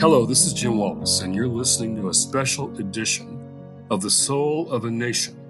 Hello, 0.00 0.26
this 0.26 0.44
is 0.44 0.52
Jim 0.52 0.76
Wallis, 0.76 1.20
and 1.20 1.32
you're 1.32 1.46
listening 1.46 1.94
to 1.96 2.08
a 2.08 2.14
special 2.14 2.76
edition 2.78 3.40
of 3.92 4.02
The 4.02 4.10
Soul 4.10 4.68
of 4.68 4.84
a 4.84 4.90
Nation, 4.90 5.40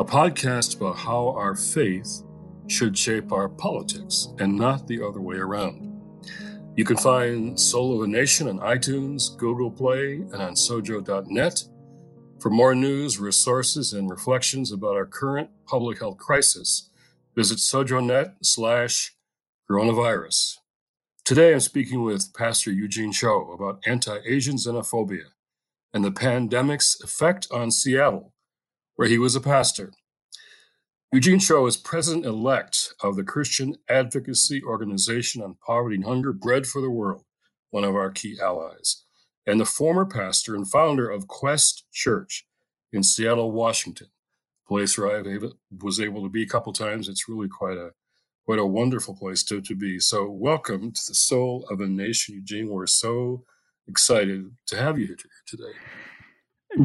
a 0.00 0.04
podcast 0.04 0.76
about 0.76 0.96
how 0.96 1.28
our 1.28 1.54
faith 1.54 2.24
should 2.66 2.98
shape 2.98 3.30
our 3.30 3.48
politics 3.48 4.28
and 4.40 4.56
not 4.56 4.88
the 4.88 5.00
other 5.00 5.20
way 5.20 5.36
around. 5.36 6.02
You 6.76 6.84
can 6.84 6.96
find 6.96 7.58
Soul 7.58 7.94
of 7.94 8.02
a 8.02 8.08
Nation 8.08 8.48
on 8.48 8.58
iTunes, 8.58 9.36
Google 9.38 9.70
Play, 9.70 10.14
and 10.14 10.42
on 10.42 10.54
sojo.net. 10.54 11.62
For 12.40 12.50
more 12.50 12.74
news, 12.74 13.20
resources, 13.20 13.92
and 13.92 14.10
reflections 14.10 14.72
about 14.72 14.96
our 14.96 15.06
current 15.06 15.50
public 15.66 16.00
health 16.00 16.18
crisis, 16.18 16.90
visit 17.36 17.58
sojo.net 17.58 18.34
slash 18.42 19.14
coronavirus. 19.70 20.56
Today 21.24 21.52
I'm 21.52 21.60
speaking 21.60 22.02
with 22.02 22.34
Pastor 22.34 22.72
Eugene 22.72 23.12
Cho 23.12 23.52
about 23.52 23.80
anti-Asian 23.86 24.56
xenophobia 24.56 25.26
and 25.94 26.04
the 26.04 26.10
pandemic's 26.10 27.00
effect 27.00 27.46
on 27.52 27.70
Seattle, 27.70 28.34
where 28.96 29.06
he 29.06 29.18
was 29.18 29.36
a 29.36 29.40
pastor. 29.40 29.92
Eugene 31.12 31.38
Cho 31.38 31.64
is 31.66 31.76
president 31.76 32.26
elect 32.26 32.94
of 33.04 33.14
the 33.14 33.22
Christian 33.22 33.76
advocacy 33.88 34.64
organization 34.64 35.42
on 35.42 35.58
poverty 35.64 35.94
and 35.94 36.06
hunger, 36.06 36.32
Bread 36.32 36.66
for 36.66 36.82
the 36.82 36.90
World, 36.90 37.22
one 37.70 37.84
of 37.84 37.94
our 37.94 38.10
key 38.10 38.36
allies, 38.42 39.04
and 39.46 39.60
the 39.60 39.64
former 39.64 40.04
pastor 40.04 40.56
and 40.56 40.68
founder 40.68 41.08
of 41.08 41.28
Quest 41.28 41.84
Church 41.92 42.48
in 42.92 43.04
Seattle, 43.04 43.52
Washington, 43.52 44.08
place 44.66 44.98
where 44.98 45.16
I 45.16 45.38
was 45.80 46.00
able 46.00 46.24
to 46.24 46.28
be 46.28 46.42
a 46.42 46.48
couple 46.48 46.72
times. 46.72 47.08
It's 47.08 47.28
really 47.28 47.48
quite 47.48 47.78
a 47.78 47.92
quite 48.44 48.58
a 48.58 48.66
wonderful 48.66 49.14
place 49.14 49.42
to, 49.44 49.60
to 49.60 49.74
be. 49.74 49.98
So, 49.98 50.30
welcome 50.30 50.92
to 50.92 51.00
the 51.08 51.14
Soul 51.14 51.66
of 51.70 51.80
a 51.80 51.86
Nation, 51.86 52.34
Eugene. 52.34 52.68
We're 52.68 52.86
so 52.86 53.44
excited 53.88 54.50
to 54.66 54.76
have 54.76 54.98
you 54.98 55.06
here 55.06 55.16
today. 55.46 55.72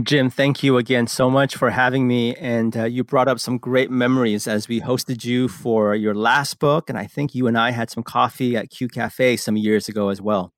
Jim, 0.03 0.29
thank 0.29 0.63
you 0.63 0.77
again 0.77 1.07
so 1.07 1.29
much 1.29 1.55
for 1.55 1.69
having 1.69 2.07
me. 2.07 2.35
And 2.35 2.75
uh, 2.75 2.83
you 2.83 3.05
brought 3.05 3.29
up 3.29 3.39
some 3.39 3.57
great 3.57 3.89
memories 3.89 4.45
as 4.45 4.67
we 4.67 4.81
hosted 4.81 5.23
you 5.23 5.47
for 5.47 5.95
your 5.95 6.13
last 6.13 6.59
book. 6.59 6.89
And 6.89 6.97
I 6.97 7.05
think 7.05 7.33
you 7.33 7.47
and 7.47 7.57
I 7.57 7.71
had 7.71 7.89
some 7.89 8.03
coffee 8.03 8.57
at 8.57 8.69
Q 8.69 8.89
Cafe 8.89 9.37
some 9.37 9.55
years 9.55 9.87
ago 9.87 10.09
as 10.09 10.21
well. 10.21 10.53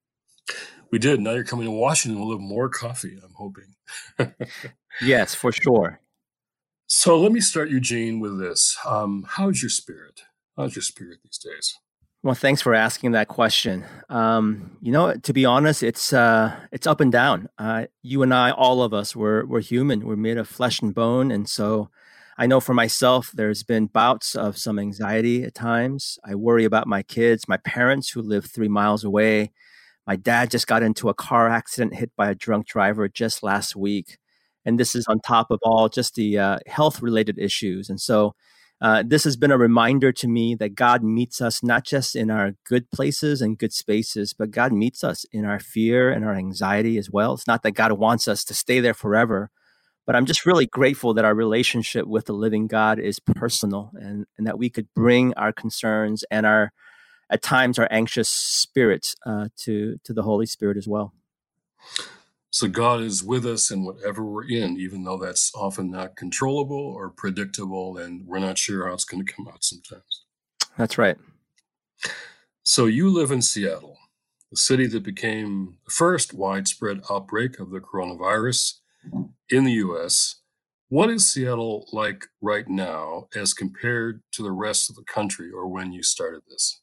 We 0.91 0.97
did. 0.97 1.19
Now 1.19 1.33
you're 1.33 1.43
coming 1.43 1.65
to 1.65 1.71
Washington. 1.71 2.19
We'll 2.19 2.31
have 2.31 2.41
more 2.41 2.69
coffee, 2.69 3.19
I'm 3.23 3.35
hoping. 3.35 3.75
yes, 5.01 5.35
for 5.35 5.51
sure. 5.51 6.01
So 6.87 7.19
let 7.19 7.31
me 7.31 7.39
start, 7.39 7.69
Eugene, 7.69 8.19
with 8.19 8.39
this. 8.39 8.75
Um, 8.83 9.27
how's 9.27 9.61
your 9.61 9.69
spirit? 9.69 10.23
How's 10.59 10.75
your 10.75 10.83
spirit 10.83 11.19
these 11.23 11.37
days? 11.37 11.73
Well, 12.21 12.35
thanks 12.35 12.61
for 12.61 12.75
asking 12.75 13.13
that 13.13 13.29
question. 13.29 13.85
Um, 14.09 14.75
you 14.81 14.91
know, 14.91 15.13
to 15.15 15.31
be 15.31 15.45
honest, 15.45 15.83
it's 15.83 16.11
uh, 16.11 16.53
it's 16.73 16.85
up 16.85 16.99
and 16.99 17.13
down. 17.13 17.47
Uh, 17.57 17.85
you 18.03 18.23
and 18.23 18.33
I, 18.33 18.51
all 18.51 18.83
of 18.83 18.93
us, 18.93 19.15
we're 19.15 19.45
we're 19.45 19.61
human. 19.61 20.05
We're 20.05 20.17
made 20.17 20.37
of 20.37 20.49
flesh 20.49 20.81
and 20.81 20.93
bone, 20.93 21.31
and 21.31 21.47
so 21.47 21.89
I 22.37 22.45
know 22.45 22.59
for 22.59 22.73
myself, 22.73 23.31
there's 23.33 23.63
been 23.63 23.85
bouts 23.85 24.35
of 24.35 24.57
some 24.57 24.79
anxiety 24.79 25.43
at 25.43 25.55
times. 25.55 26.19
I 26.25 26.35
worry 26.35 26.65
about 26.65 26.87
my 26.87 27.03
kids, 27.03 27.47
my 27.47 27.57
parents 27.57 28.09
who 28.09 28.21
live 28.21 28.45
three 28.45 28.67
miles 28.67 29.05
away. 29.05 29.53
My 30.05 30.17
dad 30.17 30.51
just 30.51 30.67
got 30.67 30.83
into 30.83 31.07
a 31.07 31.13
car 31.13 31.47
accident, 31.47 31.95
hit 31.95 32.11
by 32.17 32.31
a 32.31 32.35
drunk 32.35 32.67
driver 32.67 33.07
just 33.07 33.43
last 33.43 33.77
week, 33.77 34.17
and 34.65 34.77
this 34.77 34.93
is 34.93 35.05
on 35.07 35.21
top 35.21 35.51
of 35.51 35.59
all 35.63 35.87
just 35.87 36.15
the 36.15 36.37
uh, 36.37 36.59
health 36.67 37.01
related 37.01 37.39
issues. 37.39 37.89
And 37.89 38.01
so 38.01 38.35
uh, 38.81 39.03
this 39.05 39.25
has 39.25 39.35
been 39.35 39.51
a 39.51 39.57
reminder 39.57 40.11
to 40.13 40.27
me 40.27 40.55
that 40.55 40.75
God 40.75 41.03
meets 41.03 41.41
us 41.41 41.61
not 41.61 41.83
just 41.83 42.15
in 42.15 42.31
our 42.31 42.53
good 42.65 42.89
places 42.91 43.41
and 43.41 43.57
good 43.57 43.73
spaces, 43.73 44.33
but 44.33 44.51
God 44.51 44.71
meets 44.71 45.03
us 45.03 45.25
in 45.33 45.43
our 45.43 45.59
fear 45.59 46.09
and 46.09 46.23
our 46.23 46.33
anxiety 46.33 46.97
as 46.97 47.09
well. 47.11 47.33
It's 47.33 47.47
not 47.47 47.63
that 47.63 47.71
God 47.71 47.93
wants 47.93 48.27
us 48.27 48.45
to 48.45 48.53
stay 48.53 48.79
there 48.79 48.93
forever, 48.93 49.51
but 50.05 50.15
I'm 50.15 50.25
just 50.25 50.45
really 50.45 50.65
grateful 50.65 51.13
that 51.13 51.25
our 51.25 51.35
relationship 51.35 52.07
with 52.07 52.25
the 52.25 52.33
living 52.33 52.67
God 52.67 52.99
is 52.99 53.19
personal 53.19 53.91
and, 53.95 54.25
and 54.37 54.47
that 54.47 54.57
we 54.57 54.69
could 54.69 54.87
bring 54.95 55.33
our 55.33 55.51
concerns 55.51 56.23
and 56.31 56.45
our, 56.45 56.71
at 57.29 57.41
times, 57.41 57.77
our 57.77 57.87
anxious 57.91 58.29
spirits 58.29 59.15
uh, 59.25 59.49
to, 59.57 59.97
to 60.05 60.13
the 60.13 60.23
Holy 60.23 60.45
Spirit 60.45 60.77
as 60.77 60.87
well. 60.87 61.13
So 62.51 62.67
God 62.67 63.01
is 63.01 63.23
with 63.23 63.45
us 63.45 63.69
in 63.69 63.85
whatever 63.85 64.23
we're 64.23 64.47
in, 64.47 64.77
even 64.77 65.03
though 65.03 65.17
that's 65.17 65.51
often 65.53 65.91
not 65.91 66.15
controllable 66.15 66.77
or 66.77 67.09
predictable, 67.09 67.97
and 67.97 68.25
we're 68.25 68.39
not 68.39 68.57
sure 68.57 68.87
how 68.87 68.93
it's 68.93 69.05
going 69.05 69.23
to 69.23 69.33
come 69.33 69.47
out 69.47 69.63
sometimes. 69.63 70.25
That's 70.77 70.97
right. 70.97 71.17
So 72.63 72.85
you 72.85 73.09
live 73.09 73.31
in 73.31 73.41
Seattle, 73.41 73.97
the 74.49 74.57
city 74.57 74.87
that 74.87 75.03
became 75.03 75.77
the 75.85 75.91
first 75.91 76.33
widespread 76.33 77.01
outbreak 77.09 77.59
of 77.59 77.69
the 77.69 77.79
coronavirus 77.79 78.79
in 79.49 79.63
the 79.63 79.73
US. 79.73 80.37
What 80.87 81.11
is 81.11 81.31
Seattle 81.31 81.87
like 81.91 82.25
right 82.41 82.67
now 82.67 83.27
as 83.35 83.53
compared 83.53 84.23
to 84.31 84.41
the 84.41 84.51
rest 84.51 84.89
of 84.89 84.95
the 84.95 85.03
country 85.03 85.51
or 85.51 85.67
when 85.67 85.91
you 85.91 86.01
started 86.01 86.41
this? 86.49 86.81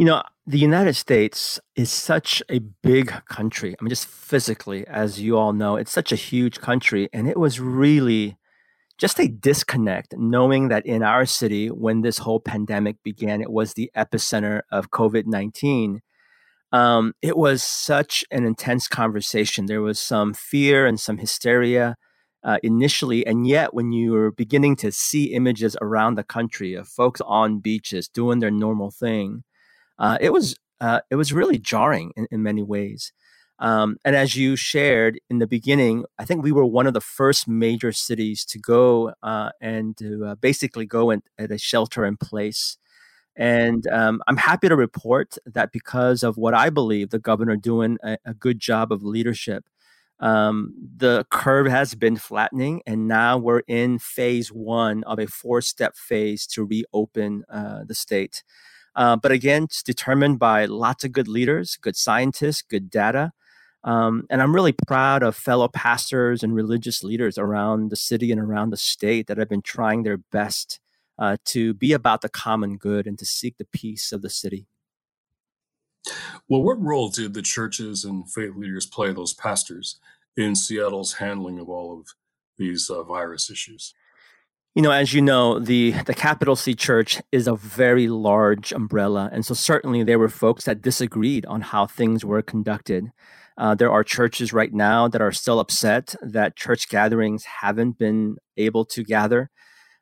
You 0.00 0.06
know, 0.06 0.22
the 0.46 0.58
United 0.58 0.94
States 0.94 1.60
is 1.76 1.92
such 1.92 2.42
a 2.48 2.60
big 2.60 3.08
country. 3.26 3.76
I 3.78 3.84
mean, 3.84 3.90
just 3.90 4.06
physically, 4.06 4.86
as 4.86 5.20
you 5.20 5.36
all 5.36 5.52
know, 5.52 5.76
it's 5.76 5.92
such 5.92 6.10
a 6.10 6.16
huge 6.16 6.58
country. 6.58 7.10
And 7.12 7.28
it 7.28 7.38
was 7.38 7.60
really 7.60 8.38
just 8.96 9.20
a 9.20 9.28
disconnect 9.28 10.14
knowing 10.16 10.68
that 10.68 10.86
in 10.86 11.02
our 11.02 11.26
city, 11.26 11.68
when 11.68 12.00
this 12.00 12.16
whole 12.16 12.40
pandemic 12.40 12.96
began, 13.02 13.42
it 13.42 13.50
was 13.50 13.74
the 13.74 13.90
epicenter 13.94 14.62
of 14.72 14.90
COVID 14.90 15.26
19. 15.26 16.00
Um, 16.72 17.12
it 17.20 17.36
was 17.36 17.62
such 17.62 18.24
an 18.30 18.46
intense 18.46 18.88
conversation. 18.88 19.66
There 19.66 19.82
was 19.82 20.00
some 20.00 20.32
fear 20.32 20.86
and 20.86 20.98
some 20.98 21.18
hysteria 21.18 21.96
uh, 22.42 22.56
initially. 22.62 23.26
And 23.26 23.46
yet, 23.46 23.74
when 23.74 23.92
you 23.92 24.12
were 24.12 24.30
beginning 24.30 24.76
to 24.76 24.92
see 24.92 25.34
images 25.34 25.76
around 25.82 26.14
the 26.14 26.24
country 26.24 26.72
of 26.72 26.88
folks 26.88 27.20
on 27.20 27.58
beaches 27.58 28.08
doing 28.08 28.38
their 28.38 28.50
normal 28.50 28.90
thing, 28.90 29.44
uh, 30.00 30.18
it 30.20 30.32
was 30.32 30.56
uh, 30.80 31.00
it 31.10 31.16
was 31.16 31.32
really 31.32 31.58
jarring 31.58 32.12
in, 32.16 32.26
in 32.32 32.42
many 32.42 32.62
ways. 32.62 33.12
Um, 33.60 33.98
and 34.06 34.16
as 34.16 34.34
you 34.34 34.56
shared 34.56 35.20
in 35.28 35.38
the 35.38 35.46
beginning, 35.46 36.06
I 36.18 36.24
think 36.24 36.42
we 36.42 36.50
were 36.50 36.64
one 36.64 36.86
of 36.86 36.94
the 36.94 37.00
first 37.00 37.46
major 37.46 37.92
cities 37.92 38.44
to 38.46 38.58
go 38.58 39.12
uh, 39.22 39.50
and 39.60 39.94
to 39.98 40.24
uh, 40.24 40.34
basically 40.36 40.86
go 40.86 41.10
in, 41.10 41.22
at 41.38 41.50
a 41.50 41.58
shelter 41.58 42.06
in 42.06 42.16
place. 42.16 42.78
And 43.36 43.86
um, 43.88 44.22
I'm 44.26 44.38
happy 44.38 44.68
to 44.68 44.76
report 44.76 45.36
that 45.44 45.72
because 45.72 46.22
of 46.22 46.38
what 46.38 46.54
I 46.54 46.70
believe 46.70 47.10
the 47.10 47.18
governor 47.18 47.56
doing 47.56 47.98
a, 48.02 48.16
a 48.24 48.32
good 48.32 48.60
job 48.60 48.90
of 48.92 49.02
leadership, 49.02 49.64
um, 50.20 50.74
the 50.96 51.26
curve 51.30 51.66
has 51.66 51.94
been 51.94 52.16
flattening, 52.16 52.82
and 52.86 53.08
now 53.08 53.38
we're 53.38 53.62
in 53.66 53.98
phase 53.98 54.48
one 54.48 55.04
of 55.04 55.18
a 55.18 55.26
four-step 55.26 55.96
phase 55.96 56.46
to 56.48 56.64
reopen 56.64 57.44
uh, 57.50 57.84
the 57.86 57.94
state. 57.94 58.42
Uh, 58.96 59.16
but 59.16 59.32
again, 59.32 59.64
it's 59.64 59.82
determined 59.82 60.38
by 60.38 60.64
lots 60.64 61.04
of 61.04 61.12
good 61.12 61.28
leaders, 61.28 61.76
good 61.80 61.96
scientists, 61.96 62.62
good 62.62 62.90
data. 62.90 63.32
Um, 63.82 64.26
and 64.28 64.42
I'm 64.42 64.54
really 64.54 64.74
proud 64.86 65.22
of 65.22 65.36
fellow 65.36 65.68
pastors 65.68 66.42
and 66.42 66.54
religious 66.54 67.02
leaders 67.02 67.38
around 67.38 67.90
the 67.90 67.96
city 67.96 68.30
and 68.30 68.40
around 68.40 68.70
the 68.70 68.76
state 68.76 69.26
that 69.26 69.38
have 69.38 69.48
been 69.48 69.62
trying 69.62 70.02
their 70.02 70.18
best 70.18 70.80
uh, 71.18 71.36
to 71.46 71.72
be 71.74 71.92
about 71.92 72.20
the 72.20 72.28
common 72.28 72.76
good 72.76 73.06
and 73.06 73.18
to 73.18 73.24
seek 73.24 73.56
the 73.56 73.64
peace 73.66 74.12
of 74.12 74.22
the 74.22 74.30
city. 74.30 74.66
Well, 76.48 76.62
what 76.62 76.82
role 76.82 77.08
did 77.10 77.34
the 77.34 77.42
churches 77.42 78.04
and 78.04 78.30
faith 78.30 78.56
leaders 78.56 78.86
play, 78.86 79.12
those 79.12 79.34
pastors, 79.34 79.98
in 80.36 80.54
Seattle's 80.54 81.14
handling 81.14 81.58
of 81.58 81.68
all 81.68 81.98
of 81.98 82.14
these 82.56 82.90
uh, 82.90 83.02
virus 83.02 83.50
issues? 83.50 83.94
You 84.76 84.82
know, 84.82 84.92
as 84.92 85.12
you 85.12 85.20
know, 85.20 85.58
the 85.58 85.92
the 86.06 86.14
capital 86.14 86.54
C 86.54 86.74
Church 86.74 87.20
is 87.32 87.48
a 87.48 87.56
very 87.56 88.06
large 88.06 88.72
umbrella, 88.72 89.28
and 89.32 89.44
so 89.44 89.52
certainly 89.52 90.04
there 90.04 90.18
were 90.18 90.28
folks 90.28 90.64
that 90.64 90.80
disagreed 90.80 91.44
on 91.46 91.60
how 91.60 91.86
things 91.86 92.24
were 92.24 92.40
conducted. 92.40 93.10
Uh, 93.58 93.74
there 93.74 93.90
are 93.90 94.04
churches 94.04 94.52
right 94.52 94.72
now 94.72 95.08
that 95.08 95.20
are 95.20 95.32
still 95.32 95.58
upset 95.58 96.14
that 96.22 96.54
church 96.56 96.88
gatherings 96.88 97.44
haven't 97.60 97.98
been 97.98 98.36
able 98.56 98.84
to 98.84 99.02
gather. 99.02 99.50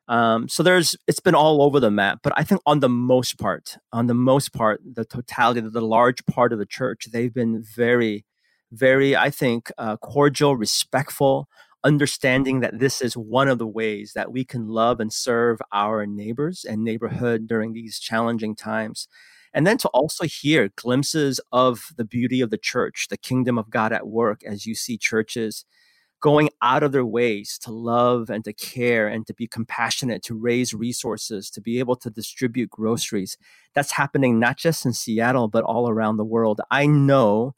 Um, 0.06 0.50
so 0.50 0.62
there's 0.62 0.94
it's 1.06 1.20
been 1.20 1.34
all 1.34 1.62
over 1.62 1.80
the 1.80 1.90
map, 1.90 2.18
but 2.22 2.34
I 2.36 2.44
think 2.44 2.60
on 2.66 2.80
the 2.80 2.90
most 2.90 3.38
part, 3.38 3.78
on 3.90 4.06
the 4.06 4.14
most 4.14 4.52
part, 4.52 4.82
the 4.84 5.06
totality, 5.06 5.62
the 5.62 5.80
large 5.80 6.26
part 6.26 6.52
of 6.52 6.58
the 6.58 6.66
church, 6.66 7.06
they've 7.10 7.32
been 7.32 7.62
very, 7.62 8.26
very, 8.70 9.16
I 9.16 9.30
think, 9.30 9.72
uh, 9.78 9.96
cordial, 9.96 10.56
respectful 10.56 11.48
understanding 11.84 12.60
that 12.60 12.78
this 12.78 13.00
is 13.00 13.16
one 13.16 13.48
of 13.48 13.58
the 13.58 13.66
ways 13.66 14.12
that 14.14 14.32
we 14.32 14.44
can 14.44 14.68
love 14.68 15.00
and 15.00 15.12
serve 15.12 15.60
our 15.72 16.06
neighbors 16.06 16.64
and 16.68 16.84
neighborhood 16.84 17.46
during 17.46 17.72
these 17.72 17.98
challenging 17.98 18.54
times. 18.54 19.08
And 19.54 19.66
then 19.66 19.78
to 19.78 19.88
also 19.88 20.24
hear 20.24 20.70
glimpses 20.76 21.40
of 21.52 21.92
the 21.96 22.04
beauty 22.04 22.40
of 22.40 22.50
the 22.50 22.58
church, 22.58 23.06
the 23.08 23.16
kingdom 23.16 23.58
of 23.58 23.70
God 23.70 23.92
at 23.92 24.06
work, 24.06 24.42
as 24.44 24.66
you 24.66 24.74
see 24.74 24.98
churches 24.98 25.64
going 26.20 26.50
out 26.62 26.82
of 26.82 26.92
their 26.92 27.04
ways 27.04 27.58
to 27.62 27.70
love 27.70 28.28
and 28.28 28.44
to 28.44 28.52
care 28.52 29.06
and 29.06 29.26
to 29.26 29.34
be 29.34 29.46
compassionate, 29.46 30.22
to 30.24 30.34
raise 30.34 30.74
resources, 30.74 31.48
to 31.50 31.60
be 31.60 31.78
able 31.78 31.94
to 31.96 32.10
distribute 32.10 32.70
groceries. 32.70 33.38
That's 33.74 33.92
happening 33.92 34.40
not 34.40 34.56
just 34.56 34.84
in 34.84 34.92
Seattle, 34.92 35.48
but 35.48 35.64
all 35.64 35.88
around 35.88 36.16
the 36.16 36.24
world. 36.24 36.60
I 36.70 36.86
know 36.86 37.54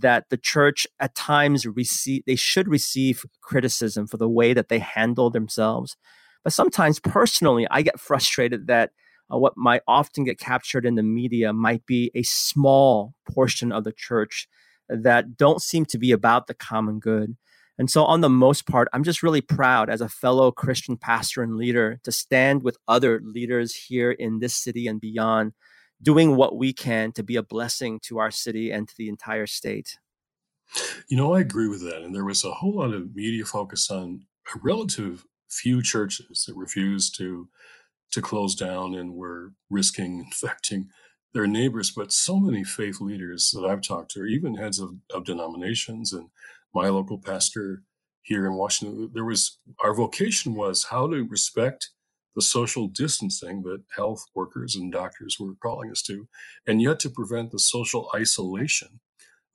that 0.00 0.24
the 0.30 0.36
church 0.36 0.86
at 1.00 1.14
times 1.14 1.66
receive 1.66 2.22
they 2.26 2.36
should 2.36 2.68
receive 2.68 3.24
criticism 3.42 4.06
for 4.06 4.16
the 4.16 4.28
way 4.28 4.52
that 4.52 4.68
they 4.68 4.78
handle 4.78 5.30
themselves. 5.30 5.96
But 6.42 6.52
sometimes 6.52 7.00
personally, 7.00 7.66
I 7.70 7.82
get 7.82 8.00
frustrated 8.00 8.66
that 8.66 8.90
uh, 9.32 9.38
what 9.38 9.56
might 9.56 9.82
often 9.88 10.24
get 10.24 10.38
captured 10.38 10.84
in 10.84 10.94
the 10.94 11.02
media 11.02 11.52
might 11.52 11.86
be 11.86 12.10
a 12.14 12.22
small 12.22 13.14
portion 13.30 13.72
of 13.72 13.84
the 13.84 13.92
church 13.92 14.46
that 14.88 15.36
don't 15.36 15.62
seem 15.62 15.86
to 15.86 15.98
be 15.98 16.12
about 16.12 16.46
the 16.46 16.54
common 16.54 16.98
good. 16.98 17.36
And 17.78 17.90
so, 17.90 18.04
on 18.04 18.20
the 18.20 18.30
most 18.30 18.66
part, 18.66 18.88
I'm 18.92 19.02
just 19.02 19.22
really 19.22 19.40
proud 19.40 19.90
as 19.90 20.00
a 20.00 20.08
fellow 20.08 20.52
Christian 20.52 20.96
pastor 20.96 21.42
and 21.42 21.56
leader 21.56 21.98
to 22.04 22.12
stand 22.12 22.62
with 22.62 22.76
other 22.86 23.20
leaders 23.24 23.74
here 23.74 24.12
in 24.12 24.38
this 24.38 24.54
city 24.54 24.86
and 24.86 25.00
beyond, 25.00 25.54
doing 26.02 26.36
what 26.36 26.56
we 26.56 26.72
can 26.72 27.12
to 27.12 27.22
be 27.22 27.36
a 27.36 27.42
blessing 27.42 28.00
to 28.04 28.18
our 28.18 28.30
city 28.30 28.70
and 28.70 28.88
to 28.88 28.94
the 28.96 29.08
entire 29.08 29.46
state. 29.46 29.98
You 31.08 31.16
know, 31.16 31.34
I 31.34 31.40
agree 31.40 31.68
with 31.68 31.82
that. 31.84 32.02
And 32.02 32.14
there 32.14 32.24
was 32.24 32.44
a 32.44 32.52
whole 32.52 32.76
lot 32.76 32.94
of 32.94 33.14
media 33.14 33.44
focus 33.44 33.90
on 33.90 34.26
a 34.54 34.58
relative 34.62 35.24
few 35.48 35.82
churches 35.82 36.44
that 36.46 36.56
refused 36.56 37.16
to 37.18 37.48
to 38.10 38.22
close 38.22 38.54
down 38.54 38.94
and 38.94 39.14
were 39.14 39.52
risking 39.70 40.20
infecting 40.26 40.88
their 41.32 41.46
neighbors. 41.46 41.90
But 41.90 42.12
so 42.12 42.38
many 42.38 42.64
faith 42.64 43.00
leaders 43.00 43.50
that 43.52 43.66
I've 43.66 43.82
talked 43.82 44.12
to, 44.12 44.24
even 44.24 44.56
heads 44.56 44.78
of, 44.78 44.94
of 45.12 45.24
denominations 45.24 46.12
and 46.12 46.28
my 46.74 46.88
local 46.88 47.18
pastor 47.18 47.82
here 48.22 48.46
in 48.46 48.54
Washington, 48.54 49.10
there 49.12 49.24
was 49.24 49.58
our 49.82 49.94
vocation 49.94 50.54
was 50.54 50.84
how 50.84 51.06
to 51.08 51.24
respect 51.24 51.90
the 52.34 52.42
social 52.42 52.88
distancing 52.88 53.62
that 53.62 53.82
health 53.96 54.24
workers 54.34 54.74
and 54.74 54.92
doctors 54.92 55.36
were 55.38 55.54
calling 55.62 55.90
us 55.90 56.02
to, 56.02 56.28
and 56.66 56.82
yet 56.82 56.98
to 57.00 57.10
prevent 57.10 57.50
the 57.50 57.58
social 57.58 58.10
isolation 58.14 59.00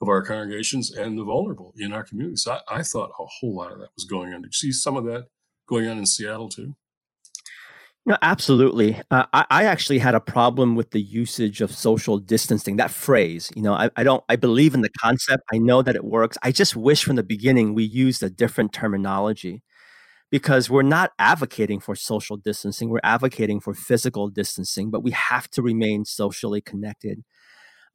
of 0.02 0.08
our 0.08 0.22
congregations 0.22 0.92
and 0.92 1.18
the 1.18 1.24
vulnerable 1.24 1.74
in 1.78 1.92
our 1.92 2.04
communities. 2.04 2.48
I, 2.48 2.62
I 2.70 2.84
thought 2.84 3.12
a 3.20 3.26
whole 3.26 3.58
lot 3.58 3.72
of 3.72 3.80
that 3.80 3.90
was 3.96 4.06
going 4.06 4.34
on. 4.34 4.42
Did 4.42 4.48
you 4.48 4.72
see 4.72 4.72
some 4.72 4.96
of 4.96 5.06
that 5.06 5.28
going 5.68 5.88
on 5.88 5.98
in 5.98 6.06
Seattle 6.06 6.50
too? 6.50 6.76
No, 8.06 8.18
absolutely. 8.22 9.00
Uh, 9.12 9.26
I, 9.34 9.46
I, 9.50 9.64
actually 9.66 10.00
had 10.00 10.16
a 10.16 10.20
problem 10.22 10.76
with 10.76 10.92
the 10.92 11.02
usage 11.02 11.62
of 11.62 11.72
social 11.72 12.18
distancing. 12.18 12.78
That 12.78 12.92
phrase, 12.92 13.52
you 13.56 13.62
know, 13.62 13.74
I, 13.74 13.92
I, 13.98 14.04
don't. 14.04 14.24
I 14.30 14.36
believe 14.36 14.74
in 14.74 14.82
the 14.82 14.90
concept. 15.00 15.44
I 15.54 15.58
know 15.58 15.82
that 15.82 15.96
it 15.96 16.04
works. 16.04 16.38
I 16.42 16.52
just 16.52 16.76
wish 16.76 17.04
from 17.04 17.18
the 17.18 17.24
beginning 17.24 17.76
we 17.76 17.84
used 17.84 18.24
a 18.24 18.30
different 18.30 18.74
terminology, 18.74 19.62
because 20.32 20.70
we're 20.70 20.84
not 20.84 21.12
advocating 21.18 21.80
for 21.80 21.96
social 21.96 22.38
distancing. 22.38 22.90
We're 22.90 23.00
advocating 23.04 23.60
for 23.60 23.74
physical 23.74 24.30
distancing, 24.30 24.90
but 24.92 25.04
we 25.04 25.12
have 25.12 25.50
to 25.52 25.62
remain 25.62 26.06
socially 26.06 26.62
connected. 26.62 27.24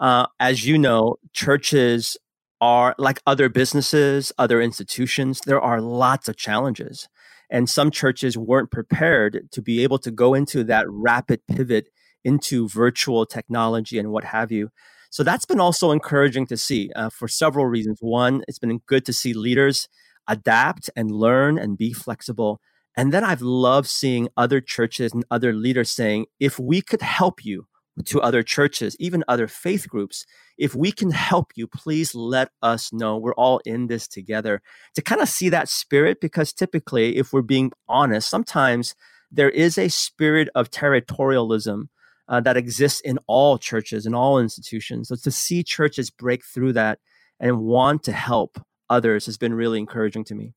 Uh, 0.00 0.26
as 0.40 0.66
you 0.66 0.78
know, 0.78 1.16
churches 1.32 2.16
are 2.60 2.94
like 2.98 3.20
other 3.26 3.48
businesses, 3.48 4.32
other 4.38 4.60
institutions. 4.60 5.40
There 5.46 5.60
are 5.60 5.80
lots 5.80 6.28
of 6.28 6.36
challenges. 6.36 7.08
And 7.50 7.68
some 7.68 7.90
churches 7.90 8.36
weren't 8.36 8.70
prepared 8.70 9.48
to 9.52 9.62
be 9.62 9.82
able 9.82 9.98
to 9.98 10.10
go 10.10 10.34
into 10.34 10.64
that 10.64 10.86
rapid 10.88 11.46
pivot 11.46 11.88
into 12.24 12.68
virtual 12.68 13.26
technology 13.26 13.98
and 13.98 14.10
what 14.10 14.24
have 14.24 14.50
you. 14.50 14.70
So 15.10 15.22
that's 15.22 15.44
been 15.44 15.60
also 15.60 15.92
encouraging 15.92 16.46
to 16.46 16.56
see 16.56 16.90
uh, 16.96 17.10
for 17.10 17.28
several 17.28 17.66
reasons. 17.66 17.98
One, 18.00 18.42
it's 18.48 18.58
been 18.58 18.78
good 18.86 19.04
to 19.04 19.12
see 19.12 19.34
leaders 19.34 19.88
adapt 20.28 20.90
and 20.96 21.10
learn 21.10 21.58
and 21.58 21.78
be 21.78 21.92
flexible. 21.92 22.60
And 22.96 23.12
then 23.12 23.24
I've 23.24 23.42
loved 23.42 23.88
seeing 23.88 24.28
other 24.36 24.60
churches 24.60 25.12
and 25.12 25.24
other 25.30 25.52
leaders 25.52 25.90
saying, 25.90 26.26
if 26.38 26.58
we 26.58 26.80
could 26.80 27.02
help 27.02 27.44
you, 27.44 27.66
to 28.04 28.20
other 28.20 28.42
churches, 28.42 28.96
even 28.98 29.22
other 29.28 29.46
faith 29.46 29.88
groups. 29.88 30.26
If 30.58 30.74
we 30.74 30.90
can 30.90 31.10
help 31.10 31.52
you, 31.54 31.66
please 31.66 32.14
let 32.14 32.50
us 32.62 32.92
know. 32.92 33.16
We're 33.16 33.34
all 33.34 33.60
in 33.64 33.86
this 33.86 34.08
together 34.08 34.62
to 34.94 35.02
kind 35.02 35.20
of 35.20 35.28
see 35.28 35.48
that 35.50 35.68
spirit 35.68 36.20
because 36.20 36.52
typically, 36.52 37.16
if 37.16 37.32
we're 37.32 37.42
being 37.42 37.72
honest, 37.88 38.28
sometimes 38.28 38.94
there 39.30 39.50
is 39.50 39.78
a 39.78 39.88
spirit 39.88 40.48
of 40.54 40.70
territorialism 40.70 41.88
uh, 42.28 42.40
that 42.40 42.56
exists 42.56 43.00
in 43.00 43.18
all 43.26 43.58
churches 43.58 44.06
and 44.06 44.14
all 44.14 44.38
institutions. 44.38 45.08
So 45.08 45.16
to 45.16 45.30
see 45.30 45.62
churches 45.62 46.10
break 46.10 46.44
through 46.44 46.72
that 46.74 46.98
and 47.38 47.60
want 47.60 48.02
to 48.04 48.12
help 48.12 48.58
others 48.94 49.26
has 49.26 49.36
been 49.36 49.54
really 49.54 49.78
encouraging 49.78 50.24
to 50.24 50.34
me. 50.34 50.54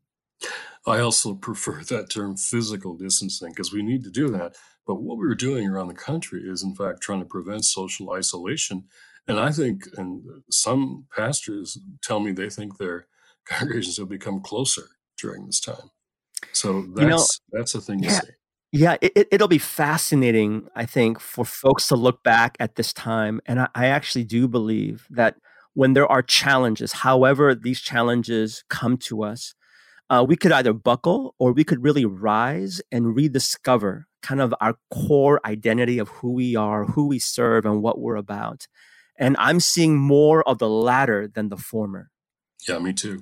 I 0.86 1.00
also 1.00 1.36
prefer 1.36 1.84
that 1.84 2.10
term 2.10 2.38
physical 2.38 2.96
distancing 2.96 3.50
because 3.50 3.74
we 3.74 3.84
need 3.84 4.04
to 4.04 4.12
do 4.12 4.30
that 4.30 4.56
but 4.88 5.02
what 5.02 5.18
we're 5.18 5.36
doing 5.36 5.68
around 5.68 5.90
the 5.90 5.94
country 5.94 6.42
is, 6.46 6.64
in 6.64 6.74
fact, 6.74 7.02
trying 7.02 7.20
to 7.20 7.26
prevent 7.26 7.66
social 7.66 8.14
isolation. 8.14 8.86
And 9.28 9.38
I 9.38 9.52
think, 9.52 9.84
and 9.98 10.24
some 10.50 11.06
pastors 11.14 11.78
tell 12.02 12.22
me 12.22 12.32
they 12.32 12.50
think 12.50 12.78
their 12.78 13.08
congregations 13.46 13.98
have 13.98 14.10
become 14.10 14.42
closer 14.42 14.84
during 15.22 15.46
this 15.46 15.60
time. 15.60 15.92
So 16.54 16.84
that's 16.96 17.02
you 17.02 17.08
know, 17.08 17.26
that's 17.52 17.76
a 17.76 17.82
thing 17.82 18.00
yeah, 18.00 18.10
to 18.10 18.16
say. 18.16 18.32
Yeah, 18.72 18.98
it, 19.02 19.28
it'll 19.32 19.48
be 19.50 19.58
fascinating, 19.58 20.70
I 20.76 20.86
think, 20.86 21.20
for 21.20 21.44
folks 21.44 21.90
to 21.90 21.96
look 21.96 22.24
back 22.24 22.56
at 22.60 22.76
this 22.76 22.94
time. 22.94 23.42
And 23.46 23.60
I, 23.60 23.68
I 23.76 23.88
actually 23.88 24.24
do 24.24 24.48
believe 24.48 25.06
that 25.10 25.36
when 25.78 25.94
there 25.94 26.12
are 26.12 26.24
challenges, 26.24 26.92
however 26.92 27.54
these 27.54 27.80
challenges 27.80 28.64
come 28.68 28.98
to 28.98 29.22
us, 29.22 29.54
uh, 30.10 30.26
we 30.28 30.36
could 30.36 30.52
either 30.52 30.74
buckle 30.74 31.36
or 31.38 31.54
we 31.54 31.64
could 31.64 31.84
really 31.84 32.04
rise 32.04 32.82
and 32.92 33.16
rediscover 33.16 34.08
kind 34.24 34.42
of 34.42 34.56
our 34.60 34.74
core 34.92 35.40
identity 35.46 36.00
of 36.00 36.10
who 36.10 36.34
we 36.34 36.56
are, 36.56 36.86
who 36.86 37.06
we 37.06 37.20
serve, 37.20 37.64
and 37.64 37.84
what 37.84 38.00
we're 38.00 38.16
about. 38.16 38.66
And 39.20 39.36
I'm 39.38 39.60
seeing 39.60 40.00
more 40.00 40.42
of 40.50 40.58
the 40.58 40.68
latter 40.68 41.28
than 41.28 41.50
the 41.50 41.58
former. 41.58 42.10
Yeah, 42.68 42.80
me 42.80 42.92
too. 42.92 43.22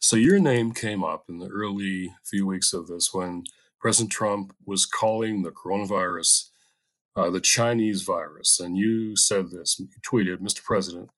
So 0.00 0.16
your 0.16 0.40
name 0.40 0.72
came 0.72 1.04
up 1.04 1.26
in 1.28 1.38
the 1.38 1.46
early 1.46 2.12
few 2.24 2.44
weeks 2.44 2.72
of 2.72 2.88
this 2.88 3.10
when 3.12 3.44
President 3.78 4.10
Trump 4.10 4.52
was 4.66 4.84
calling 4.84 5.44
the 5.44 5.52
coronavirus 5.52 6.48
uh, 7.14 7.30
the 7.30 7.40
Chinese 7.40 8.02
virus. 8.02 8.58
And 8.58 8.76
you 8.76 9.14
said 9.14 9.52
this, 9.52 9.78
you 9.78 9.86
tweeted, 10.04 10.38
Mr. 10.38 10.64
President, 10.64 11.10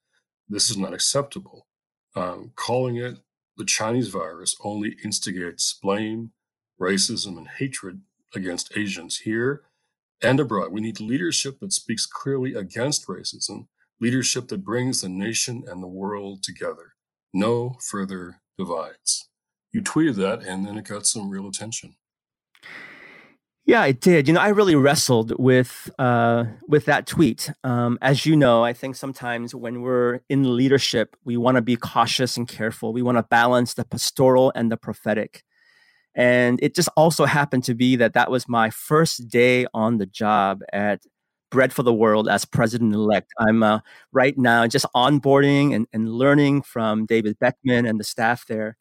this 0.49 0.71
is 0.71 0.77
not 0.77 0.95
acceptable. 0.95 1.67
Um, 2.15 2.53
calling 2.57 2.97
it 2.97 3.19
the 3.57 3.65
Chinese 3.65 4.09
virus 4.09 4.55
only 4.63 4.97
instigates 5.05 5.79
blame, 5.83 6.33
racism, 6.81 7.39
and 7.39 7.49
hatred 7.49 8.03
against 8.35 8.77
Asians 8.77 9.19
here 9.19 9.63
and 10.23 10.41
abroad. 10.41 10.73
We 10.73 10.81
need 10.81 11.01
leadership 11.01 11.61
that 11.61 11.73
speaks 11.73 12.07
clearly 12.07 12.55
against 12.55 13.07
racism, 13.07 13.69
leadership 14.01 14.49
that 14.49 14.65
brings 14.65 15.01
the 15.01 15.09
nation 15.09 15.65
and 15.67 15.83
the 15.83 15.89
world 15.89 16.43
together. 16.43 16.95
No 17.33 17.77
further 17.81 18.41
divides. 18.59 19.29
You 19.73 19.83
tweeted 19.83 20.15
that, 20.17 20.43
and 20.43 20.67
then 20.67 20.79
it 20.79 20.87
got 20.87 21.07
some 21.07 21.29
real 21.29 21.49
attention. 21.49 21.97
Yeah, 23.67 23.85
it 23.87 24.01
did. 24.01 24.29
You 24.29 24.35
know, 24.35 24.41
I 24.41 24.49
really 24.49 24.77
wrestled 24.77 25.33
with 25.41 25.91
uh, 25.99 26.45
with 26.69 26.85
that 26.85 27.07
tweet. 27.07 27.51
Um, 27.65 27.99
as 28.01 28.25
you 28.25 28.37
know, 28.37 28.63
I 28.65 28.73
think 28.73 28.95
sometimes 28.95 29.55
when 29.57 29.83
we're 29.83 30.21
in 30.29 30.57
leadership, 30.57 31.17
we 31.25 31.37
want 31.37 31.57
to 31.57 31.63
be 31.63 31.75
cautious 31.77 32.37
and 32.37 32.47
careful. 32.47 32.93
We 32.93 33.03
want 33.03 33.19
to 33.19 33.25
balance 33.25 33.75
the 33.75 33.85
pastoral 33.85 34.53
and 34.55 34.71
the 34.71 34.77
prophetic. 34.77 35.43
And 36.15 36.61
it 36.63 36.75
just 36.75 36.89
also 36.97 37.27
happened 37.27 37.65
to 37.65 37.75
be 37.75 37.97
that 37.97 38.15
that 38.15 38.31
was 38.31 38.49
my 38.49 38.71
first 38.71 39.29
day 39.29 39.67
on 39.75 39.99
the 39.99 40.07
job 40.07 40.63
at 40.73 41.03
Bread 41.51 41.73
for 41.73 41.83
the 41.85 41.95
World 41.95 42.29
as 42.29 42.45
president 42.45 42.95
elect. 42.95 43.33
I'm 43.39 43.63
uh, 43.63 43.81
right 44.13 44.37
now 44.39 44.67
just 44.69 44.87
onboarding 44.97 45.75
and, 45.75 45.87
and 45.93 46.11
learning 46.13 46.63
from 46.63 47.07
David 47.07 47.39
Beckman 47.41 47.87
and 47.87 48.01
the 48.01 48.05
staff 48.05 48.47
there. 48.49 48.77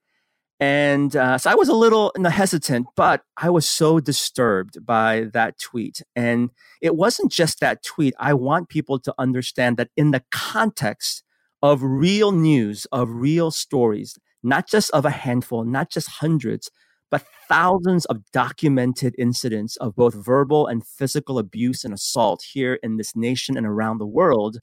And 0.59 1.15
uh, 1.15 1.37
so 1.37 1.51
I 1.51 1.55
was 1.55 1.67
a 1.67 1.73
little 1.73 2.13
hesitant, 2.23 2.87
but 2.95 3.23
I 3.35 3.49
was 3.49 3.67
so 3.67 3.99
disturbed 3.99 4.85
by 4.85 5.27
that 5.33 5.59
tweet. 5.59 6.01
And 6.15 6.49
it 6.81 6.95
wasn't 6.95 7.31
just 7.31 7.59
that 7.59 7.83
tweet. 7.83 8.13
I 8.19 8.33
want 8.33 8.69
people 8.69 8.99
to 8.99 9.13
understand 9.17 9.75
that 9.77 9.89
in 9.97 10.11
the 10.11 10.23
context 10.31 11.23
of 11.61 11.83
real 11.83 12.31
news, 12.31 12.85
of 12.91 13.09
real 13.09 13.51
stories, 13.51 14.17
not 14.43 14.69
just 14.69 14.91
of 14.91 15.03
a 15.03 15.09
handful, 15.09 15.65
not 15.65 15.89
just 15.89 16.07
hundreds, 16.09 16.71
but 17.11 17.25
thousands 17.49 18.05
of 18.05 18.29
documented 18.31 19.13
incidents 19.17 19.75
of 19.77 19.95
both 19.95 20.13
verbal 20.13 20.67
and 20.67 20.85
physical 20.85 21.37
abuse 21.37 21.83
and 21.83 21.93
assault 21.93 22.43
here 22.53 22.79
in 22.81 22.97
this 22.97 23.15
nation 23.15 23.57
and 23.57 23.65
around 23.65 23.97
the 23.97 24.05
world 24.05 24.59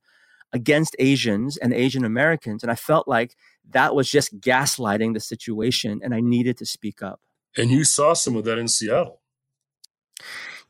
against 0.53 0.97
Asians 0.99 1.57
and 1.57 1.73
Asian 1.73 2.05
Americans. 2.05 2.63
And 2.63 2.71
I 2.71 2.75
felt 2.75 3.09
like 3.09 3.37
that 3.71 3.95
was 3.95 4.11
just 4.11 4.41
gaslighting 4.41 5.15
the 5.15 5.21
situation, 5.21 6.01
and 6.03 6.15
I 6.15 6.21
needed 6.21 6.59
to 6.59 6.67
speak 6.67 7.03
up. 7.03 7.21
And 7.57 7.71
you 7.71 7.85
saw 7.85 8.15
some 8.15 8.37
of 8.37 8.45
that 8.45 8.59
in 8.59 8.69
Seattle. 8.69 9.21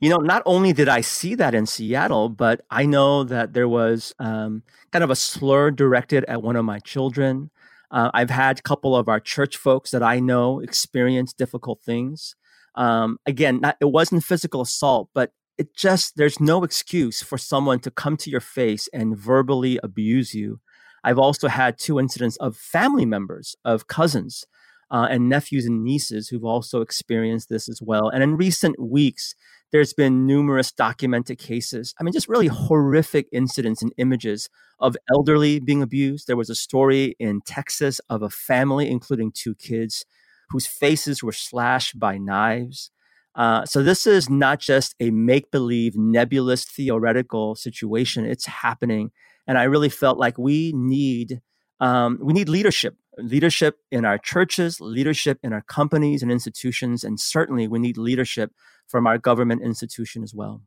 You 0.01 0.11
know, 0.11 0.17
not 0.17 0.43
only 0.47 0.73
did 0.73 0.89
I 0.89 1.01
see 1.01 1.37
that 1.37 1.55
in 1.55 1.67
Seattle, 1.67 2.29
but 2.29 2.63
I 2.71 2.87
know 2.87 3.23
that 3.23 3.53
there 3.53 3.69
was 3.69 4.13
um, 4.19 4.65
kind 4.91 5.05
of 5.05 5.11
a 5.11 5.17
slur 5.17 5.71
directed 5.71 6.25
at 6.25 6.43
one 6.43 6.57
of 6.57 6.65
my 6.65 6.81
children. 6.81 7.51
Uh, 7.91 8.11
I've 8.13 8.31
had 8.31 8.59
a 8.59 8.63
couple 8.63 8.97
of 8.97 9.09
our 9.09 9.21
church 9.21 9.57
folks 9.57 9.93
that 9.93 10.03
I 10.03 10.19
know 10.19 10.59
experience 10.59 11.33
difficult 11.33 11.83
things. 11.83 12.35
Um, 12.75 13.19
again, 13.27 13.61
not, 13.61 13.77
it 13.81 13.91
wasn't 13.93 14.25
physical 14.25 14.63
assault, 14.63 15.11
but 15.15 15.31
it 15.59 15.77
just 15.77 16.17
there's 16.17 16.41
no 16.41 16.65
excuse 16.65 17.23
for 17.23 17.39
someone 17.39 17.79
to 17.81 17.91
come 17.91 18.17
to 18.17 18.31
your 18.31 18.41
face 18.41 18.89
and 18.93 19.17
verbally 19.17 19.79
abuse 19.83 20.35
you 20.35 20.61
I've 21.05 21.19
also 21.19 21.49
had 21.49 21.79
two 21.79 21.99
incidents 21.99 22.37
of 22.37 22.57
family 22.57 23.05
members, 23.05 23.57
of 23.65 23.87
cousins, 23.87 24.45
uh, 24.91 25.09
and 25.11 25.29
nephews 25.29 25.67
and 25.67 25.83
nieces 25.83 26.29
who've 26.29 26.45
also 26.45 26.81
experienced 26.81 27.49
this 27.49 27.69
as 27.69 27.81
well. 27.83 28.09
And 28.09 28.23
in 28.23 28.37
recent 28.37 28.79
weeks, 28.81 29.35
there's 29.73 29.95
been 29.95 30.27
numerous 30.27 30.71
documented 30.71 31.39
cases. 31.39 31.95
I 31.99 32.03
mean, 32.03 32.13
just 32.13 32.29
really 32.29 32.49
horrific 32.49 33.27
incidents 33.33 33.83
and 33.83 33.93
images 33.97 34.51
of 34.79 34.97
elderly 35.11 35.61
being 35.61 35.83
abused. 35.83 36.27
There 36.27 36.37
was 36.37 36.51
a 36.51 36.55
story 36.55 37.17
in 37.19 37.41
Texas 37.47 38.01
of 38.11 38.23
a 38.23 38.29
family, 38.29 38.91
including 38.91 39.33
two 39.33 39.55
kids, 39.55 40.05
whose 40.51 40.67
faces 40.67 41.23
were 41.23 41.33
slashed 41.33 41.99
by 41.99 42.19
knives. 42.19 42.91
Uh, 43.35 43.65
so 43.65 43.83
this 43.83 44.07
is 44.07 44.29
not 44.29 44.61
just 44.61 44.95
a 45.01 45.11
make-believe, 45.11 45.97
nebulous, 45.97 46.65
theoretical 46.65 47.55
situation. 47.55 48.27
It's 48.27 48.47
happening, 48.47 49.11
and 49.47 49.59
I 49.59 49.65
really 49.65 49.89
felt 49.89 50.19
like 50.19 50.39
we 50.39 50.73
need 50.75 51.41
um, 51.81 52.19
we 52.23 52.33
need 52.33 52.49
leadership, 52.49 52.97
leadership 53.19 53.79
in 53.91 54.05
our 54.05 54.17
churches, 54.17 54.81
leadership 54.81 55.39
in 55.43 55.53
our 55.53 55.63
companies 55.63 56.23
and 56.23 56.31
institutions, 56.31 57.03
and 57.03 57.19
certainly 57.19 57.67
we 57.67 57.81
need 57.81 57.97
leadership 57.97 58.53
from 58.87 59.07
our 59.07 59.19
government 59.19 59.63
institution 59.63 60.23
as 60.23 60.33
well. 60.33 60.63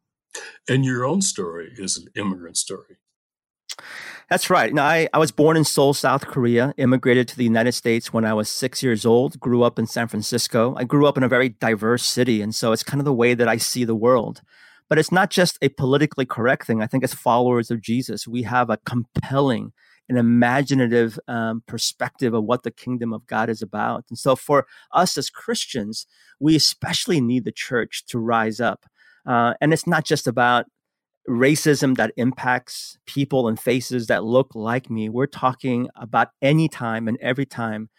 And 0.68 0.84
your 0.84 1.06
own 1.06 1.22
story 1.22 1.72
is 1.78 1.98
an 1.98 2.08
immigrant 2.16 2.58
story. 2.58 2.98
That's 4.30 4.50
right. 4.50 4.74
Now, 4.74 4.86
I, 4.86 5.08
I 5.14 5.20
was 5.20 5.32
born 5.32 5.56
in 5.56 5.64
Seoul, 5.64 5.94
South 5.94 6.26
Korea, 6.26 6.74
immigrated 6.78 7.28
to 7.28 7.38
the 7.38 7.44
United 7.44 7.74
States 7.74 8.12
when 8.12 8.26
I 8.26 8.34
was 8.34 8.50
six 8.50 8.82
years 8.82 9.06
old, 9.06 9.40
grew 9.40 9.62
up 9.62 9.78
in 9.78 9.86
San 9.86 10.08
Francisco. 10.08 10.74
I 10.78 10.84
grew 10.84 11.06
up 11.06 11.16
in 11.16 11.24
a 11.24 11.28
very 11.28 11.50
diverse 11.50 12.04
city. 12.04 12.42
And 12.42 12.54
so 12.54 12.72
it's 12.72 12.82
kind 12.82 13.00
of 13.00 13.06
the 13.06 13.14
way 13.14 13.36
that 13.36 13.48
I 13.48 13.58
see 13.58 13.84
the 13.84 13.94
world. 13.94 14.42
But 14.90 14.98
it's 14.98 15.12
not 15.12 15.30
just 15.30 15.60
a 15.62 15.70
politically 15.70 16.26
correct 16.26 16.66
thing. 16.66 16.82
I 16.82 16.88
think 16.88 17.04
as 17.04 17.14
followers 17.14 17.70
of 17.70 17.82
Jesus, 17.82 18.28
we 18.28 18.44
have 18.44 18.72
a 18.72 18.78
compelling 18.78 19.74
and 20.10 20.18
imaginative 20.18 21.20
um, 21.28 21.64
perspective 21.68 22.34
of 22.34 22.44
what 22.44 22.64
the 22.64 22.72
kingdom 22.72 23.14
of 23.14 23.28
God 23.28 23.50
is 23.50 23.62
about. 23.62 24.06
And 24.10 24.18
so 24.18 24.36
for 24.36 24.66
us 24.92 25.18
as 25.18 25.30
Christians, 25.30 26.08
we 26.40 26.56
especially 26.56 27.22
need 27.22 27.46
the 27.46 27.52
church 27.52 28.06
to 28.08 28.20
rise 28.20 28.60
up. 28.60 28.86
Uh, 29.26 29.54
and 29.62 29.74
it's 29.74 29.88
not 29.88 30.06
just 30.06 30.28
about 30.28 30.66
racism 31.28 31.98
that 31.98 32.12
impacts 32.18 32.98
people 33.06 33.48
and 33.48 33.60
faces 33.60 34.08
that 34.08 34.24
look 34.24 34.54
like 34.54 34.90
me. 34.90 35.10
We're 35.10 35.26
talking 35.26 35.90
about 35.96 36.30
any 36.42 36.70
time 36.70 37.08
and 37.08 37.18
every 37.22 37.46
time 37.46 37.90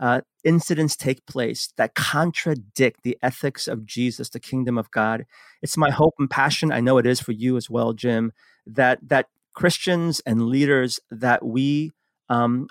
uh, 0.00 0.20
incidents 0.42 0.96
take 0.96 1.24
place 1.26 1.72
that 1.76 1.94
contradict 1.94 3.02
the 3.04 3.16
ethics 3.22 3.68
of 3.68 3.86
Jesus, 3.86 4.28
the 4.28 4.40
kingdom 4.40 4.76
of 4.76 4.90
God. 4.90 5.24
It's 5.62 5.76
my 5.76 5.90
hope 5.90 6.14
and 6.18 6.28
passion. 6.28 6.72
I 6.72 6.80
know 6.80 6.98
it 6.98 7.06
is 7.06 7.20
for 7.20 7.32
you 7.32 7.56
as 7.56 7.70
well, 7.70 7.92
Jim. 7.92 8.32
That 8.66 8.98
that 9.08 9.26
Christians 9.54 10.20
and 10.26 10.46
leaders 10.48 10.98
that 11.10 11.44
we 11.44 11.92
um, 12.28 12.66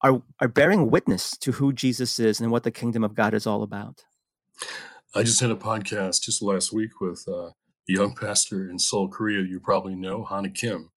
are 0.00 0.22
are 0.40 0.48
bearing 0.48 0.90
witness 0.90 1.32
to 1.38 1.52
who 1.52 1.72
Jesus 1.72 2.18
is 2.18 2.40
and 2.40 2.50
what 2.50 2.62
the 2.62 2.70
kingdom 2.70 3.04
of 3.04 3.14
God 3.14 3.34
is 3.34 3.46
all 3.46 3.62
about. 3.62 4.04
I 5.14 5.22
just 5.22 5.40
had 5.40 5.50
a 5.50 5.56
podcast 5.56 6.22
just 6.22 6.42
last 6.42 6.72
week 6.72 7.00
with 7.00 7.24
uh, 7.28 7.50
young 7.86 8.14
pastor 8.14 8.68
in 8.68 8.78
Seoul, 8.78 9.08
Korea, 9.08 9.42
you 9.42 9.60
probably 9.60 9.94
know, 9.94 10.24
Hana 10.24 10.50
Kim, 10.50 10.90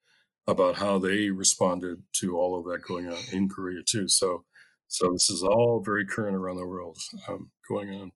about 0.48 0.78
how 0.78 0.98
they 0.98 1.30
responded 1.30 2.04
to 2.14 2.38
all 2.38 2.58
of 2.58 2.66
that 2.66 2.88
going 2.88 3.08
on 3.08 3.18
in 3.32 3.50
Korea 3.50 3.82
too. 3.86 4.08
So, 4.08 4.46
so 4.88 5.12
this 5.12 5.30
is 5.30 5.44
all 5.44 5.82
very 5.84 6.06
current 6.06 6.36
around 6.36 6.58
the 6.58 6.66
world 6.66 6.98
um, 7.28 7.52
going 7.68 7.90
on. 7.90 8.12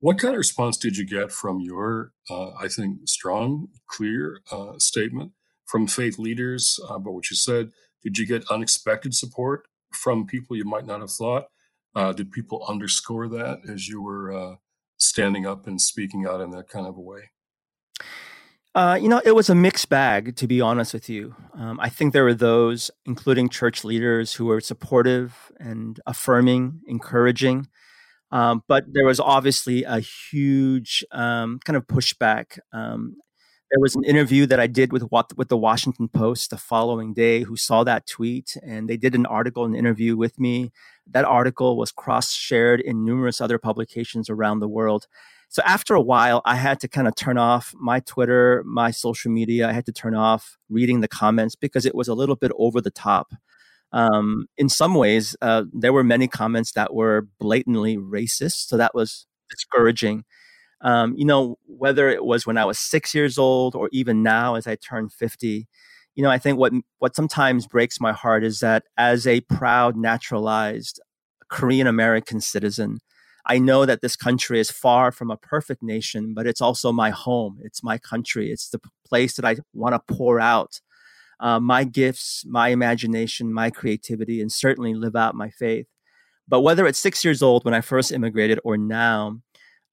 What 0.00 0.18
kind 0.18 0.34
of 0.34 0.38
response 0.38 0.76
did 0.76 0.98
you 0.98 1.06
get 1.06 1.32
from 1.32 1.60
your, 1.60 2.12
uh, 2.28 2.50
I 2.50 2.68
think, 2.68 3.08
strong, 3.08 3.68
clear 3.88 4.40
uh, 4.52 4.78
statement 4.78 5.32
from 5.66 5.86
faith 5.86 6.18
leaders 6.18 6.78
about 6.84 7.14
what 7.14 7.30
you 7.30 7.36
said? 7.36 7.70
Did 8.02 8.18
you 8.18 8.26
get 8.26 8.50
unexpected 8.50 9.14
support 9.14 9.66
from 9.92 10.26
people 10.26 10.56
you 10.56 10.64
might 10.64 10.86
not 10.86 11.00
have 11.00 11.12
thought? 11.12 11.46
Uh, 11.94 12.12
did 12.12 12.30
people 12.30 12.64
underscore 12.68 13.28
that 13.28 13.60
as 13.68 13.88
you 13.88 14.02
were 14.02 14.32
uh, 14.32 14.56
standing 14.98 15.46
up 15.46 15.66
and 15.66 15.80
speaking 15.80 16.26
out 16.26 16.40
in 16.40 16.50
that 16.50 16.68
kind 16.68 16.86
of 16.86 16.96
a 16.96 17.00
way? 17.00 17.30
Uh, 18.74 18.96
you 19.00 19.08
know, 19.08 19.20
it 19.24 19.34
was 19.34 19.50
a 19.50 19.54
mixed 19.54 19.88
bag, 19.88 20.36
to 20.36 20.46
be 20.46 20.60
honest 20.60 20.94
with 20.94 21.08
you. 21.08 21.34
Um, 21.54 21.80
I 21.80 21.88
think 21.88 22.12
there 22.12 22.22
were 22.22 22.34
those, 22.34 22.90
including 23.04 23.48
church 23.48 23.82
leaders, 23.82 24.34
who 24.34 24.46
were 24.46 24.60
supportive 24.60 25.50
and 25.58 25.98
affirming, 26.06 26.80
encouraging. 26.86 27.66
Um, 28.30 28.62
but 28.68 28.84
there 28.92 29.06
was 29.06 29.18
obviously 29.18 29.82
a 29.82 29.98
huge 29.98 31.04
um, 31.10 31.58
kind 31.64 31.76
of 31.76 31.86
pushback. 31.88 32.60
Um, 32.72 33.16
there 33.72 33.80
was 33.80 33.96
an 33.96 34.04
interview 34.04 34.46
that 34.46 34.60
I 34.60 34.68
did 34.68 34.92
with 34.92 35.04
with 35.36 35.48
the 35.48 35.56
Washington 35.56 36.08
Post 36.08 36.50
the 36.50 36.56
following 36.56 37.12
day, 37.12 37.42
who 37.42 37.56
saw 37.56 37.84
that 37.84 38.06
tweet, 38.06 38.56
and 38.64 38.88
they 38.88 38.96
did 38.96 39.14
an 39.16 39.26
article, 39.26 39.64
an 39.64 39.74
interview 39.74 40.16
with 40.16 40.38
me. 40.38 40.70
That 41.08 41.24
article 41.24 41.76
was 41.76 41.90
cross 41.92 42.32
shared 42.32 42.80
in 42.80 43.04
numerous 43.04 43.40
other 43.40 43.58
publications 43.58 44.30
around 44.30 44.60
the 44.60 44.68
world. 44.68 45.06
So 45.50 45.62
after 45.66 45.94
a 45.94 46.00
while, 46.00 46.42
I 46.44 46.54
had 46.54 46.78
to 46.80 46.88
kind 46.88 47.08
of 47.08 47.16
turn 47.16 47.36
off 47.36 47.74
my 47.76 47.98
Twitter, 48.00 48.62
my 48.64 48.92
social 48.92 49.32
media. 49.32 49.68
I 49.68 49.72
had 49.72 49.84
to 49.86 49.92
turn 49.92 50.14
off 50.14 50.56
reading 50.68 51.00
the 51.00 51.08
comments 51.08 51.56
because 51.56 51.84
it 51.84 51.94
was 51.94 52.06
a 52.06 52.14
little 52.14 52.36
bit 52.36 52.52
over 52.56 52.80
the 52.80 52.92
top. 52.92 53.34
Um, 53.92 54.46
in 54.56 54.68
some 54.68 54.94
ways, 54.94 55.34
uh, 55.42 55.64
there 55.72 55.92
were 55.92 56.04
many 56.04 56.28
comments 56.28 56.70
that 56.74 56.94
were 56.94 57.26
blatantly 57.40 57.96
racist. 57.96 58.68
So 58.68 58.76
that 58.76 58.94
was 58.94 59.26
discouraging. 59.50 60.24
Um, 60.82 61.16
you 61.16 61.24
know, 61.24 61.58
whether 61.66 62.08
it 62.08 62.24
was 62.24 62.46
when 62.46 62.56
I 62.56 62.64
was 62.64 62.78
six 62.78 63.12
years 63.12 63.36
old 63.36 63.74
or 63.74 63.88
even 63.92 64.22
now 64.22 64.54
as 64.54 64.68
I 64.68 64.76
turn 64.76 65.08
50, 65.08 65.66
you 66.14 66.22
know, 66.22 66.30
I 66.30 66.38
think 66.38 66.58
what, 66.58 66.72
what 67.00 67.16
sometimes 67.16 67.66
breaks 67.66 68.00
my 68.00 68.12
heart 68.12 68.44
is 68.44 68.60
that 68.60 68.84
as 68.96 69.26
a 69.26 69.40
proud, 69.40 69.96
naturalized 69.96 71.00
Korean 71.48 71.88
American 71.88 72.40
citizen, 72.40 73.00
I 73.50 73.58
know 73.58 73.84
that 73.84 74.00
this 74.00 74.14
country 74.14 74.60
is 74.60 74.70
far 74.70 75.10
from 75.10 75.28
a 75.28 75.36
perfect 75.36 75.82
nation, 75.82 76.34
but 76.34 76.46
it's 76.46 76.60
also 76.60 76.92
my 76.92 77.10
home. 77.10 77.58
It's 77.64 77.82
my 77.82 77.98
country. 77.98 78.52
It's 78.52 78.68
the 78.68 78.80
place 79.04 79.34
that 79.34 79.44
I 79.44 79.56
want 79.74 79.92
to 79.94 80.14
pour 80.14 80.38
out 80.38 80.80
uh, 81.40 81.58
my 81.58 81.82
gifts, 81.82 82.44
my 82.46 82.68
imagination, 82.68 83.52
my 83.52 83.70
creativity, 83.70 84.40
and 84.40 84.52
certainly 84.52 84.94
live 84.94 85.16
out 85.16 85.34
my 85.34 85.50
faith. 85.50 85.88
But 86.46 86.60
whether 86.60 86.86
it's 86.86 87.00
six 87.00 87.24
years 87.24 87.42
old 87.42 87.64
when 87.64 87.74
I 87.74 87.80
first 87.80 88.12
immigrated 88.12 88.60
or 88.62 88.76
now, 88.76 89.40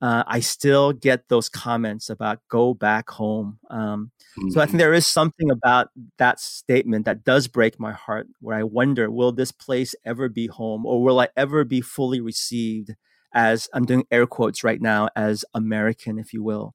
uh, 0.03 0.23
I 0.27 0.39
still 0.41 0.93
get 0.93 1.27
those 1.27 1.49
comments 1.49 2.11
about 2.11 2.41
go 2.49 2.75
back 2.75 3.09
home. 3.09 3.57
Um, 3.71 4.11
mm-hmm. 4.37 4.51
So 4.51 4.61
I 4.61 4.65
think 4.65 4.73
mm-hmm. 4.73 4.77
there 4.77 4.93
is 4.93 5.07
something 5.07 5.49
about 5.49 5.89
that 6.19 6.39
statement 6.39 7.05
that 7.05 7.23
does 7.23 7.47
break 7.47 7.79
my 7.79 7.93
heart, 7.93 8.27
where 8.39 8.55
I 8.55 8.61
wonder, 8.61 9.09
will 9.09 9.31
this 9.31 9.51
place 9.51 9.95
ever 10.05 10.29
be 10.29 10.45
home, 10.45 10.85
or 10.85 11.01
will 11.01 11.19
I 11.19 11.29
ever 11.35 11.63
be 11.63 11.81
fully 11.81 12.21
received 12.21 12.91
as 13.33 13.67
I'm 13.73 13.85
doing 13.85 14.05
air 14.11 14.25
quotes 14.25 14.63
right 14.63 14.81
now 14.81 15.09
as 15.15 15.45
American, 15.53 16.19
if 16.19 16.33
you 16.33 16.43
will. 16.43 16.73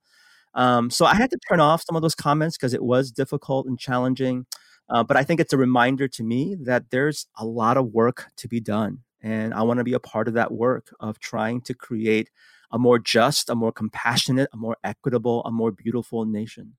Um, 0.54 0.90
so 0.90 1.06
I 1.06 1.14
had 1.14 1.30
to 1.30 1.38
turn 1.48 1.60
off 1.60 1.82
some 1.82 1.96
of 1.96 2.02
those 2.02 2.14
comments 2.14 2.56
because 2.56 2.74
it 2.74 2.82
was 2.82 3.10
difficult 3.10 3.66
and 3.66 3.78
challenging. 3.78 4.46
Uh, 4.88 5.02
but 5.02 5.16
I 5.16 5.24
think 5.24 5.40
it's 5.40 5.52
a 5.52 5.58
reminder 5.58 6.08
to 6.08 6.22
me 6.22 6.56
that 6.60 6.90
there's 6.90 7.26
a 7.36 7.46
lot 7.46 7.76
of 7.76 7.92
work 7.92 8.26
to 8.36 8.48
be 8.48 8.60
done. 8.60 8.98
And 9.22 9.54
I 9.54 9.62
want 9.62 9.78
to 9.78 9.84
be 9.84 9.94
a 9.94 10.00
part 10.00 10.28
of 10.28 10.34
that 10.34 10.52
work 10.52 10.94
of 11.00 11.18
trying 11.20 11.60
to 11.62 11.74
create 11.74 12.28
a 12.70 12.78
more 12.78 12.98
just, 12.98 13.48
a 13.48 13.54
more 13.54 13.72
compassionate, 13.72 14.50
a 14.52 14.56
more 14.56 14.76
equitable, 14.82 15.42
a 15.44 15.50
more 15.50 15.70
beautiful 15.70 16.24
nation. 16.24 16.74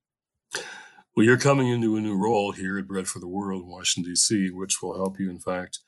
Well, 1.16 1.24
you're 1.24 1.38
coming 1.38 1.68
into 1.68 1.96
a 1.96 2.00
new 2.00 2.16
role 2.16 2.52
here 2.52 2.78
at 2.78 2.88
Bread 2.88 3.06
for 3.06 3.20
the 3.20 3.28
World, 3.28 3.66
Washington, 3.66 4.12
D.C., 4.12 4.50
which 4.50 4.82
will 4.82 4.96
help 4.96 5.18
you, 5.20 5.30
in 5.30 5.38
fact, 5.38 5.78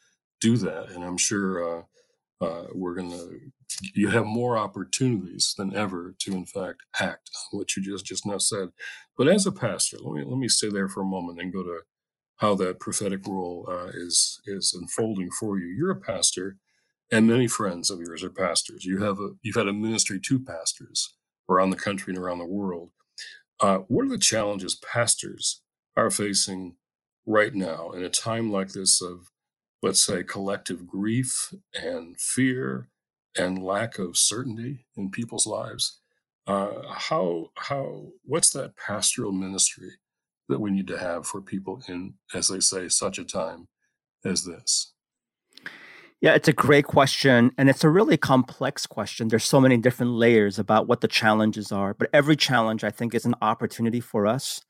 do 0.40 0.56
that. 0.58 0.90
And 0.90 1.04
I'm 1.04 1.18
sure 1.18 1.80
uh, 1.80 1.82
uh, 2.40 2.64
we're 2.74 2.94
going 2.94 3.10
to 3.10 3.40
you 3.94 4.08
have 4.08 4.26
more 4.26 4.56
opportunities 4.58 5.54
than 5.58 5.74
ever 5.76 6.14
to 6.20 6.32
in 6.32 6.46
fact 6.46 6.82
act 7.00 7.30
on 7.52 7.58
what 7.58 7.76
you 7.76 7.82
just 7.82 8.06
just 8.06 8.26
now 8.26 8.38
said. 8.38 8.70
But 9.18 9.28
as 9.28 9.46
a 9.46 9.52
pastor 9.52 9.98
let 10.00 10.14
me 10.14 10.24
let 10.24 10.38
me 10.38 10.48
stay 10.48 10.70
there 10.70 10.88
for 10.88 11.02
a 11.02 11.06
moment 11.06 11.40
and 11.40 11.52
go 11.52 11.62
to 11.62 11.80
how 12.38 12.54
that 12.56 12.80
prophetic 12.80 13.26
role 13.26 13.66
uh, 13.70 13.88
is 13.94 14.40
is 14.46 14.76
unfolding 14.78 15.30
for 15.30 15.58
you. 15.58 15.66
You're 15.66 15.90
a 15.92 16.00
pastor 16.00 16.56
and 17.12 17.26
many 17.26 17.48
friends 17.48 17.90
of 17.90 18.00
yours 18.00 18.24
are 18.24 18.30
pastors. 18.30 18.84
You 18.84 19.02
have 19.02 19.20
a 19.20 19.30
you've 19.42 19.56
had 19.56 19.68
a 19.68 19.72
ministry 19.72 20.20
to 20.26 20.40
pastors 20.40 21.14
around 21.48 21.70
the 21.70 21.76
country 21.76 22.14
and 22.14 22.22
around 22.22 22.38
the 22.38 22.46
world. 22.46 22.90
Uh, 23.60 23.78
what 23.88 24.04
are 24.04 24.10
the 24.10 24.18
challenges 24.18 24.74
pastors 24.76 25.62
are 25.96 26.10
facing 26.10 26.76
right 27.26 27.54
now 27.54 27.90
in 27.92 28.04
a 28.04 28.10
time 28.10 28.52
like 28.52 28.70
this 28.72 29.00
of 29.02 29.30
let's 29.82 30.04
say, 30.04 30.22
collective 30.22 30.86
grief 30.86 31.54
and 31.74 32.18
fear 32.18 32.88
and 33.36 33.62
lack 33.62 33.98
of 33.98 34.16
certainty 34.16 34.86
in 34.96 35.10
people's 35.10 35.46
lives. 35.46 36.00
Uh, 36.46 36.82
how 36.88 37.50
how 37.56 38.06
what's 38.24 38.50
that 38.50 38.76
pastoral 38.76 39.32
ministry 39.32 39.90
that 40.48 40.60
we 40.60 40.70
need 40.70 40.86
to 40.86 40.98
have 40.98 41.26
for 41.26 41.40
people 41.40 41.82
in, 41.88 42.14
as 42.34 42.48
they 42.48 42.60
say, 42.60 42.88
such 42.88 43.18
a 43.18 43.24
time 43.24 43.68
as 44.24 44.44
this? 44.44 44.92
Yeah, 46.20 46.34
it's 46.34 46.48
a 46.48 46.52
great 46.52 46.86
question. 46.86 47.52
And 47.58 47.68
it's 47.68 47.84
a 47.84 47.90
really 47.90 48.16
complex 48.16 48.86
question. 48.86 49.28
There's 49.28 49.44
so 49.44 49.60
many 49.60 49.76
different 49.76 50.12
layers 50.12 50.58
about 50.58 50.88
what 50.88 51.00
the 51.00 51.08
challenges 51.08 51.70
are. 51.70 51.94
But 51.94 52.08
every 52.12 52.36
challenge, 52.36 52.84
I 52.84 52.90
think, 52.90 53.14
is 53.14 53.26
an 53.26 53.34
opportunity 53.42 54.00
for 54.00 54.26
us 54.26 54.62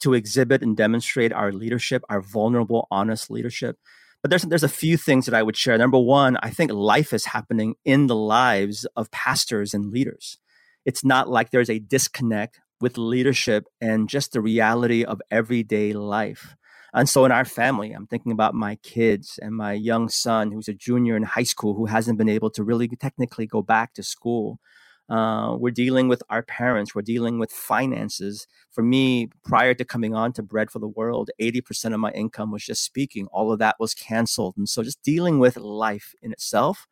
to 0.00 0.14
exhibit 0.14 0.62
and 0.62 0.76
demonstrate 0.76 1.32
our 1.32 1.52
leadership, 1.52 2.02
our 2.08 2.20
vulnerable, 2.20 2.86
honest 2.90 3.30
leadership. 3.30 3.78
But 4.22 4.30
there's 4.30 4.42
there's 4.42 4.62
a 4.62 4.68
few 4.68 4.96
things 4.96 5.26
that 5.26 5.34
I 5.34 5.42
would 5.42 5.56
share. 5.56 5.76
Number 5.76 5.98
one, 5.98 6.36
I 6.42 6.50
think 6.50 6.70
life 6.70 7.12
is 7.12 7.26
happening 7.26 7.74
in 7.84 8.06
the 8.06 8.16
lives 8.16 8.86
of 8.96 9.10
pastors 9.10 9.74
and 9.74 9.90
leaders. 9.90 10.38
It's 10.84 11.04
not 11.04 11.28
like 11.28 11.50
there's 11.50 11.70
a 11.70 11.80
disconnect 11.80 12.60
with 12.80 12.98
leadership 12.98 13.64
and 13.80 14.08
just 14.08 14.32
the 14.32 14.40
reality 14.40 15.04
of 15.04 15.20
everyday 15.30 15.92
life. 15.92 16.56
And 16.94 17.08
so 17.08 17.24
in 17.24 17.32
our 17.32 17.44
family, 17.44 17.92
I'm 17.92 18.06
thinking 18.06 18.32
about 18.32 18.54
my 18.54 18.76
kids 18.76 19.38
and 19.40 19.56
my 19.56 19.72
young 19.72 20.08
son 20.08 20.52
who's 20.52 20.68
a 20.68 20.74
junior 20.74 21.16
in 21.16 21.22
high 21.22 21.44
school 21.44 21.74
who 21.74 21.86
hasn't 21.86 22.18
been 22.18 22.28
able 22.28 22.50
to 22.50 22.62
really 22.62 22.88
technically 22.88 23.46
go 23.46 23.62
back 23.62 23.94
to 23.94 24.02
school. 24.02 24.60
Uh, 25.12 25.56
we're 25.58 25.70
dealing 25.70 26.08
with 26.08 26.22
our 26.30 26.42
parents. 26.42 26.94
We're 26.94 27.02
dealing 27.02 27.38
with 27.38 27.52
finances. 27.52 28.46
For 28.70 28.82
me, 28.82 29.28
prior 29.44 29.74
to 29.74 29.84
coming 29.84 30.14
on 30.14 30.32
to 30.32 30.42
Bread 30.42 30.70
for 30.70 30.78
the 30.78 30.88
World, 30.88 31.30
80% 31.38 31.92
of 31.92 32.00
my 32.00 32.10
income 32.12 32.50
was 32.50 32.64
just 32.64 32.82
speaking. 32.82 33.26
All 33.26 33.52
of 33.52 33.58
that 33.58 33.76
was 33.78 33.92
canceled. 33.92 34.54
And 34.56 34.66
so 34.66 34.82
just 34.82 35.02
dealing 35.02 35.38
with 35.38 35.58
life 35.58 36.14
in 36.22 36.32
itself. 36.32 36.86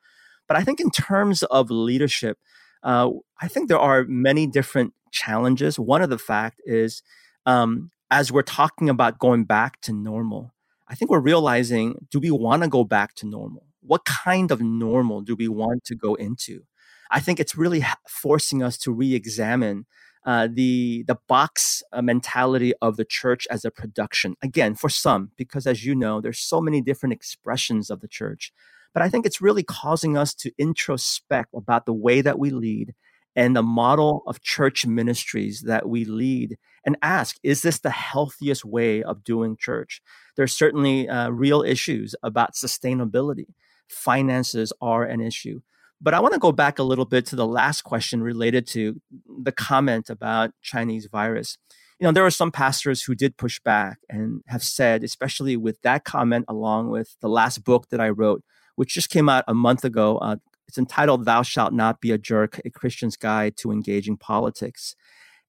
But 0.46 0.58
I 0.58 0.64
think 0.64 0.80
in 0.80 0.90
terms 0.90 1.44
of 1.44 1.70
leadership, 1.70 2.36
uh, 2.82 3.08
I 3.40 3.48
think 3.48 3.68
there 3.70 3.78
are 3.78 4.04
many 4.04 4.46
different 4.46 4.92
challenges. 5.10 5.78
One 5.78 6.02
of 6.02 6.10
the 6.10 6.18
fact 6.18 6.60
is 6.66 7.02
um, 7.46 7.90
as 8.10 8.30
we're 8.30 8.42
talking 8.42 8.90
about 8.90 9.18
going 9.18 9.44
back 9.44 9.80
to 9.82 9.94
normal, 9.94 10.52
I 10.88 10.94
think 10.94 11.10
we're 11.10 11.20
realizing 11.20 12.06
do 12.10 12.20
we 12.20 12.30
want 12.30 12.64
to 12.64 12.68
go 12.68 12.84
back 12.84 13.14
to 13.14 13.26
normal? 13.26 13.64
What 13.80 14.04
kind 14.04 14.50
of 14.50 14.60
normal 14.60 15.22
do 15.22 15.34
we 15.34 15.48
want 15.48 15.84
to 15.84 15.94
go 15.94 16.16
into? 16.16 16.64
I 17.10 17.20
think 17.20 17.40
it's 17.40 17.56
really 17.56 17.84
forcing 18.08 18.62
us 18.62 18.76
to 18.78 18.92
re-examine 18.92 19.86
uh, 20.26 20.48
the 20.52 21.04
the 21.08 21.18
box 21.28 21.82
uh, 21.92 22.02
mentality 22.02 22.72
of 22.82 22.96
the 22.96 23.04
church 23.04 23.46
as 23.50 23.64
a 23.64 23.70
production. 23.70 24.36
Again, 24.42 24.74
for 24.74 24.90
some, 24.90 25.30
because 25.36 25.66
as 25.66 25.84
you 25.84 25.94
know, 25.94 26.20
there's 26.20 26.38
so 26.38 26.60
many 26.60 26.82
different 26.82 27.14
expressions 27.14 27.90
of 27.90 28.00
the 28.00 28.08
church. 28.08 28.52
But 28.92 29.02
I 29.02 29.08
think 29.08 29.24
it's 29.24 29.40
really 29.40 29.62
causing 29.62 30.16
us 30.16 30.34
to 30.34 30.52
introspect 30.58 31.50
about 31.54 31.86
the 31.86 31.94
way 31.94 32.20
that 32.20 32.38
we 32.38 32.50
lead 32.50 32.94
and 33.36 33.54
the 33.54 33.62
model 33.62 34.22
of 34.26 34.42
church 34.42 34.84
ministries 34.84 35.62
that 35.62 35.88
we 35.88 36.04
lead 36.04 36.58
and 36.84 36.96
ask 37.02 37.36
is 37.42 37.62
this 37.62 37.78
the 37.78 37.90
healthiest 37.90 38.64
way 38.64 39.02
of 39.02 39.24
doing 39.24 39.56
church 39.56 40.02
there's 40.36 40.52
certainly 40.52 41.08
uh, 41.08 41.28
real 41.30 41.62
issues 41.62 42.14
about 42.22 42.54
sustainability 42.54 43.46
finances 43.88 44.72
are 44.80 45.04
an 45.04 45.20
issue 45.20 45.60
but 46.00 46.14
i 46.14 46.20
want 46.20 46.32
to 46.32 46.40
go 46.40 46.52
back 46.52 46.78
a 46.78 46.82
little 46.82 47.04
bit 47.04 47.26
to 47.26 47.36
the 47.36 47.46
last 47.46 47.82
question 47.82 48.22
related 48.22 48.66
to 48.66 49.00
the 49.42 49.52
comment 49.52 50.10
about 50.10 50.50
chinese 50.62 51.06
virus 51.06 51.56
you 51.98 52.06
know 52.06 52.12
there 52.12 52.26
are 52.26 52.30
some 52.30 52.50
pastors 52.50 53.02
who 53.02 53.14
did 53.14 53.36
push 53.36 53.60
back 53.60 53.98
and 54.08 54.42
have 54.46 54.62
said 54.62 55.04
especially 55.04 55.56
with 55.56 55.80
that 55.82 56.04
comment 56.04 56.44
along 56.48 56.90
with 56.90 57.16
the 57.20 57.28
last 57.28 57.64
book 57.64 57.88
that 57.90 58.00
i 58.00 58.08
wrote 58.08 58.42
which 58.76 58.94
just 58.94 59.10
came 59.10 59.28
out 59.28 59.44
a 59.46 59.54
month 59.54 59.84
ago 59.84 60.16
uh, 60.18 60.36
it's 60.70 60.78
entitled 60.78 61.24
Thou 61.24 61.42
Shalt 61.42 61.72
Not 61.72 62.00
Be 62.00 62.12
a 62.12 62.18
Jerk 62.18 62.60
A 62.64 62.70
Christian's 62.70 63.16
Guide 63.16 63.56
to 63.56 63.72
Engaging 63.72 64.16
Politics. 64.16 64.94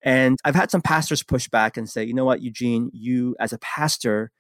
And 0.02 0.40
I've 0.44 0.56
had 0.56 0.72
some 0.72 0.82
pastors 0.82 1.22
push 1.22 1.48
back 1.48 1.78
and 1.78 1.88
say, 1.88 2.04
you 2.04 2.16
know 2.16 2.26
what, 2.26 2.42
Eugene, 2.42 2.90
you 2.92 3.36
as 3.40 3.54
a 3.54 3.60
pastor, 3.60 4.32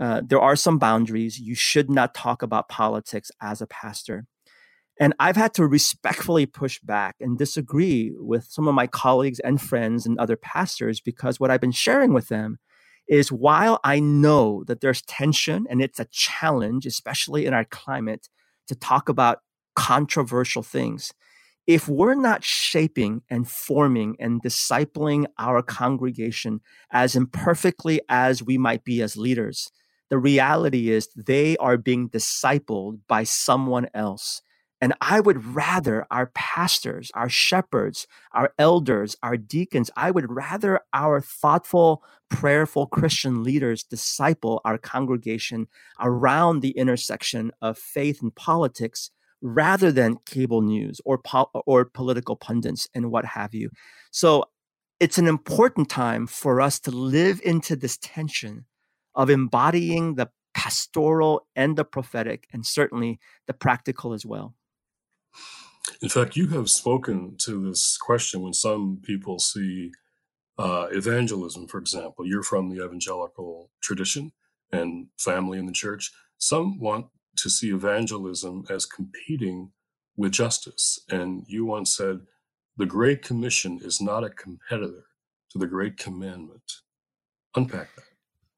uh, 0.00 0.22
there 0.24 0.40
are 0.40 0.54
some 0.54 0.78
boundaries. 0.78 1.40
You 1.40 1.56
should 1.56 1.90
not 1.90 2.14
talk 2.14 2.42
about 2.42 2.68
politics 2.68 3.32
as 3.42 3.60
a 3.60 3.66
pastor. 3.66 4.26
And 5.00 5.14
I've 5.18 5.36
had 5.36 5.54
to 5.54 5.66
respectfully 5.66 6.44
push 6.44 6.78
back 6.80 7.16
and 7.20 7.38
disagree 7.38 8.12
with 8.16 8.44
some 8.44 8.68
of 8.68 8.74
my 8.74 8.86
colleagues 8.86 9.40
and 9.40 9.60
friends 9.60 10.04
and 10.04 10.18
other 10.18 10.36
pastors 10.36 11.00
because 11.00 11.40
what 11.40 11.50
I've 11.50 11.60
been 11.60 11.72
sharing 11.72 12.12
with 12.12 12.28
them 12.28 12.58
is 13.08 13.32
while 13.32 13.80
I 13.82 13.98
know 13.98 14.62
that 14.66 14.82
there's 14.82 15.00
tension 15.02 15.66
and 15.70 15.80
it's 15.80 15.98
a 15.98 16.06
challenge, 16.12 16.84
especially 16.84 17.46
in 17.46 17.54
our 17.54 17.64
climate, 17.64 18.28
to 18.68 18.74
talk 18.74 19.08
about 19.08 19.38
controversial 19.74 20.62
things. 20.62 21.14
If 21.66 21.88
we're 21.88 22.14
not 22.14 22.44
shaping 22.44 23.22
and 23.30 23.48
forming 23.48 24.16
and 24.20 24.42
discipling 24.42 25.24
our 25.38 25.62
congregation 25.62 26.60
as 26.92 27.16
imperfectly 27.16 28.02
as 28.10 28.42
we 28.42 28.58
might 28.58 28.84
be 28.84 29.00
as 29.00 29.16
leaders, 29.16 29.72
the 30.10 30.18
reality 30.18 30.90
is 30.90 31.08
they 31.16 31.56
are 31.56 31.78
being 31.78 32.10
discipled 32.10 32.98
by 33.08 33.24
someone 33.24 33.88
else. 33.94 34.42
And 34.80 34.94
I 35.00 35.20
would 35.20 35.44
rather 35.44 36.06
our 36.10 36.26
pastors, 36.26 37.10
our 37.14 37.28
shepherds, 37.28 38.06
our 38.32 38.54
elders, 38.58 39.14
our 39.22 39.36
deacons, 39.36 39.90
I 39.94 40.10
would 40.10 40.30
rather 40.30 40.80
our 40.94 41.20
thoughtful, 41.20 42.02
prayerful 42.30 42.86
Christian 42.86 43.42
leaders 43.42 43.82
disciple 43.82 44.62
our 44.64 44.78
congregation 44.78 45.66
around 46.00 46.60
the 46.60 46.70
intersection 46.70 47.52
of 47.60 47.76
faith 47.78 48.22
and 48.22 48.34
politics 48.34 49.10
rather 49.42 49.92
than 49.92 50.18
cable 50.26 50.62
news 50.62 51.00
or 51.04 51.18
po- 51.18 51.50
or 51.66 51.84
political 51.84 52.36
pundits 52.36 52.88
and 52.94 53.10
what 53.10 53.24
have 53.24 53.54
you. 53.54 53.70
So 54.10 54.44
it's 54.98 55.18
an 55.18 55.26
important 55.26 55.88
time 55.88 56.26
for 56.26 56.60
us 56.60 56.78
to 56.80 56.90
live 56.90 57.40
into 57.44 57.76
this 57.76 57.98
tension 57.98 58.66
of 59.14 59.30
embodying 59.30 60.14
the 60.14 60.30
pastoral 60.54 61.46
and 61.56 61.76
the 61.76 61.84
prophetic 61.84 62.46
and 62.52 62.66
certainly 62.66 63.18
the 63.46 63.54
practical 63.54 64.12
as 64.12 64.26
well. 64.26 64.54
In 66.02 66.08
fact, 66.08 66.36
you 66.36 66.48
have 66.48 66.70
spoken 66.70 67.36
to 67.38 67.68
this 67.68 67.96
question 67.96 68.42
when 68.42 68.52
some 68.52 69.00
people 69.02 69.38
see 69.38 69.92
uh, 70.58 70.86
evangelism, 70.90 71.66
for 71.68 71.78
example. 71.78 72.26
You're 72.26 72.42
from 72.42 72.68
the 72.68 72.84
evangelical 72.84 73.70
tradition 73.82 74.32
and 74.72 75.08
family 75.18 75.58
in 75.58 75.66
the 75.66 75.72
church. 75.72 76.10
Some 76.38 76.78
want 76.78 77.06
to 77.36 77.50
see 77.50 77.70
evangelism 77.70 78.64
as 78.70 78.86
competing 78.86 79.72
with 80.16 80.32
justice. 80.32 81.00
And 81.10 81.44
you 81.46 81.64
once 81.64 81.96
said, 81.96 82.20
the 82.76 82.86
Great 82.86 83.22
Commission 83.22 83.80
is 83.82 84.00
not 84.00 84.24
a 84.24 84.30
competitor 84.30 85.04
to 85.50 85.58
the 85.58 85.66
Great 85.66 85.96
Commandment. 85.96 86.62
Unpack 87.56 87.94
that. 87.96 88.09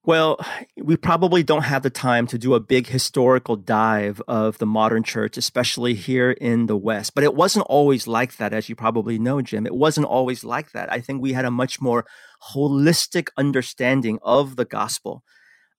Well, 0.05 0.41
we 0.77 0.97
probably 0.97 1.45
don't 1.45 1.63
have 1.63 1.85
the 1.85 1.91
time 1.91 2.27
to 2.29 2.39
do 2.39 2.55
a 2.55 2.61
big 2.61 2.89
historical 2.89 3.55
dive 3.55 4.21
of 4.27 4.59
the 4.59 4.67
modern 4.67 5.05
church, 5.05 5.37
especially 5.37 5.95
here 5.95 6.33
in 6.33 6.67
the 6.67 6.77
West. 6.77 7.15
But 7.15 7.23
it 7.23 7.37
wasn't 7.37 7.67
always 7.69 8.09
like 8.09 8.37
that, 8.39 8.53
as 8.53 8.69
you 8.69 8.75
probably 8.75 9.17
know, 9.17 9.41
Jim. 9.43 9.65
It 9.65 9.77
wasn't 9.77 10.09
always 10.09 10.43
like 10.43 10.73
that. 10.73 10.91
I 10.91 11.01
think 11.01 11.23
we 11.23 11.35
had 11.35 11.45
a 11.45 11.53
much 11.53 11.81
more 11.81 12.05
holistic 12.53 13.29
understanding 13.37 14.19
of 14.23 14.57
the 14.57 14.65
gospel. 14.65 15.23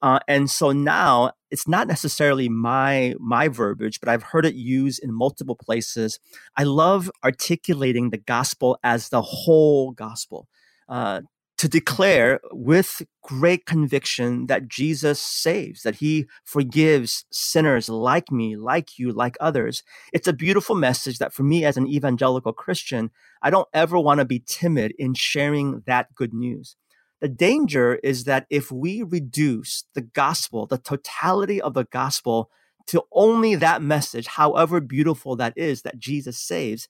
Uh, 0.01 0.19
and 0.25 0.49
so 0.49 0.71
now 0.71 1.31
it's 1.51 1.67
not 1.67 1.87
necessarily 1.87 2.47
my 2.47 3.15
my 3.19 3.49
verbiage, 3.49 3.99
but 3.99 4.07
I've 4.07 4.23
heard 4.23 4.45
it 4.45 4.55
used 4.55 5.03
in 5.03 5.13
multiple 5.13 5.55
places. 5.55 6.17
I 6.57 6.63
love 6.63 7.11
articulating 7.25 8.09
the 8.09 8.17
gospel 8.17 8.77
as 8.83 9.09
the 9.09 9.21
whole 9.21 9.91
gospel. 9.91 10.47
Uh, 10.87 11.21
to 11.63 11.69
declare 11.69 12.41
with 12.51 13.03
great 13.21 13.65
conviction 13.65 14.47
that 14.47 14.67
Jesus 14.67 15.21
saves, 15.21 15.83
that 15.83 15.95
he 15.95 16.25
forgives 16.43 17.23
sinners 17.31 17.87
like 17.87 18.29
me, 18.29 18.57
like 18.57 18.99
you, 18.99 19.13
like 19.13 19.37
others. 19.39 19.81
It's 20.11 20.27
a 20.27 20.33
beautiful 20.33 20.75
message 20.75 21.19
that 21.19 21.31
for 21.31 21.43
me 21.43 21.63
as 21.63 21.77
an 21.77 21.87
evangelical 21.87 22.51
Christian, 22.51 23.11
I 23.41 23.49
don't 23.49 23.69
ever 23.73 23.97
want 23.97 24.19
to 24.19 24.25
be 24.25 24.43
timid 24.45 24.93
in 24.99 25.13
sharing 25.13 25.83
that 25.85 26.13
good 26.13 26.33
news. 26.33 26.75
The 27.21 27.29
danger 27.29 27.95
is 28.03 28.25
that 28.25 28.45
if 28.49 28.69
we 28.69 29.01
reduce 29.01 29.85
the 29.93 30.01
gospel, 30.01 30.65
the 30.65 30.77
totality 30.77 31.61
of 31.61 31.75
the 31.75 31.85
gospel, 31.85 32.49
to 32.87 33.03
only 33.13 33.55
that 33.55 33.81
message, 33.81 34.27
however 34.27 34.81
beautiful 34.81 35.37
that 35.37 35.53
is, 35.55 35.83
that 35.83 35.97
Jesus 35.97 36.37
saves, 36.37 36.89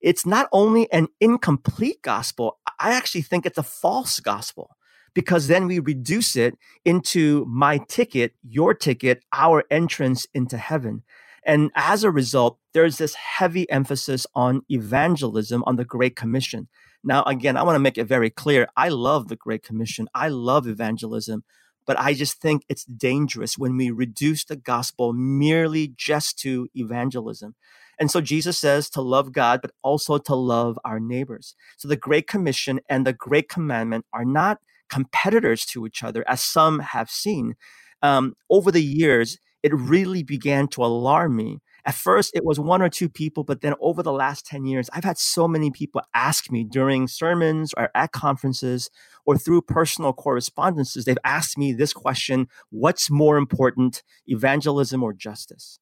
it's 0.00 0.24
not 0.24 0.48
only 0.52 0.90
an 0.92 1.08
incomplete 1.20 2.02
gospel, 2.02 2.58
I 2.78 2.92
actually 2.92 3.22
think 3.22 3.46
it's 3.46 3.58
a 3.58 3.62
false 3.62 4.20
gospel 4.20 4.76
because 5.14 5.48
then 5.48 5.66
we 5.66 5.78
reduce 5.78 6.36
it 6.36 6.56
into 6.84 7.44
my 7.46 7.78
ticket, 7.88 8.34
your 8.42 8.74
ticket, 8.74 9.22
our 9.32 9.64
entrance 9.70 10.26
into 10.32 10.56
heaven. 10.56 11.02
And 11.44 11.70
as 11.74 12.04
a 12.04 12.10
result, 12.10 12.58
there's 12.74 12.98
this 12.98 13.14
heavy 13.14 13.68
emphasis 13.70 14.26
on 14.34 14.62
evangelism, 14.68 15.64
on 15.66 15.76
the 15.76 15.84
Great 15.84 16.16
Commission. 16.16 16.68
Now, 17.02 17.22
again, 17.24 17.56
I 17.56 17.62
want 17.62 17.76
to 17.76 17.80
make 17.80 17.98
it 17.98 18.04
very 18.04 18.30
clear. 18.30 18.68
I 18.76 18.90
love 18.90 19.28
the 19.28 19.36
Great 19.36 19.62
Commission. 19.62 20.08
I 20.14 20.28
love 20.28 20.66
evangelism, 20.66 21.44
but 21.86 21.98
I 21.98 22.12
just 22.12 22.40
think 22.40 22.62
it's 22.68 22.84
dangerous 22.84 23.56
when 23.56 23.76
we 23.76 23.90
reduce 23.90 24.44
the 24.44 24.56
gospel 24.56 25.12
merely 25.12 25.88
just 25.96 26.38
to 26.40 26.68
evangelism. 26.74 27.54
And 28.00 28.10
so 28.10 28.20
Jesus 28.20 28.58
says 28.58 28.90
to 28.90 29.02
love 29.02 29.32
God, 29.32 29.62
but 29.62 29.72
also 29.82 30.18
to 30.18 30.34
love 30.34 30.78
our 30.84 31.00
neighbors. 31.00 31.54
So 31.78 31.88
the 31.88 31.96
Great 31.96 32.26
Commission 32.26 32.80
and 32.88 33.06
the 33.06 33.12
Great 33.12 33.48
Commandment 33.48 34.06
are 34.14 34.24
not 34.24 34.58
competitors 34.88 35.66
to 35.66 35.86
each 35.86 36.02
other, 36.02 36.24
as 36.28 36.42
some 36.42 36.80
have 36.80 37.10
seen. 37.10 37.56
Um, 38.02 38.34
over 38.48 38.72
the 38.72 38.82
years, 38.82 39.38
it 39.62 39.74
really 39.74 40.22
began 40.22 40.68
to 40.68 40.84
alarm 40.84 41.36
me 41.36 41.60
At 41.84 41.94
first, 41.94 42.32
it 42.34 42.44
was 42.44 42.60
one 42.60 42.82
or 42.82 42.90
two 42.90 43.08
people, 43.08 43.42
but 43.44 43.62
then 43.62 43.74
over 43.80 44.02
the 44.02 44.12
last 44.12 44.46
10 44.46 44.66
years, 44.66 44.90
I've 44.92 45.04
had 45.04 45.18
so 45.18 45.48
many 45.48 45.70
people 45.70 46.02
ask 46.14 46.50
me 46.52 46.62
during 46.64 47.08
sermons 47.08 47.72
or 47.76 47.90
at 47.94 48.12
conferences 48.12 48.90
or 49.26 49.38
through 49.38 49.62
personal 49.62 50.12
correspondences. 50.12 51.04
They've 51.06 51.16
asked 51.24 51.58
me 51.58 51.72
this 51.72 51.92
question 51.94 52.48
What's 52.70 53.10
more 53.10 53.36
important, 53.38 54.02
evangelism 54.26 55.02
or 55.02 55.12
justice? 55.14 55.79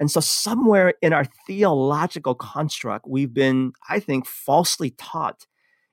And 0.00 0.10
so, 0.10 0.20
somewhere 0.20 0.94
in 1.02 1.12
our 1.12 1.26
theological 1.46 2.34
construct, 2.34 3.06
we've 3.08 3.34
been, 3.34 3.72
I 3.88 4.00
think, 4.00 4.26
falsely 4.26 4.90
taught 4.90 5.46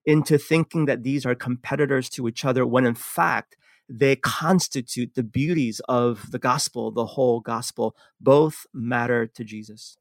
into 0.06 0.38
thinking 0.38 0.86
that 0.86 1.04
these 1.04 1.26
are 1.26 1.36
competitors 1.36 2.10
to 2.10 2.28
each 2.28 2.46
other 2.46 2.66
when 2.66 2.86
in 2.86 2.96
fact, 2.96 3.58
they 3.88 4.16
constitute 4.16 5.14
the 5.16 5.24
beauties 5.24 5.80
of 5.88 6.32
the 6.32 6.40
gospel, 6.40 6.92
the 6.92 7.06
whole 7.06 7.40
gospel. 7.40 7.96
Both 8.20 8.66
matter 8.74 9.28
to 9.28 9.44
Jesus. 9.44 9.98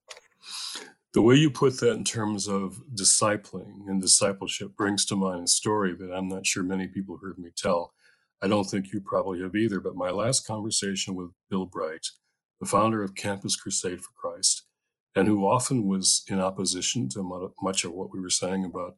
The 1.13 1.23
way 1.23 1.37
you 1.37 1.51
put 1.51 1.79
that 1.81 1.93
in 1.93 2.05
terms 2.05 2.49
of 2.49 2.83
discipling 2.95 3.87
and 3.87 4.01
discipleship 4.01 4.77
brings 4.77 5.05
to 5.07 5.17
mind 5.17 5.45
a 5.45 5.49
story 5.49 5.95
that 5.95 6.13
I'm 6.13 6.29
not 6.29 6.47
sure 6.47 6.63
many 6.63 6.89
people 6.89 7.19
heard 7.19 7.39
me 7.39 7.51
tell. 7.57 7.93
I 8.43 8.49
don't 8.49 8.65
think 8.65 8.93
you 8.93 9.01
probably 9.01 9.41
have 9.43 9.55
either, 9.55 9.81
but 9.81 9.95
my 9.95 10.11
last 10.11 10.47
conversation 10.47 11.15
with 11.15 11.31
Bill 11.49 11.67
Bright, 11.67 12.09
the 12.61 12.67
founder 12.67 13.03
of 13.03 13.15
Campus 13.15 13.57
Crusade 13.57 14.01
for 14.03 14.13
Christ, 14.17 14.65
and 15.17 15.29
who 15.29 15.47
often 15.47 15.87
was 15.87 16.25
in 16.29 16.41
opposition 16.41 17.09
to 17.11 17.53
much 17.63 17.85
of 17.85 17.93
what 17.93 18.13
we 18.13 18.21
were 18.21 18.31
saying 18.31 18.65
about 18.65 18.97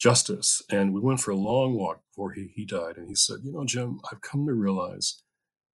justice. 0.00 0.62
And 0.70 0.92
we 0.94 1.00
went 1.00 1.20
for 1.20 1.30
a 1.30 1.36
long 1.36 1.74
walk 1.74 2.02
before 2.10 2.32
he, 2.32 2.52
he 2.54 2.64
died. 2.66 2.96
And 2.96 3.08
he 3.08 3.14
said, 3.14 3.38
You 3.44 3.52
know, 3.52 3.64
Jim, 3.64 4.00
I've 4.10 4.20
come 4.20 4.46
to 4.46 4.54
realize 4.54 5.22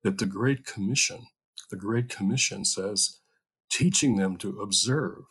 that 0.05 0.19
the 0.19 0.27
Great 0.27 0.65
Commission, 0.67 1.27
the 1.71 1.77
Great 1.77 2.09
Commission 2.09 2.65
says, 2.65 3.21
teaching 3.71 4.17
them 4.17 4.37
to 4.39 4.61
observe 4.61 5.25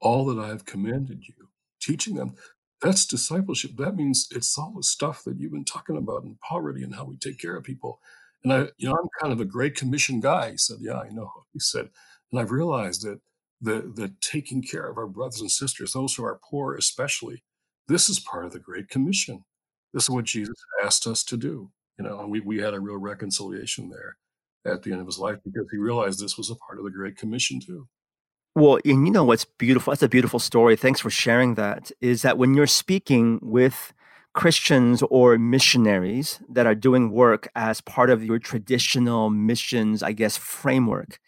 all 0.00 0.24
that 0.26 0.40
I 0.42 0.48
have 0.48 0.64
commanded 0.64 1.24
you, 1.28 1.48
teaching 1.80 2.16
them. 2.16 2.34
That's 2.82 3.06
discipleship. 3.06 3.72
That 3.76 3.96
means 3.96 4.28
it's 4.34 4.56
all 4.58 4.74
the 4.76 4.82
stuff 4.82 5.24
that 5.24 5.38
you've 5.38 5.52
been 5.52 5.64
talking 5.64 5.96
about 5.96 6.24
in 6.24 6.38
poverty 6.48 6.82
and 6.82 6.94
how 6.94 7.04
we 7.04 7.16
take 7.16 7.38
care 7.38 7.56
of 7.56 7.64
people. 7.64 8.00
And 8.42 8.52
I, 8.52 8.58
you 8.78 8.88
know, 8.88 8.94
I'm 8.94 9.08
kind 9.20 9.32
of 9.32 9.40
a 9.40 9.44
Great 9.44 9.74
Commission 9.76 10.20
guy. 10.20 10.52
He 10.52 10.56
said, 10.56 10.78
Yeah, 10.80 10.98
I 10.98 11.08
know. 11.10 11.30
He 11.52 11.58
said, 11.58 11.88
and 12.30 12.40
I've 12.40 12.52
realized 12.52 13.02
that 13.02 13.20
the 13.60 13.92
the 13.94 14.14
taking 14.20 14.62
care 14.62 14.86
of 14.88 14.98
our 14.98 15.08
brothers 15.08 15.40
and 15.40 15.50
sisters, 15.50 15.92
those 15.92 16.14
who 16.14 16.24
are 16.24 16.40
poor 16.48 16.76
especially, 16.76 17.42
this 17.88 18.08
is 18.08 18.20
part 18.20 18.44
of 18.44 18.52
the 18.52 18.60
Great 18.60 18.88
Commission. 18.88 19.44
This 19.92 20.04
is 20.04 20.10
what 20.10 20.24
Jesus 20.24 20.54
asked 20.84 21.06
us 21.06 21.24
to 21.24 21.36
do. 21.36 21.70
You 21.98 22.04
know, 22.04 22.20
and 22.20 22.30
we, 22.30 22.40
we 22.40 22.58
had 22.58 22.72
a 22.72 22.80
real 22.80 22.96
reconciliation 22.96 23.90
there 23.90 24.16
at 24.64 24.82
the 24.82 24.92
end 24.92 25.00
of 25.00 25.06
his 25.06 25.18
life 25.18 25.38
because 25.44 25.66
he 25.70 25.76
realized 25.76 26.20
this 26.20 26.38
was 26.38 26.50
a 26.50 26.54
part 26.54 26.78
of 26.78 26.84
the 26.84 26.90
Great 26.90 27.16
Commission 27.16 27.60
too. 27.60 27.88
Well, 28.54 28.78
and 28.84 29.06
you 29.06 29.12
know 29.12 29.24
what's 29.24 29.44
beautiful? 29.44 29.90
That's 29.90 30.02
a 30.02 30.08
beautiful 30.08 30.38
story. 30.38 30.76
Thanks 30.76 31.00
for 31.00 31.10
sharing 31.10 31.54
that. 31.54 31.92
Is 32.00 32.22
that 32.22 32.38
when 32.38 32.54
you're 32.54 32.66
speaking 32.66 33.38
with 33.42 33.92
Christians 34.32 35.02
or 35.10 35.38
missionaries 35.38 36.40
that 36.48 36.66
are 36.66 36.74
doing 36.74 37.10
work 37.10 37.48
as 37.54 37.80
part 37.80 38.10
of 38.10 38.24
your 38.24 38.38
traditional 38.38 39.30
missions, 39.30 40.02
I 40.02 40.12
guess, 40.12 40.36
framework, 40.36 41.18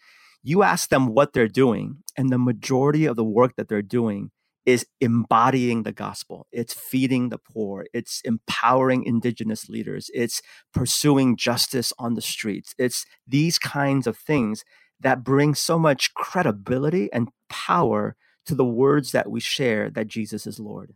you 0.41 0.63
ask 0.63 0.89
them 0.89 1.07
what 1.07 1.33
they're 1.33 1.47
doing, 1.47 2.03
and 2.17 2.29
the 2.29 2.37
majority 2.37 3.05
of 3.05 3.15
the 3.15 3.23
work 3.23 3.55
that 3.57 3.67
they're 3.67 3.81
doing 3.81 4.31
is 4.65 4.85
embodying 5.01 5.83
the 5.83 5.91
gospel. 5.91 6.47
It's 6.51 6.73
feeding 6.73 7.29
the 7.29 7.37
poor. 7.37 7.85
It's 7.93 8.21
empowering 8.23 9.03
indigenous 9.03 9.67
leaders. 9.67 10.09
It's 10.13 10.41
pursuing 10.73 11.35
justice 11.35 11.91
on 11.99 12.13
the 12.13 12.21
streets. 12.21 12.73
It's 12.77 13.05
these 13.27 13.59
kinds 13.59 14.07
of 14.07 14.17
things 14.17 14.63
that 15.01 15.23
bring 15.23 15.53
so 15.53 15.77
much 15.77 16.13
credibility 16.13 17.11
and 17.11 17.29
power 17.49 18.15
to 18.45 18.55
the 18.55 18.65
words 18.65 19.11
that 19.11 19.29
we 19.29 19.41
share 19.41 19.89
that 19.89 20.07
Jesus 20.07 20.47
is 20.47 20.59
Lord. 20.59 20.93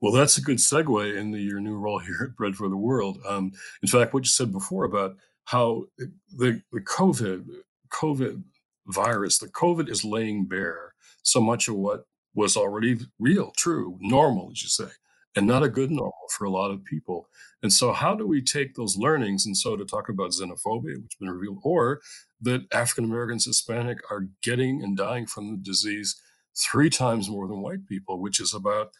Well, 0.00 0.12
that's 0.12 0.38
a 0.38 0.42
good 0.42 0.58
segue 0.58 1.16
into 1.16 1.38
your 1.38 1.60
new 1.60 1.76
role 1.76 1.98
here 1.98 2.28
at 2.30 2.36
Bread 2.36 2.56
for 2.56 2.68
the 2.68 2.76
World. 2.76 3.18
Um, 3.28 3.52
in 3.82 3.88
fact, 3.88 4.14
what 4.14 4.24
you 4.24 4.30
said 4.30 4.50
before 4.52 4.84
about 4.84 5.16
how 5.44 5.84
the, 5.98 6.62
the 6.72 6.80
COVID 6.80 7.44
COVID 7.92 8.42
virus, 8.86 9.38
the 9.38 9.48
COVID 9.48 9.90
is 9.90 10.04
laying 10.04 10.46
bare 10.46 10.94
so 11.22 11.40
much 11.40 11.68
of 11.68 11.74
what 11.74 12.04
was 12.34 12.56
already 12.56 12.98
real, 13.18 13.52
true, 13.56 13.98
normal, 14.00 14.50
as 14.52 14.62
you 14.62 14.68
say, 14.68 14.90
and 15.36 15.46
not 15.46 15.62
a 15.62 15.68
good 15.68 15.90
normal 15.90 16.12
for 16.30 16.44
a 16.44 16.50
lot 16.50 16.70
of 16.70 16.84
people. 16.84 17.28
And 17.62 17.72
so, 17.72 17.92
how 17.92 18.14
do 18.14 18.26
we 18.26 18.42
take 18.42 18.74
those 18.74 18.96
learnings? 18.96 19.44
And 19.44 19.56
so, 19.56 19.76
to 19.76 19.84
talk 19.84 20.08
about 20.08 20.30
xenophobia, 20.30 21.02
which 21.02 21.12
has 21.12 21.18
been 21.20 21.30
revealed, 21.30 21.58
or 21.62 22.00
that 22.40 22.62
African 22.72 23.04
Americans, 23.04 23.44
Hispanic 23.44 23.98
are 24.10 24.28
getting 24.42 24.82
and 24.82 24.96
dying 24.96 25.26
from 25.26 25.50
the 25.50 25.56
disease 25.62 26.20
three 26.56 26.90
times 26.90 27.28
more 27.28 27.48
than 27.48 27.60
white 27.60 27.86
people, 27.86 28.20
which 28.20 28.40
is 28.40 28.54
about 28.54 28.92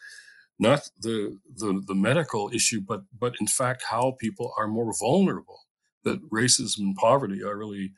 not 0.60 0.90
the, 1.00 1.38
the, 1.56 1.82
the 1.86 1.96
medical 1.96 2.50
issue, 2.54 2.82
but 2.82 3.02
but 3.18 3.36
in 3.40 3.48
fact 3.48 3.84
how 3.90 4.16
people 4.20 4.54
are 4.58 4.68
more 4.68 4.94
vulnerable. 5.00 5.60
That 6.04 6.30
racism 6.30 6.80
and 6.80 6.96
poverty 6.96 7.42
are 7.42 7.58
really 7.58 7.92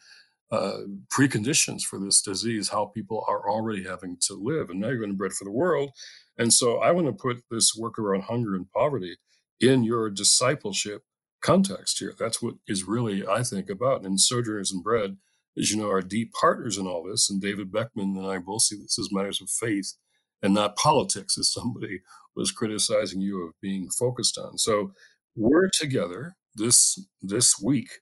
uh, 0.53 0.79
preconditions 1.12 1.83
for 1.83 2.01
this 2.01 2.22
disease, 2.22 2.70
how 2.70 2.87
people 2.87 3.25
are 3.29 3.51
already 3.51 3.85
having 3.85 4.18
to 4.29 4.35
live. 4.35 4.70
And 4.70 4.81
now 4.81 4.88
you're 4.88 4.98
going 4.98 5.12
to 5.12 5.18
bread 5.18 5.35
for 5.35 5.44
the 5.44 5.53
world. 5.53 5.92
And 6.38 6.55
so 6.55 6.79
I 6.79 6.92
want 6.92 7.09
to 7.09 7.14
put 7.14 7.44
this 7.53 7.75
work 7.79 8.01
around 8.01 8.25
hunger 8.25 8.57
and 8.57 8.70
poverty 8.72 9.18
in 9.61 9.85
your 9.85 10.11
discipleship 10.11 11.03
context 11.42 12.01
here. 12.01 12.14
That's 12.18 12.42
what 12.42 12.57
is 12.68 12.85
really, 12.85 13.27
I 13.29 13.44
think, 13.44 13.70
about. 13.70 14.05
And 14.05 14.20
Sojourners 14.20 14.72
and 14.72 14.85
Bread, 14.85 15.18
as 15.59 15.70
you 15.72 15.79
know, 15.79 15.90
are 15.90 16.03
deep 16.03 16.33
partners 16.35 16.79
in 16.79 16.88
all 16.88 17.05
this. 17.05 17.31
And 17.31 17.42
David 17.42 17.72
Beckman 17.72 18.16
and 18.16 18.27
I 18.27 18.38
both 18.38 18.62
see 18.64 18.79
this 18.79 18.98
as 18.98 19.12
matters 19.12 19.42
of 19.42 19.51
faith 19.51 19.94
and 20.42 20.55
not 20.55 20.76
politics, 20.76 21.38
as 21.38 21.52
somebody 21.52 22.00
was 22.35 22.50
criticizing 22.50 23.20
you 23.20 23.42
of 23.46 23.52
being 23.61 23.88
focused 23.90 24.38
on. 24.38 24.59
So 24.59 24.92
we're 25.37 25.68
together 25.68 26.35
this 26.55 27.00
this 27.22 27.59
week 27.61 28.00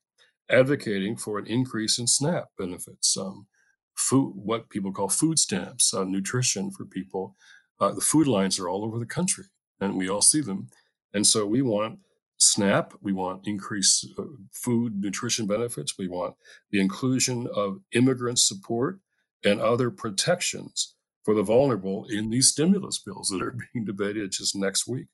advocating 0.50 1.16
for 1.16 1.38
an 1.38 1.46
increase 1.46 1.98
in 1.98 2.06
SNAP 2.06 2.48
benefits, 2.58 3.16
um, 3.16 3.46
food, 3.94 4.32
what 4.34 4.68
people 4.68 4.92
call 4.92 5.08
food 5.08 5.38
stamps, 5.38 5.94
uh, 5.94 6.04
nutrition 6.04 6.70
for 6.70 6.84
people. 6.84 7.36
Uh, 7.78 7.92
the 7.92 8.00
food 8.00 8.26
lines 8.26 8.58
are 8.58 8.68
all 8.68 8.84
over 8.84 8.98
the 8.98 9.06
country, 9.06 9.44
and 9.80 9.96
we 9.96 10.08
all 10.08 10.22
see 10.22 10.40
them. 10.40 10.68
And 11.14 11.26
so 11.26 11.46
we 11.46 11.62
want 11.62 12.00
SNAP, 12.38 12.94
we 13.00 13.12
want 13.12 13.46
increased 13.46 14.06
uh, 14.18 14.24
food 14.52 15.00
nutrition 15.00 15.46
benefits, 15.46 15.98
we 15.98 16.08
want 16.08 16.34
the 16.70 16.80
inclusion 16.80 17.46
of 17.54 17.80
immigrant 17.92 18.38
support 18.38 18.98
and 19.44 19.60
other 19.60 19.90
protections 19.90 20.94
for 21.24 21.34
the 21.34 21.42
vulnerable 21.42 22.06
in 22.08 22.30
these 22.30 22.48
stimulus 22.48 22.98
bills 22.98 23.28
that 23.28 23.42
are 23.42 23.56
being 23.72 23.84
debated 23.84 24.32
just 24.32 24.56
next 24.56 24.86
week. 24.86 25.06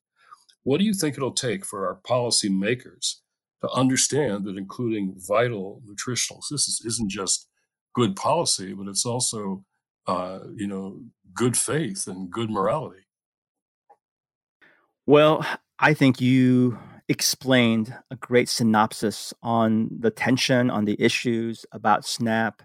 What 0.63 0.79
do 0.79 0.85
you 0.85 0.93
think 0.93 1.15
it'll 1.15 1.31
take 1.31 1.65
for 1.65 1.87
our 1.87 1.95
policy 1.95 2.49
makers 2.49 3.21
to 3.61 3.69
understand 3.69 4.45
that 4.45 4.57
including 4.57 5.15
vital 5.27 5.81
nutritional 5.85 6.41
isn't 6.51 7.09
just 7.09 7.47
good 7.95 8.15
policy, 8.15 8.73
but 8.73 8.87
it's 8.87 9.05
also, 9.05 9.63
uh, 10.05 10.39
you 10.55 10.67
know, 10.67 11.01
good 11.33 11.57
faith 11.57 12.05
and 12.07 12.29
good 12.29 12.49
morality. 12.49 13.01
Well, 15.05 15.45
I 15.79 15.93
think 15.93 16.21
you 16.21 16.77
explained 17.07 17.95
a 18.11 18.15
great 18.15 18.49
synopsis 18.49 19.33
on 19.41 19.89
the 19.99 20.11
tension, 20.11 20.69
on 20.69 20.85
the 20.85 21.01
issues 21.01 21.65
about 21.71 22.05
SNAP. 22.05 22.61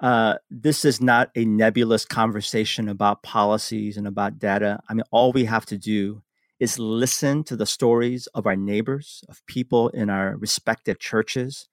Uh, 0.00 0.36
this 0.50 0.84
is 0.84 1.00
not 1.00 1.30
a 1.34 1.44
nebulous 1.44 2.04
conversation 2.04 2.88
about 2.88 3.22
policies 3.22 3.96
and 3.96 4.06
about 4.06 4.38
data. 4.38 4.80
I 4.88 4.94
mean, 4.94 5.04
all 5.10 5.32
we 5.32 5.44
have 5.44 5.66
to 5.66 5.76
do 5.76 6.22
is 6.58 6.78
listen 6.78 7.44
to 7.44 7.56
the 7.56 7.66
stories 7.66 8.26
of 8.28 8.46
our 8.46 8.56
neighbors, 8.56 9.22
of 9.28 9.44
people 9.46 9.88
in 9.90 10.08
our 10.08 10.36
respective 10.36 10.98
churches. 10.98 11.68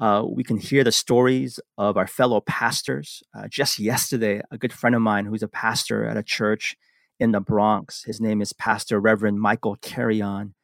Uh, 0.00 0.24
we 0.28 0.44
can 0.44 0.58
hear 0.58 0.84
the 0.84 0.92
stories 0.92 1.58
of 1.76 1.96
our 1.96 2.06
fellow 2.06 2.40
pastors. 2.40 3.22
Uh, 3.36 3.48
just 3.48 3.80
yesterday, 3.80 4.40
a 4.50 4.58
good 4.58 4.72
friend 4.72 4.94
of 4.94 5.02
mine 5.02 5.26
who's 5.26 5.42
a 5.42 5.48
pastor 5.48 6.04
at 6.04 6.16
a 6.16 6.22
church 6.22 6.76
in 7.18 7.32
the 7.32 7.40
Bronx, 7.40 8.04
his 8.04 8.20
name 8.20 8.40
is 8.40 8.52
Pastor 8.52 9.00
Reverend 9.00 9.40
Michael 9.40 9.76
Carrion. 9.76 10.54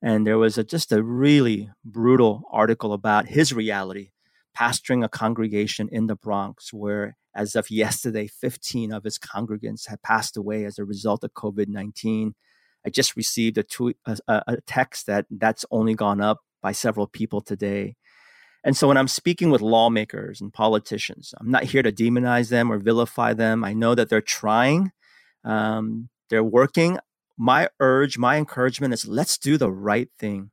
And 0.00 0.24
there 0.24 0.38
was 0.38 0.56
a, 0.56 0.62
just 0.62 0.92
a 0.92 1.02
really 1.02 1.70
brutal 1.84 2.44
article 2.52 2.92
about 2.92 3.26
his 3.26 3.52
reality, 3.52 4.10
pastoring 4.58 5.04
a 5.04 5.08
congregation 5.08 5.88
in 5.90 6.06
the 6.06 6.16
Bronx, 6.16 6.72
where 6.72 7.16
as 7.34 7.54
of 7.54 7.70
yesterday, 7.70 8.26
15 8.26 8.92
of 8.92 9.04
his 9.04 9.18
congregants 9.18 9.88
had 9.88 10.02
passed 10.02 10.36
away 10.36 10.64
as 10.64 10.78
a 10.78 10.84
result 10.84 11.22
of 11.22 11.34
COVID 11.34 11.68
19. 11.68 12.34
I 12.86 12.90
just 12.90 13.16
received 13.16 13.58
a, 13.58 13.62
tweet, 13.62 13.96
a, 14.06 14.18
a 14.28 14.60
text 14.66 15.06
that 15.06 15.26
that's 15.30 15.64
only 15.70 15.94
gone 15.94 16.20
up 16.20 16.40
by 16.62 16.72
several 16.72 17.06
people 17.06 17.40
today. 17.40 17.96
And 18.64 18.76
so 18.76 18.88
when 18.88 18.96
I'm 18.96 19.08
speaking 19.08 19.50
with 19.50 19.60
lawmakers 19.60 20.40
and 20.40 20.52
politicians, 20.52 21.32
I'm 21.38 21.50
not 21.50 21.64
here 21.64 21.82
to 21.82 21.92
demonize 21.92 22.50
them 22.50 22.72
or 22.72 22.78
vilify 22.78 23.34
them. 23.34 23.64
I 23.64 23.72
know 23.72 23.94
that 23.94 24.08
they're 24.08 24.20
trying, 24.20 24.90
um, 25.44 26.08
they're 26.28 26.44
working. 26.44 26.98
My 27.36 27.68
urge, 27.78 28.18
my 28.18 28.36
encouragement 28.36 28.94
is 28.94 29.06
let's 29.06 29.38
do 29.38 29.56
the 29.56 29.70
right 29.70 30.08
thing. 30.18 30.50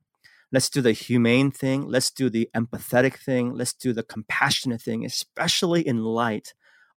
Let's 0.56 0.70
do 0.70 0.80
the 0.80 0.94
humane 0.94 1.52
thing. 1.52 1.86
Let's 1.86 2.10
do 2.10 2.30
the 2.30 2.50
empathetic 2.56 3.18
thing. 3.18 3.56
Let's 3.56 3.74
do 3.74 3.92
the 3.92 4.04
compassionate 4.04 4.82
thing, 4.82 5.04
especially 5.04 5.86
in 5.86 6.06
light 6.06 6.54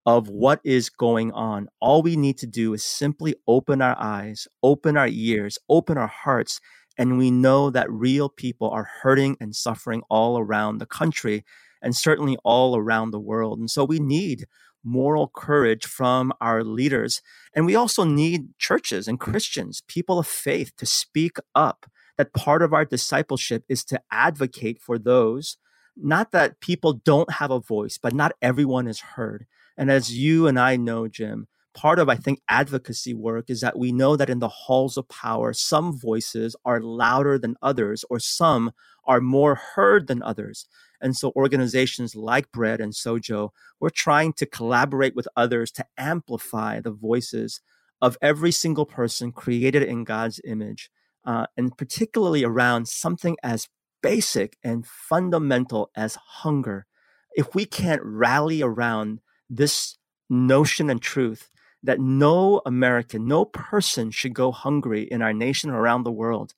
of 0.05 0.29
what 0.29 0.59
is 0.63 0.91
going 0.91 1.31
on. 1.31 1.67
All 1.81 2.03
we 2.03 2.15
need 2.15 2.37
to 2.37 2.45
do 2.45 2.75
is 2.75 2.83
simply 2.83 3.33
open 3.47 3.81
our 3.81 3.99
eyes, 3.99 4.47
open 4.61 4.95
our 4.95 5.07
ears, 5.07 5.57
open 5.67 5.97
our 5.97 6.05
hearts, 6.05 6.61
and 6.99 7.17
we 7.17 7.31
know 7.31 7.71
that 7.71 7.89
real 7.89 8.29
people 8.29 8.69
are 8.69 8.91
hurting 9.01 9.37
and 9.39 9.55
suffering 9.55 10.03
all 10.07 10.37
around 10.37 10.77
the 10.77 10.85
country 10.85 11.43
and 11.81 11.95
certainly 11.95 12.37
all 12.43 12.77
around 12.77 13.09
the 13.09 13.19
world. 13.19 13.57
And 13.57 13.71
so 13.71 13.83
we 13.83 13.97
need 13.97 14.45
moral 14.83 15.31
courage 15.35 15.87
from 15.87 16.31
our 16.39 16.63
leaders. 16.63 17.23
And 17.55 17.65
we 17.65 17.75
also 17.75 18.03
need 18.03 18.55
churches 18.59 19.07
and 19.07 19.19
Christians, 19.19 19.81
people 19.87 20.19
of 20.19 20.27
faith, 20.27 20.73
to 20.77 20.85
speak 20.85 21.37
up. 21.55 21.87
That 22.17 22.33
part 22.33 22.61
of 22.61 22.73
our 22.73 22.85
discipleship 22.85 23.63
is 23.69 23.83
to 23.85 24.01
advocate 24.11 24.79
for 24.81 24.97
those, 24.97 25.57
not 25.95 26.31
that 26.31 26.59
people 26.59 26.93
don't 26.93 27.33
have 27.33 27.51
a 27.51 27.59
voice, 27.59 27.97
but 27.97 28.13
not 28.13 28.33
everyone 28.41 28.87
is 28.87 28.99
heard. 28.99 29.45
And 29.77 29.91
as 29.91 30.17
you 30.17 30.47
and 30.47 30.59
I 30.59 30.75
know, 30.75 31.07
Jim, 31.07 31.47
part 31.75 31.99
of, 31.99 32.09
I 32.09 32.15
think, 32.15 32.41
advocacy 32.49 33.13
work 33.13 33.49
is 33.49 33.61
that 33.61 33.77
we 33.77 33.91
know 33.91 34.15
that 34.15 34.29
in 34.29 34.39
the 34.39 34.47
halls 34.47 34.97
of 34.97 35.07
power, 35.07 35.53
some 35.53 35.97
voices 35.97 36.55
are 36.65 36.81
louder 36.81 37.37
than 37.37 37.55
others, 37.61 38.03
or 38.09 38.19
some 38.19 38.71
are 39.05 39.21
more 39.21 39.55
heard 39.55 40.07
than 40.07 40.23
others. 40.23 40.65
And 40.99 41.15
so 41.15 41.31
organizations 41.35 42.15
like 42.15 42.51
Bread 42.51 42.81
and 42.81 42.93
Sojo, 42.93 43.49
we're 43.79 43.89
trying 43.89 44.33
to 44.33 44.47
collaborate 44.47 45.15
with 45.15 45.27
others 45.35 45.71
to 45.73 45.85
amplify 45.97 46.79
the 46.79 46.91
voices 46.91 47.61
of 48.01 48.17
every 48.21 48.51
single 48.51 48.85
person 48.85 49.31
created 49.31 49.83
in 49.83 50.03
God's 50.03 50.41
image, 50.43 50.89
uh, 51.27 51.45
and 51.57 51.77
particularly 51.77 52.43
around 52.43 52.87
something 52.87 53.35
as 53.43 53.67
basic 54.01 54.57
and 54.63 54.87
fundamental 54.87 55.91
as 55.95 56.15
hunger. 56.15 56.87
If 57.35 57.53
we 57.53 57.65
can't 57.65 58.01
rally 58.03 58.61
around 58.61 59.19
this 59.49 59.97
notion 60.29 60.89
and 60.89 61.01
truth 61.01 61.49
that 61.83 61.99
no 61.99 62.61
American, 62.65 63.27
no 63.27 63.45
person 63.45 64.09
should 64.09 64.33
go 64.33 64.51
hungry 64.51 65.03
in 65.03 65.21
our 65.21 65.33
nation 65.33 65.69
or 65.69 65.79
around 65.79 66.03
the 66.03 66.11
world. 66.11 66.53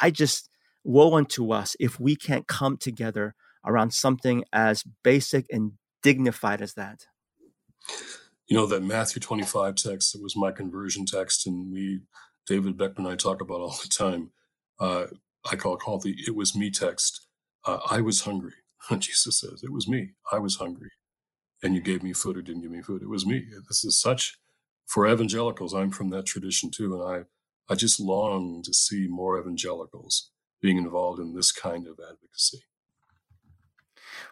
I 0.00 0.10
just 0.10 0.48
woe 0.84 1.14
unto 1.14 1.52
us 1.52 1.76
if 1.78 2.00
we 2.00 2.16
can't 2.16 2.46
come 2.46 2.76
together 2.76 3.34
around 3.64 3.92
something 3.92 4.44
as 4.52 4.84
basic 5.02 5.46
and 5.50 5.72
dignified 6.02 6.62
as 6.62 6.74
that. 6.74 7.06
You 8.46 8.56
know, 8.56 8.66
that 8.66 8.82
Matthew 8.82 9.20
25 9.20 9.74
text, 9.74 10.12
that 10.12 10.22
was 10.22 10.36
my 10.36 10.52
conversion 10.52 11.06
text, 11.06 11.46
and 11.46 11.72
we, 11.72 12.00
David 12.46 12.76
Beckman 12.76 13.06
and 13.06 13.14
I 13.14 13.16
talk 13.16 13.40
about 13.40 13.60
all 13.60 13.76
the 13.82 13.88
time. 13.88 14.30
Uh, 14.78 15.06
I 15.50 15.56
call, 15.56 15.76
call 15.76 15.98
the 15.98 16.14
it 16.26 16.34
was 16.34 16.56
me 16.56 16.70
text. 16.70 17.26
Uh, 17.64 17.78
I 17.90 18.00
was 18.00 18.22
hungry. 18.22 18.54
Jesus 18.98 19.40
says, 19.40 19.62
it 19.62 19.72
was 19.72 19.88
me. 19.88 20.10
I 20.32 20.38
was 20.38 20.56
hungry 20.56 20.90
and 21.62 21.74
you 21.74 21.80
gave 21.80 22.02
me 22.02 22.12
food 22.12 22.36
or 22.36 22.42
didn't 22.42 22.62
give 22.62 22.70
me 22.70 22.82
food. 22.82 23.02
It 23.02 23.08
was 23.08 23.24
me. 23.24 23.44
This 23.68 23.84
is 23.84 24.00
such 24.00 24.38
for 24.86 25.06
evangelicals. 25.06 25.72
I'm 25.72 25.90
from 25.90 26.10
that 26.10 26.26
tradition 26.26 26.70
too, 26.70 26.94
and 26.94 27.02
I 27.02 27.72
I 27.72 27.76
just 27.76 28.00
long 28.00 28.62
to 28.64 28.74
see 28.74 29.06
more 29.08 29.38
evangelicals 29.38 30.30
being 30.60 30.78
involved 30.78 31.20
in 31.20 31.34
this 31.34 31.52
kind 31.52 31.86
of 31.86 31.98
advocacy. 32.00 32.64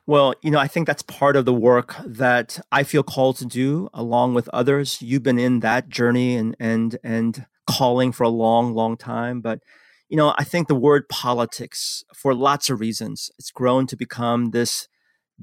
Well, 0.07 0.35
you 0.43 0.51
know, 0.51 0.59
I 0.59 0.67
think 0.67 0.87
that's 0.87 1.03
part 1.03 1.37
of 1.37 1.45
the 1.45 1.55
work 1.55 1.95
that 2.05 2.61
I 2.73 2.83
feel 2.83 3.03
called 3.03 3.37
to 3.39 3.47
do 3.47 3.89
along 3.95 4.35
with 4.35 4.49
others. 4.49 5.01
You've 5.01 5.23
been 5.23 5.39
in 5.39 5.61
that 5.61 5.89
journey 5.89 6.37
and 6.37 6.57
and 6.59 6.99
and 7.05 7.47
calling 7.71 8.13
for 8.13 8.25
a 8.25 8.29
long, 8.29 8.75
long 8.75 8.97
time, 8.97 9.41
but 9.41 9.61
you 10.09 10.17
know, 10.17 10.35
I 10.37 10.45
think 10.45 10.67
the 10.67 10.75
word 10.75 11.09
politics 11.09 12.05
for 12.15 12.35
lots 12.35 12.69
of 12.69 12.81
reasons, 12.81 13.31
it's 13.39 13.53
grown 13.53 13.87
to 13.87 13.97
become 13.97 14.51
this 14.51 14.89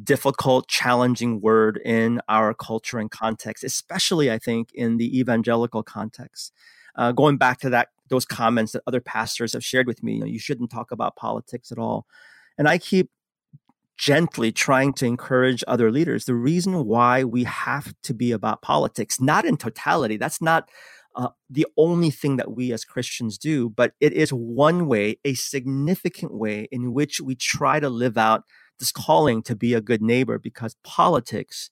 difficult, 0.04 0.68
challenging 0.68 1.42
word 1.42 1.80
in 1.86 2.22
our 2.28 2.54
culture 2.54 3.00
and 3.00 3.10
context, 3.10 3.64
especially 3.64 4.30
I 4.30 4.38
think 4.38 4.70
in 4.74 4.98
the 4.98 5.18
evangelical 5.20 5.84
context. 5.84 6.54
Uh, 6.96 7.12
going 7.12 7.38
back 7.38 7.60
to 7.60 7.70
that, 7.70 7.90
those 8.10 8.26
comments 8.26 8.74
that 8.74 8.84
other 8.88 9.02
pastors 9.02 9.54
have 9.54 9.64
shared 9.64 9.88
with 9.88 10.04
me, 10.04 10.16
you, 10.16 10.20
know, 10.20 10.26
you 10.26 10.40
shouldn't 10.40 10.70
talk 10.70 10.92
about 10.92 11.16
politics 11.16 11.72
at 11.72 11.78
all. 11.78 12.06
And 12.58 12.68
I 12.68 12.78
keep 12.78 13.10
gently 13.98 14.52
trying 14.52 14.94
to 14.94 15.06
encourage 15.06 15.64
other 15.68 15.92
leaders. 15.92 16.26
The 16.26 16.36
reason 16.36 16.86
why 16.86 17.24
we 17.24 17.44
have 17.46 17.94
to 18.04 18.14
be 18.14 18.32
about 18.32 18.62
politics, 18.62 19.20
not 19.20 19.46
in 19.46 19.58
totality, 19.58 20.18
that's 20.18 20.42
not 20.42 20.70
uh, 21.18 21.30
the 21.50 21.66
only 21.78 22.12
thing 22.12 22.38
that 22.38 22.52
we 22.52 22.72
as 22.72 22.86
Christians 22.86 23.38
do, 23.38 23.70
but 23.70 23.94
it 24.00 24.14
is 24.14 24.30
one 24.30 24.88
way, 24.88 25.18
a 25.26 25.34
significant 25.34 26.34
way 26.34 26.68
in 26.72 26.94
which 26.94 27.20
we 27.20 27.36
try 27.36 27.80
to 27.80 27.90
live 27.90 28.18
out 28.18 28.44
this 28.80 28.92
calling 28.92 29.42
to 29.42 29.56
be 29.56 29.74
a 29.74 29.82
good 29.82 30.02
neighbor 30.02 30.38
because 30.38 30.76
politics 30.84 31.70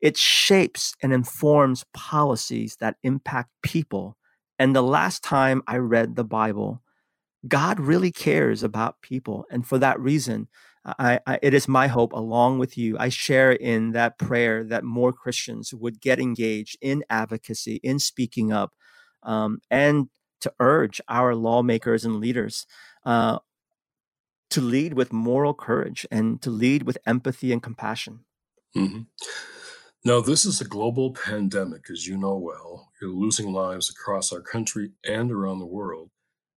it 0.00 0.16
shapes 0.16 0.94
and 1.02 1.12
informs 1.12 1.84
policies 1.94 2.76
that 2.80 2.96
impact 3.02 3.50
people. 3.62 4.16
And 4.58 4.74
the 4.76 4.82
last 4.82 5.22
time 5.24 5.62
i 5.66 5.76
read 5.76 6.16
the 6.16 6.24
bible 6.24 6.82
god 7.48 7.78
really 7.80 8.12
cares 8.12 8.62
about 8.62 9.00
people. 9.02 9.44
And 9.50 9.66
for 9.66 9.78
that 9.78 10.00
reason 10.00 10.48
I, 10.86 11.18
I, 11.26 11.38
it 11.42 11.52
is 11.52 11.66
my 11.66 11.88
hope 11.88 12.12
along 12.12 12.60
with 12.60 12.78
you 12.78 12.96
i 12.98 13.08
share 13.08 13.50
in 13.50 13.92
that 13.92 14.18
prayer 14.18 14.62
that 14.64 14.84
more 14.84 15.12
christians 15.12 15.74
would 15.74 16.00
get 16.00 16.20
engaged 16.20 16.78
in 16.80 17.02
advocacy 17.10 17.80
in 17.82 17.98
speaking 17.98 18.52
up 18.52 18.72
um, 19.24 19.58
and 19.70 20.08
to 20.40 20.52
urge 20.60 21.00
our 21.08 21.34
lawmakers 21.34 22.04
and 22.04 22.16
leaders 22.16 22.66
uh, 23.04 23.38
to 24.50 24.60
lead 24.60 24.94
with 24.94 25.12
moral 25.12 25.54
courage 25.54 26.06
and 26.10 26.40
to 26.42 26.50
lead 26.50 26.84
with 26.84 26.98
empathy 27.06 27.52
and 27.52 27.62
compassion. 27.62 28.20
Mm-hmm. 28.76 29.02
Now, 30.04 30.20
this 30.20 30.44
is 30.44 30.60
a 30.60 30.64
global 30.64 31.12
pandemic, 31.12 31.90
as 31.90 32.06
you 32.06 32.16
know 32.16 32.36
well. 32.36 32.92
You're 33.00 33.10
losing 33.10 33.52
lives 33.52 33.90
across 33.90 34.32
our 34.32 34.40
country 34.40 34.92
and 35.04 35.32
around 35.32 35.58
the 35.58 35.66
world, 35.66 36.10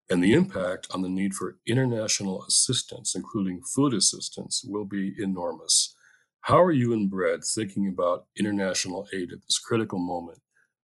and 0.10 0.24
the 0.24 0.34
impact 0.34 0.88
on 0.91 1.02
the 1.02 1.10
need 1.10 1.34
for 1.34 1.58
international 1.67 2.43
assistance, 2.45 3.15
including 3.15 3.62
food 3.62 3.93
assistance, 3.93 4.63
will 4.67 4.86
be 4.86 5.13
enormous. 5.19 5.95
How 6.41 6.62
are 6.62 6.72
you 6.72 6.93
and 6.93 7.10
Bread 7.10 7.43
thinking 7.43 7.88
about 7.88 8.26
international 8.38 9.08
aid 9.13 9.32
at 9.32 9.41
this 9.43 9.60
critical 9.60 10.00
moment 10.00 10.39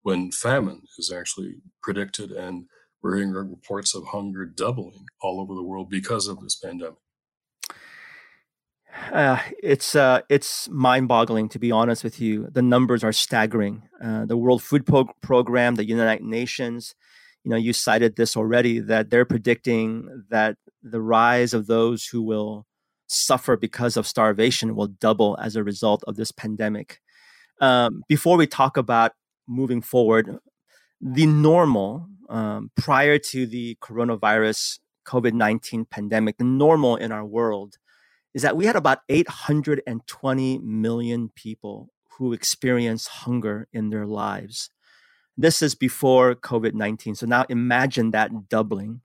when 0.02 0.32
famine 0.32 0.82
is 0.98 1.12
actually 1.12 1.56
predicted 1.82 2.32
and 2.32 2.64
we're 3.02 3.16
hearing 3.16 3.32
reports 3.32 3.94
of 3.94 4.06
hunger 4.06 4.44
doubling 4.44 5.06
all 5.20 5.40
over 5.40 5.54
the 5.54 5.62
world 5.62 5.90
because 5.90 6.26
of 6.26 6.40
this 6.40 6.56
pandemic. 6.56 6.94
Uh, 9.10 9.38
it's 9.62 9.96
uh, 9.96 10.20
it's 10.28 10.68
mind-boggling 10.68 11.48
to 11.48 11.58
be 11.58 11.72
honest 11.72 12.04
with 12.04 12.20
you. 12.20 12.48
The 12.50 12.62
numbers 12.62 13.02
are 13.02 13.12
staggering. 13.12 13.82
Uh, 14.02 14.26
the 14.26 14.36
World 14.36 14.62
Food 14.62 14.86
Pro- 14.86 15.10
Program, 15.22 15.76
the 15.76 15.86
United 15.86 16.24
Nations, 16.24 16.94
you 17.44 17.50
know, 17.50 17.56
you 17.56 17.72
cited 17.72 18.16
this 18.16 18.36
already 18.36 18.78
that 18.78 19.10
they're 19.10 19.24
predicting 19.24 20.24
that 20.30 20.56
the 20.82 21.00
rise 21.00 21.54
of 21.54 21.66
those 21.66 22.06
who 22.06 22.22
will 22.22 22.66
suffer 23.06 23.56
because 23.56 23.96
of 23.96 24.06
starvation 24.06 24.74
will 24.74 24.86
double 24.86 25.36
as 25.40 25.56
a 25.56 25.64
result 25.64 26.02
of 26.06 26.16
this 26.16 26.32
pandemic. 26.32 27.00
Um, 27.60 28.02
before 28.08 28.36
we 28.36 28.46
talk 28.46 28.76
about 28.76 29.12
moving 29.46 29.82
forward, 29.82 30.38
the 31.00 31.26
normal 31.26 32.06
um, 32.28 32.70
prior 32.76 33.18
to 33.18 33.46
the 33.46 33.76
coronavirus 33.82 34.78
COVID 35.04 35.32
19 35.32 35.84
pandemic, 35.86 36.38
the 36.38 36.44
normal 36.44 36.96
in 36.96 37.12
our 37.12 37.24
world 37.24 37.76
is 38.34 38.42
that 38.42 38.56
we 38.56 38.66
had 38.66 38.76
about 38.76 39.00
820 39.08 40.58
million 40.58 41.28
people 41.34 41.90
who 42.18 42.32
experienced 42.32 43.08
hunger 43.08 43.68
in 43.72 43.90
their 43.90 44.06
lives. 44.06 44.70
This 45.36 45.62
is 45.62 45.74
before 45.74 46.34
COVID 46.34 46.74
19. 46.74 47.14
So 47.14 47.26
now 47.26 47.44
imagine 47.48 48.10
that 48.10 48.48
doubling. 48.48 49.00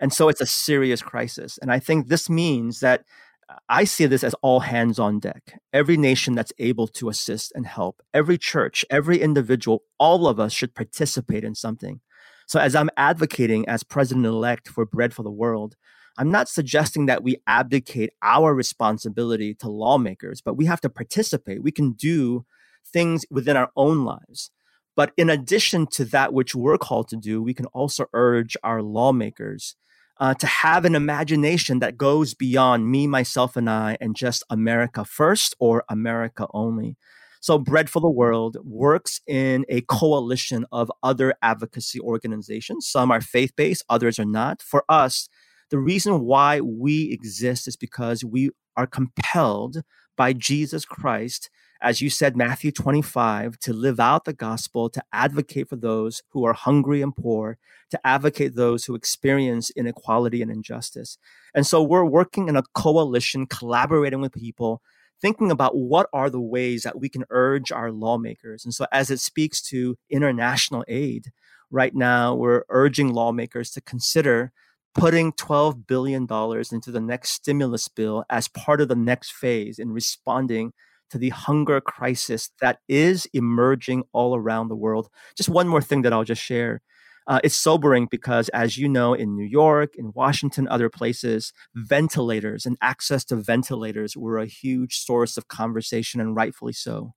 And 0.00 0.12
so 0.12 0.28
it's 0.28 0.40
a 0.40 0.46
serious 0.46 1.02
crisis. 1.02 1.58
And 1.62 1.70
I 1.70 1.78
think 1.78 2.08
this 2.08 2.28
means 2.28 2.80
that 2.80 3.04
uh, 3.48 3.54
I 3.68 3.84
see 3.84 4.06
this 4.06 4.24
as 4.24 4.34
all 4.42 4.60
hands 4.60 4.98
on 4.98 5.20
deck. 5.20 5.60
Every 5.72 5.96
nation 5.96 6.34
that's 6.34 6.52
able 6.58 6.88
to 6.88 7.08
assist 7.08 7.52
and 7.54 7.66
help, 7.66 8.02
every 8.12 8.36
church, 8.36 8.84
every 8.90 9.20
individual, 9.20 9.84
all 9.98 10.26
of 10.26 10.40
us 10.40 10.52
should 10.52 10.74
participate 10.74 11.44
in 11.44 11.54
something. 11.54 12.00
So, 12.46 12.60
as 12.60 12.74
I'm 12.74 12.90
advocating 12.96 13.66
as 13.68 13.82
president 13.82 14.26
elect 14.26 14.68
for 14.68 14.84
Bread 14.84 15.14
for 15.14 15.22
the 15.22 15.30
World, 15.30 15.76
I'm 16.16 16.30
not 16.30 16.48
suggesting 16.48 17.06
that 17.06 17.24
we 17.24 17.36
abdicate 17.46 18.10
our 18.22 18.54
responsibility 18.54 19.54
to 19.54 19.68
lawmakers, 19.68 20.40
but 20.40 20.54
we 20.56 20.66
have 20.66 20.80
to 20.82 20.90
participate. 20.90 21.62
We 21.62 21.72
can 21.72 21.92
do 21.92 22.44
things 22.86 23.24
within 23.30 23.56
our 23.56 23.70
own 23.76 24.04
lives. 24.04 24.50
But 24.96 25.12
in 25.16 25.30
addition 25.30 25.86
to 25.92 26.04
that 26.06 26.32
which 26.32 26.54
we're 26.54 26.78
called 26.78 27.08
to 27.08 27.16
do, 27.16 27.42
we 27.42 27.54
can 27.54 27.66
also 27.66 28.06
urge 28.12 28.56
our 28.62 28.82
lawmakers 28.82 29.76
uh, 30.20 30.34
to 30.34 30.46
have 30.46 30.84
an 30.84 30.94
imagination 30.94 31.80
that 31.80 31.96
goes 31.98 32.34
beyond 32.34 32.88
me, 32.90 33.06
myself, 33.06 33.56
and 33.56 33.68
I, 33.68 33.96
and 34.00 34.14
just 34.14 34.44
America 34.48 35.04
first 35.04 35.56
or 35.58 35.84
America 35.88 36.46
only. 36.54 36.96
So, 37.40 37.58
Bread 37.58 37.90
for 37.90 38.00
the 38.00 38.08
World 38.08 38.56
works 38.64 39.20
in 39.26 39.66
a 39.68 39.82
coalition 39.82 40.64
of 40.72 40.90
other 41.02 41.34
advocacy 41.42 42.00
organizations. 42.00 42.86
Some 42.86 43.10
are 43.10 43.20
faith 43.20 43.52
based, 43.56 43.84
others 43.88 44.18
are 44.18 44.24
not. 44.24 44.62
For 44.62 44.84
us, 44.88 45.28
The 45.70 45.78
reason 45.78 46.20
why 46.20 46.60
we 46.60 47.10
exist 47.10 47.66
is 47.66 47.76
because 47.76 48.24
we 48.24 48.50
are 48.76 48.86
compelled 48.86 49.82
by 50.16 50.32
Jesus 50.32 50.84
Christ, 50.84 51.50
as 51.84 52.00
you 52.00 52.08
said, 52.08 52.34
Matthew 52.34 52.72
25, 52.72 53.58
to 53.58 53.72
live 53.74 54.00
out 54.00 54.24
the 54.24 54.32
gospel, 54.32 54.88
to 54.88 55.04
advocate 55.12 55.68
for 55.68 55.76
those 55.76 56.22
who 56.30 56.44
are 56.44 56.54
hungry 56.54 57.02
and 57.02 57.14
poor, 57.14 57.58
to 57.90 58.06
advocate 58.06 58.54
those 58.54 58.86
who 58.86 58.94
experience 58.94 59.70
inequality 59.76 60.40
and 60.40 60.50
injustice. 60.50 61.18
And 61.54 61.66
so 61.66 61.82
we're 61.82 62.06
working 62.06 62.48
in 62.48 62.56
a 62.56 62.62
coalition, 62.74 63.46
collaborating 63.46 64.22
with 64.22 64.32
people, 64.32 64.80
thinking 65.20 65.50
about 65.50 65.76
what 65.76 66.08
are 66.14 66.30
the 66.30 66.40
ways 66.40 66.84
that 66.84 66.98
we 66.98 67.10
can 67.10 67.24
urge 67.28 67.70
our 67.70 67.92
lawmakers. 67.92 68.64
And 68.64 68.72
so 68.72 68.86
as 68.90 69.10
it 69.10 69.20
speaks 69.20 69.60
to 69.68 69.96
international 70.08 70.84
aid, 70.88 71.32
right 71.70 71.94
now 71.94 72.34
we're 72.34 72.64
urging 72.70 73.12
lawmakers 73.12 73.70
to 73.72 73.82
consider 73.82 74.52
putting 74.94 75.32
$12 75.32 75.86
billion 75.86 76.22
into 76.22 76.90
the 76.90 77.00
next 77.00 77.30
stimulus 77.32 77.88
bill 77.88 78.24
as 78.30 78.48
part 78.48 78.80
of 78.80 78.88
the 78.88 78.96
next 78.96 79.32
phase 79.32 79.78
in 79.78 79.92
responding 79.92 80.72
to 81.10 81.18
the 81.18 81.30
hunger 81.30 81.80
crisis 81.80 82.50
that 82.60 82.78
is 82.88 83.26
emerging 83.32 84.04
all 84.12 84.36
around 84.36 84.68
the 84.68 84.76
world. 84.76 85.08
Just 85.36 85.48
one 85.48 85.68
more 85.68 85.82
thing 85.82 86.02
that 86.02 86.12
I'll 86.12 86.24
just 86.24 86.42
share. 86.42 86.82
Uh, 87.26 87.40
it's 87.42 87.56
sobering 87.56 88.06
because, 88.10 88.50
as 88.50 88.76
you 88.76 88.88
know, 88.88 89.14
in 89.14 89.34
New 89.34 89.46
York, 89.46 89.94
in 89.96 90.12
Washington, 90.14 90.68
other 90.68 90.90
places, 90.90 91.52
ventilators 91.74 92.66
and 92.66 92.76
access 92.82 93.24
to 93.24 93.36
ventilators 93.36 94.16
were 94.16 94.38
a 94.38 94.46
huge 94.46 94.96
source 94.96 95.38
of 95.38 95.48
conversation, 95.48 96.20
and 96.20 96.36
rightfully 96.36 96.74
so. 96.74 97.14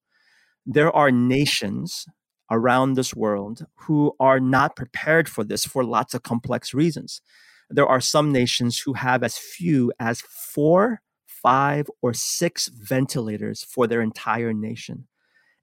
There 0.66 0.96
are 0.96 1.12
nations 1.12 2.06
around 2.50 2.94
this 2.94 3.14
world 3.14 3.66
who 3.82 4.14
are 4.18 4.40
not 4.40 4.78
prepared 4.78 5.28
for 5.28 5.44
this 5.44 5.66
for 5.66 5.84
lots 5.84 6.14
of 6.14 6.24
complex 6.24 6.74
reasons 6.74 7.22
there 7.70 7.88
are 7.88 8.02
some 8.02 8.32
nations 8.32 8.80
who 8.80 8.94
have 8.94 9.24
as 9.24 9.38
few 9.38 9.92
as 10.00 10.22
four, 10.22 11.02
five, 11.48 11.88
or 12.02 12.14
six 12.14 12.68
ventilators 12.68 13.64
for 13.64 13.88
their 13.88 14.02
entire 14.02 14.52
nation. 14.52 15.08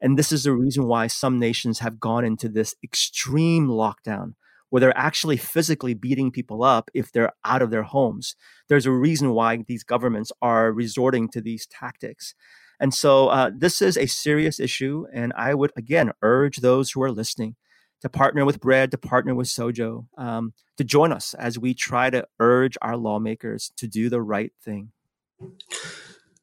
And 0.00 0.18
this 0.18 0.32
is 0.32 0.44
the 0.44 0.52
reason 0.52 0.86
why 0.86 1.08
some 1.08 1.38
nations 1.38 1.80
have 1.80 2.00
gone 2.00 2.24
into 2.24 2.48
this 2.48 2.74
extreme 2.82 3.68
lockdown 3.68 4.32
where 4.70 4.80
they're 4.80 4.96
actually 4.96 5.36
physically 5.36 5.92
beating 5.92 6.30
people 6.30 6.64
up 6.64 6.90
if 6.94 7.12
they're 7.12 7.34
out 7.44 7.60
of 7.60 7.70
their 7.70 7.82
homes. 7.82 8.34
There's 8.70 8.86
a 8.86 8.90
reason 8.90 9.32
why 9.32 9.58
these 9.68 9.84
governments 9.84 10.32
are 10.40 10.72
resorting 10.72 11.28
to 11.28 11.42
these 11.42 11.66
tactics. 11.66 12.34
And 12.80 12.94
so 12.94 13.28
uh, 13.28 13.50
this 13.54 13.82
is 13.82 13.98
a 13.98 14.06
serious 14.06 14.58
issue. 14.58 15.04
And 15.12 15.34
I 15.36 15.52
would, 15.52 15.72
again, 15.76 16.12
urge 16.22 16.56
those 16.58 16.92
who 16.92 17.02
are 17.02 17.12
listening 17.12 17.56
to 18.00 18.08
partner 18.08 18.46
with 18.46 18.58
Bread, 18.58 18.90
to 18.92 18.98
partner 18.98 19.34
with 19.34 19.48
Sojo, 19.48 20.06
um, 20.16 20.54
to 20.78 20.84
join 20.84 21.12
us 21.12 21.34
as 21.34 21.58
we 21.58 21.74
try 21.74 22.08
to 22.08 22.26
urge 22.40 22.78
our 22.80 22.96
lawmakers 22.96 23.70
to 23.76 23.86
do 23.86 24.08
the 24.08 24.22
right 24.22 24.52
thing. 24.64 24.92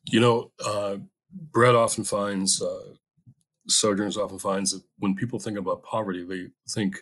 You 0.06 0.20
know, 0.20 0.52
uh, 0.66 0.98
Bread 1.34 1.76
often 1.76 2.04
finds, 2.04 2.62
uh, 2.62 2.94
Sojourners 3.68 4.18
often 4.18 4.40
finds 4.40 4.72
that 4.72 4.84
when 5.00 5.16
people 5.16 5.40
think 5.40 5.58
about 5.58 5.84
poverty, 5.84 6.24
they 6.26 6.48
think 6.70 6.98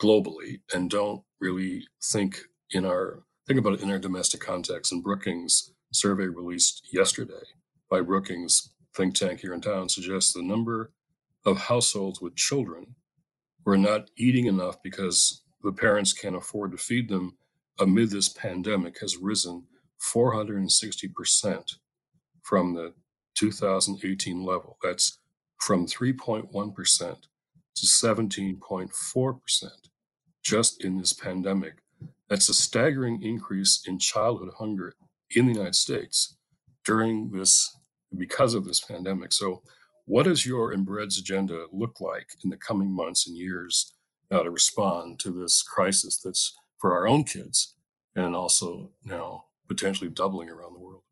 globally 0.00 0.60
and 0.74 0.90
don't 0.90 1.22
really 1.40 1.86
think 2.12 2.40
in 2.72 2.84
our 2.84 3.22
think 3.46 3.60
about 3.60 3.74
it 3.74 3.82
in 3.82 3.90
our 3.90 3.98
domestic 3.98 4.40
context. 4.40 4.92
And 4.92 5.02
Brookings 5.04 5.72
survey 5.92 6.26
released 6.26 6.88
yesterday 6.92 7.44
by 7.90 8.00
Brookings 8.00 8.70
think 8.96 9.14
tank 9.14 9.40
here 9.40 9.54
in 9.54 9.60
town 9.60 9.88
suggests 9.88 10.32
the 10.32 10.42
number 10.42 10.92
of 11.46 11.58
households 11.58 12.20
with 12.20 12.36
children 12.36 12.96
who 13.64 13.72
are 13.72 13.78
not 13.78 14.10
eating 14.16 14.46
enough 14.46 14.82
because 14.82 15.42
the 15.62 15.72
parents 15.72 16.12
can't 16.12 16.36
afford 16.36 16.72
to 16.72 16.78
feed 16.78 17.08
them 17.08 17.36
amid 17.80 18.10
this 18.10 18.28
pandemic 18.28 19.00
has 19.00 19.16
risen 19.16 19.64
460% 20.00 21.76
from 22.42 22.74
the 22.74 22.94
2018 23.36 24.44
level. 24.44 24.76
That's 24.82 25.18
from 25.58 25.86
3.1% 25.86 27.16
to 27.76 27.86
17.4% 27.86 29.70
just 30.42 30.84
in 30.84 30.98
this 30.98 31.12
pandemic. 31.12 31.74
That's 32.28 32.48
a 32.48 32.54
staggering 32.54 33.22
increase 33.22 33.82
in 33.86 33.98
childhood 33.98 34.50
hunger 34.58 34.94
in 35.34 35.46
the 35.46 35.52
United 35.52 35.74
States 35.74 36.36
during 36.84 37.30
this, 37.30 37.76
because 38.16 38.54
of 38.54 38.64
this 38.64 38.80
pandemic. 38.80 39.32
So 39.32 39.62
what 40.06 40.24
does 40.24 40.46
your 40.46 40.72
and 40.72 40.84
Bread's 40.84 41.18
agenda 41.18 41.66
look 41.72 42.00
like 42.00 42.28
in 42.42 42.50
the 42.50 42.56
coming 42.56 42.90
months 42.90 43.28
and 43.28 43.36
years 43.36 43.94
uh, 44.30 44.42
to 44.42 44.50
respond 44.50 45.20
to 45.20 45.30
this 45.30 45.62
crisis 45.62 46.20
that's 46.20 46.56
for 46.78 46.92
our 46.94 47.06
own 47.06 47.24
kids 47.24 47.74
and 48.16 48.34
also 48.34 48.90
now 49.04 49.44
potentially 49.70 50.10
doubling 50.10 50.50
around 50.50 50.74
the 50.74 50.80
world? 50.80 51.02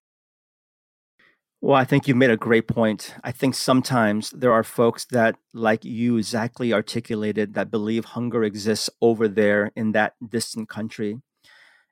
Well, 1.61 1.77
I 1.77 1.85
think 1.85 2.07
you've 2.07 2.17
made 2.17 2.31
a 2.31 2.37
great 2.37 2.67
point. 2.67 3.15
I 3.23 3.31
think 3.31 3.55
sometimes 3.55 4.31
there 4.31 4.53
are 4.53 4.65
folks 4.65 5.05
that, 5.13 5.37
like 5.55 5.85
you 5.85 6.17
exactly 6.17 6.73
articulated, 6.73 7.55
that 7.55 7.71
believe 7.71 8.05
hunger 8.05 8.43
exists 8.43 8.91
over 9.01 9.29
there 9.29 9.71
in 9.77 9.93
that 9.93 10.15
distant 10.37 10.69
country. 10.69 11.21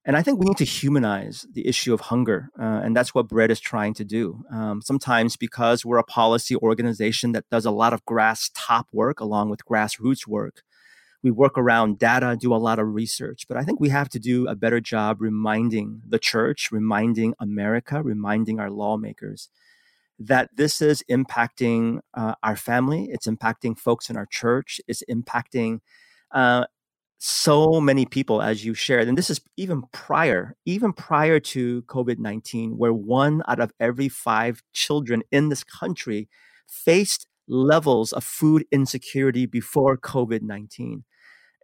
And 0.05 0.16
I 0.16 0.22
think 0.22 0.38
we 0.38 0.46
need 0.46 0.57
to 0.59 0.64
humanize 0.64 1.46
the 1.52 1.66
issue 1.66 1.94
of 1.94 2.00
hunger. 2.12 2.50
Uh, 2.61 2.81
and 2.85 2.96
that's 2.96 3.12
what 3.14 3.29
Bread 3.29 3.50
is 3.50 3.61
trying 3.61 3.94
to 3.94 4.05
do. 4.05 4.44
Um, 4.52 4.83
sometimes 4.83 5.37
because 5.37 5.85
we're 5.85 5.98
a 5.98 6.05
policy 6.05 6.55
organization 6.57 7.33
that 7.33 7.48
does 7.50 7.64
a 7.64 7.72
lot 7.72 7.92
of 7.92 8.05
grass 8.05 8.50
top 8.55 8.87
work 8.92 9.18
along 9.20 9.50
with 9.50 9.64
grassroots 9.64 10.26
work, 10.26 10.62
we 11.27 11.33
work 11.33 11.59
around 11.59 11.99
data, 11.99 12.37
do 12.39 12.55
a 12.55 12.62
lot 12.69 12.79
of 12.79 12.95
research. 12.95 13.49
But 13.49 13.57
I 13.57 13.65
think 13.65 13.81
we 13.81 13.89
have 13.89 14.09
to 14.11 14.21
do 14.21 14.47
a 14.47 14.55
better 14.55 14.79
job 14.79 15.21
reminding 15.21 16.03
the 16.09 16.21
church, 16.21 16.71
reminding 16.71 17.35
America, 17.41 18.01
reminding 18.01 18.61
our 18.61 18.71
lawmakers 18.71 19.49
that 20.21 20.51
this 20.55 20.81
is 20.81 21.03
impacting 21.11 21.99
uh, 22.15 22.37
our 22.45 22.55
family, 22.55 23.09
it's 23.11 23.27
impacting 23.27 23.77
folks 23.77 24.09
in 24.09 24.17
our 24.17 24.27
church, 24.27 24.81
it's 24.87 25.03
impacting 25.11 25.81
uh, 26.31 26.67
so 27.19 27.81
many 27.81 28.07
people 28.07 28.41
as 28.41 28.65
you 28.65 28.73
shared 28.73 29.09
and 29.09 29.17
this 29.19 29.31
is 29.31 29.41
even 29.57 29.83
prior 29.91 30.55
even 30.67 30.93
prior 30.93 31.41
to 31.41 31.81
covid-19 31.85 32.77
where 32.77 32.93
one 32.93 33.43
out 33.49 33.59
of 33.59 33.73
every 33.81 34.07
five 34.07 34.62
children 34.75 35.23
in 35.33 35.49
this 35.49 35.65
country 35.65 36.29
faced 36.69 37.27
levels 37.49 38.12
of 38.12 38.23
food 38.23 38.67
insecurity 38.71 39.47
before 39.47 39.97
covid-19 39.97 41.05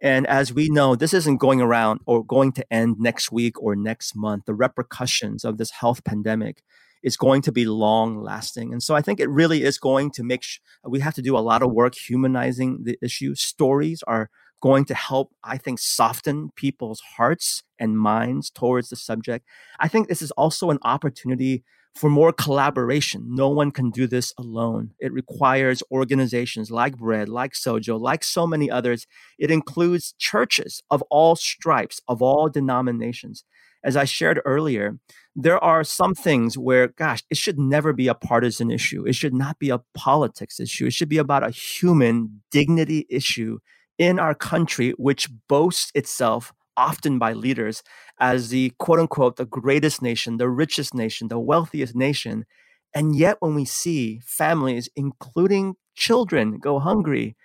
and 0.03 0.27
as 0.27 0.53
we 0.53 0.69
know 0.69 0.95
this 0.95 1.13
isn't 1.13 1.37
going 1.37 1.61
around 1.61 2.01
or 2.05 2.23
going 2.23 2.51
to 2.51 2.73
end 2.73 2.97
next 2.99 3.31
week 3.31 3.59
or 3.59 3.75
next 3.75 4.15
month. 4.15 4.45
The 4.45 4.53
repercussions 4.53 5.43
of 5.43 5.57
this 5.57 5.71
health 5.71 6.03
pandemic 6.03 6.61
is 7.01 7.17
going 7.17 7.41
to 7.41 7.51
be 7.51 7.65
long 7.65 8.21
lasting 8.21 8.71
and 8.71 8.81
so 8.81 8.95
i 8.95 9.01
think 9.01 9.19
it 9.19 9.29
really 9.29 9.63
is 9.63 9.77
going 9.77 10.09
to 10.11 10.23
make 10.23 10.43
sh- 10.43 10.59
we 10.85 10.99
have 10.99 11.15
to 11.15 11.21
do 11.21 11.37
a 11.37 11.47
lot 11.49 11.61
of 11.63 11.71
work 11.71 11.95
humanizing 11.95 12.83
the 12.83 12.97
issue. 13.01 13.33
Stories 13.35 14.03
are 14.07 14.29
going 14.63 14.85
to 14.85 14.93
help, 14.95 15.33
I 15.43 15.57
think, 15.57 15.77
soften 15.77 16.49
people's 16.55 17.01
hearts 17.17 17.63
and 17.77 17.99
minds 17.99 18.49
towards 18.49 18.87
the 18.87 18.95
subject. 18.95 19.45
I 19.77 19.89
think 19.89 20.07
this 20.07 20.21
is 20.21 20.31
also 20.31 20.69
an 20.69 20.79
opportunity 20.83 21.65
for 21.95 22.09
more 22.09 22.33
collaboration. 22.33 23.23
No 23.27 23.49
one 23.49 23.71
can 23.71 23.91
do 23.91 24.07
this 24.07 24.33
alone. 24.37 24.91
It 24.99 25.13
requires 25.13 25.83
organizations 25.91 26.71
like 26.71 26.97
Bread, 26.97 27.29
like 27.29 27.53
Sojo, 27.53 27.99
like 27.99 28.23
so 28.23 28.47
many 28.47 28.69
others. 28.69 29.05
It 29.37 29.51
includes 29.51 30.15
churches 30.17 30.81
of 30.89 31.03
all 31.09 31.35
stripes, 31.35 32.01
of 32.07 32.21
all 32.21 32.49
denominations. 32.49 33.43
As 33.83 33.97
I 33.97 34.05
shared 34.05 34.41
earlier, 34.45 34.97
there 35.35 35.61
are 35.63 35.83
some 35.83 36.15
things 36.15 36.57
where, 36.57 36.87
gosh, 36.87 37.21
it 37.29 37.37
should 37.37 37.59
never 37.59 37.91
be 37.91 38.07
a 38.07 38.15
partisan 38.15 38.71
issue. 38.71 39.05
It 39.05 39.13
should 39.13 39.33
not 39.33 39.59
be 39.59 39.69
a 39.69 39.81
politics 39.93 40.59
issue. 40.59 40.87
It 40.87 40.93
should 40.93 41.09
be 41.09 41.17
about 41.17 41.45
a 41.45 41.51
human 41.51 42.41
dignity 42.49 43.05
issue 43.09 43.59
in 43.99 44.19
our 44.19 44.33
country, 44.33 44.91
which 44.97 45.29
boasts 45.47 45.91
itself 45.93 46.53
often 46.77 47.19
by 47.19 47.33
leaders 47.33 47.83
as 48.19 48.49
the 48.49 48.71
quote 48.79 48.99
unquote 48.99 49.37
the 49.37 49.45
greatest 49.45 50.01
nation, 50.01 50.37
the 50.37 50.49
richest 50.49 50.93
nation, 50.93 51.27
the 51.27 51.39
wealthiest 51.39 51.95
nation. 51.95 52.45
And 52.93 53.15
yet, 53.15 53.37
when 53.39 53.55
we 53.55 53.65
see 53.65 54.19
families, 54.23 54.89
including 54.95 55.75
children, 55.95 56.59
go 56.59 56.79
hungry, 56.79 57.35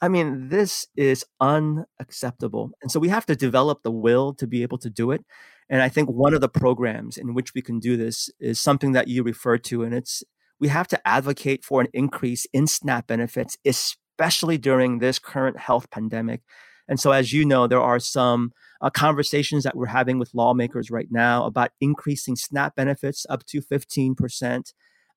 I 0.00 0.08
mean, 0.08 0.48
this 0.48 0.86
is 0.96 1.24
unacceptable. 1.40 2.70
And 2.82 2.90
so 2.90 3.00
we 3.00 3.08
have 3.08 3.26
to 3.26 3.36
develop 3.36 3.82
the 3.82 3.90
will 3.90 4.34
to 4.34 4.46
be 4.46 4.62
able 4.62 4.78
to 4.78 4.90
do 4.90 5.10
it. 5.10 5.24
And 5.68 5.82
I 5.82 5.88
think 5.88 6.08
one 6.08 6.34
of 6.34 6.40
the 6.40 6.48
programs 6.48 7.16
in 7.16 7.34
which 7.34 7.54
we 7.54 7.62
can 7.62 7.80
do 7.80 7.96
this 7.96 8.30
is 8.38 8.60
something 8.60 8.92
that 8.92 9.08
you 9.08 9.22
refer 9.22 9.58
to, 9.58 9.82
and 9.82 9.94
it's 9.94 10.22
we 10.60 10.68
have 10.68 10.88
to 10.88 11.08
advocate 11.08 11.64
for 11.64 11.80
an 11.80 11.88
increase 11.92 12.46
in 12.52 12.66
SNAP 12.66 13.06
benefits, 13.08 13.58
especially 13.66 14.58
during 14.58 14.98
this 14.98 15.18
current 15.18 15.58
health 15.58 15.90
pandemic. 15.90 16.42
And 16.88 17.00
so, 17.00 17.12
as 17.12 17.32
you 17.32 17.44
know, 17.44 17.66
there 17.66 17.80
are 17.80 17.98
some 17.98 18.52
uh, 18.80 18.90
conversations 18.90 19.64
that 19.64 19.76
we're 19.76 19.86
having 19.86 20.18
with 20.18 20.34
lawmakers 20.34 20.90
right 20.90 21.08
now 21.10 21.44
about 21.44 21.72
increasing 21.80 22.36
SNAP 22.36 22.76
benefits 22.76 23.26
up 23.28 23.44
to 23.46 23.60
15%. 23.60 24.72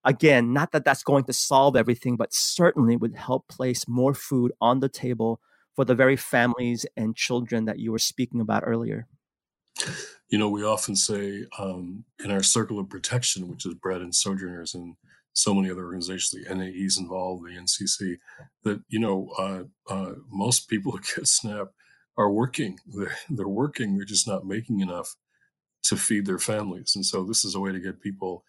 Again, 0.06 0.54
not 0.54 0.72
that 0.72 0.86
that's 0.86 1.04
going 1.04 1.26
to 1.26 1.34
solve 1.34 1.76
everything, 1.76 2.16
but 2.16 2.34
certainly 2.34 2.96
would 2.96 3.16
help 3.16 3.48
place 3.48 3.88
more 3.88 4.14
food 4.14 4.52
on 4.62 4.80
the 4.80 4.90
table 4.90 5.42
for 5.76 5.86
the 5.86 5.96
very 5.96 6.16
families 6.16 6.86
and 6.98 7.16
children 7.16 7.66
that 7.66 7.80
you 7.80 7.92
were 7.92 8.00
speaking 8.00 8.42
about 8.42 8.64
earlier. 8.66 9.08
You 10.30 10.38
know, 10.38 10.50
we 10.50 10.64
often 10.64 10.96
say 10.96 11.46
um, 11.58 12.06
in 12.24 12.32
our 12.32 12.44
circle 12.44 12.80
of 12.80 12.90
protection, 12.90 13.48
which 13.48 13.66
is 13.66 13.74
Bread 13.76 14.02
and 14.02 14.14
Sojourners 14.14 14.74
and 14.74 14.96
so 15.40 15.54
many 15.54 15.72
other 15.72 15.86
organizations, 15.86 16.32
the 16.32 16.54
NAE's 16.54 16.98
involved, 16.98 17.46
the 17.46 17.58
NCC, 17.58 18.18
that, 18.64 18.82
you 18.90 19.00
know, 19.00 19.30
uh, 19.38 19.64
uh, 19.92 20.14
most 20.30 20.68
people 20.68 20.92
who 20.94 21.00
get 21.00 21.28
SNAP 21.28 21.70
are 22.18 22.32
working. 22.32 22.78
They're, 22.86 23.18
they're 23.30 23.48
working, 23.48 23.96
they're 23.96 24.06
just 24.06 24.28
not 24.28 24.46
making 24.46 24.82
enough 24.82 25.16
to 25.84 25.96
feed 25.96 26.26
their 26.26 26.40
families. 26.40 26.94
And 26.96 27.06
so 27.06 27.24
this 27.24 27.46
is 27.46 27.56
a 27.56 27.60
way 27.60 27.72
to 27.72 27.80
get 27.80 28.02
people 28.02 28.44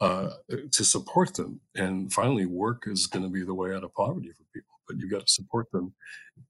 uh, 0.00 0.30
to 0.72 0.84
support 0.84 1.34
them. 1.34 1.60
And 1.74 2.12
finally, 2.12 2.44
work 2.44 2.84
is 2.86 3.06
going 3.06 3.24
to 3.24 3.30
be 3.30 3.44
the 3.44 3.54
way 3.54 3.74
out 3.74 3.84
of 3.84 3.94
poverty 3.94 4.28
for 4.28 4.44
people. 4.52 4.74
But 4.86 4.98
you've 4.98 5.10
got 5.10 5.26
to 5.26 5.32
support 5.32 5.70
them 5.72 5.94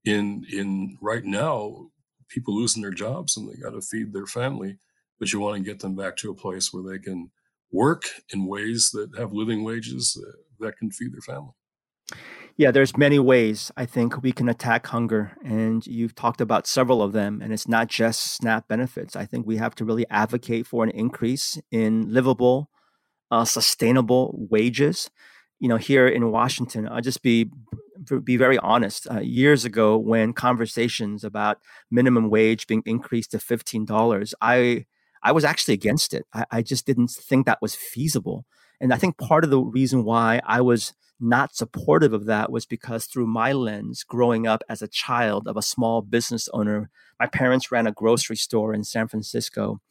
in 0.05 0.45
in 0.51 0.97
right 1.01 1.23
now. 1.23 1.87
People 2.27 2.55
losing 2.55 2.81
their 2.81 2.91
jobs 2.91 3.37
and 3.37 3.47
they 3.47 3.55
got 3.55 3.69
to 3.69 3.81
feed 3.81 4.11
their 4.11 4.25
family. 4.25 4.77
But 5.17 5.31
you 5.31 5.39
want 5.39 5.55
to 5.57 5.63
get 5.63 5.79
them 5.79 5.95
back 5.95 6.17
to 6.17 6.29
a 6.29 6.35
place 6.35 6.73
where 6.73 6.83
they 6.83 6.99
can 6.99 7.31
work 7.71 8.03
in 8.33 8.47
ways 8.47 8.89
that 8.93 9.17
have 9.17 9.33
living 9.33 9.63
wages 9.63 10.19
that 10.59 10.77
can 10.77 10.91
feed 10.91 11.13
their 11.13 11.21
family. 11.21 11.53
Yeah, 12.55 12.71
there's 12.71 12.97
many 12.97 13.19
ways 13.19 13.71
I 13.77 13.85
think 13.85 14.23
we 14.23 14.31
can 14.31 14.49
attack 14.49 14.87
hunger, 14.87 15.37
and 15.43 15.85
you've 15.85 16.15
talked 16.15 16.41
about 16.41 16.65
several 16.65 17.03
of 17.03 17.13
them. 17.13 17.39
And 17.39 17.53
it's 17.53 17.67
not 17.67 17.87
just 17.87 18.33
SNAP 18.33 18.67
benefits. 18.67 19.15
I 19.15 19.25
think 19.25 19.45
we 19.45 19.57
have 19.57 19.75
to 19.75 19.85
really 19.85 20.07
advocate 20.09 20.65
for 20.65 20.83
an 20.83 20.89
increase 20.89 21.59
in 21.71 22.11
livable, 22.11 22.71
uh, 23.29 23.45
sustainable 23.45 24.33
wages. 24.49 25.11
You 25.59 25.69
know, 25.69 25.77
here 25.77 26.07
in 26.07 26.31
Washington, 26.31 26.87
I'll 26.87 27.01
just 27.01 27.21
be 27.21 27.51
be 28.23 28.37
very 28.37 28.57
honest. 28.59 29.07
Uh, 29.09 29.19
years 29.19 29.65
ago, 29.65 29.97
when 29.97 30.33
conversations 30.33 31.23
about 31.23 31.59
minimum 31.91 32.29
wage 32.29 32.65
being 32.65 32.83
increased 32.87 33.31
to 33.31 33.39
fifteen 33.39 33.85
dollars, 33.85 34.33
I 34.41 34.85
I 35.27 35.33
was 35.33 35.43
actually 35.43 35.73
against 35.73 36.13
it. 36.13 36.25
I, 36.33 36.45
I 36.51 36.61
just 36.61 36.85
didn't 36.85 37.11
think 37.11 37.45
that 37.45 37.61
was 37.61 37.75
feasible. 37.75 38.45
And 38.79 38.93
I 38.93 38.97
think 38.97 39.17
part 39.17 39.43
of 39.43 39.49
the 39.49 39.59
reason 39.59 40.05
why 40.05 40.39
I 40.45 40.61
was 40.61 40.93
not 41.19 41.53
supportive 41.53 42.13
of 42.13 42.27
that 42.27 42.49
was 42.49 42.65
because 42.65 43.07
through 43.07 43.27
my 43.27 43.51
lens, 43.51 44.05
growing 44.05 44.47
up 44.47 44.63
as 44.69 44.81
a 44.81 44.87
child 44.87 45.45
of 45.45 45.57
a 45.57 45.61
small 45.61 46.01
business 46.01 46.47
owner, 46.53 46.89
my 47.19 47.25
parents 47.25 47.73
ran 47.73 47.87
a 47.87 47.91
grocery 47.91 48.37
store 48.37 48.73
in 48.73 48.85
San 48.85 49.09
Francisco. 49.09 49.81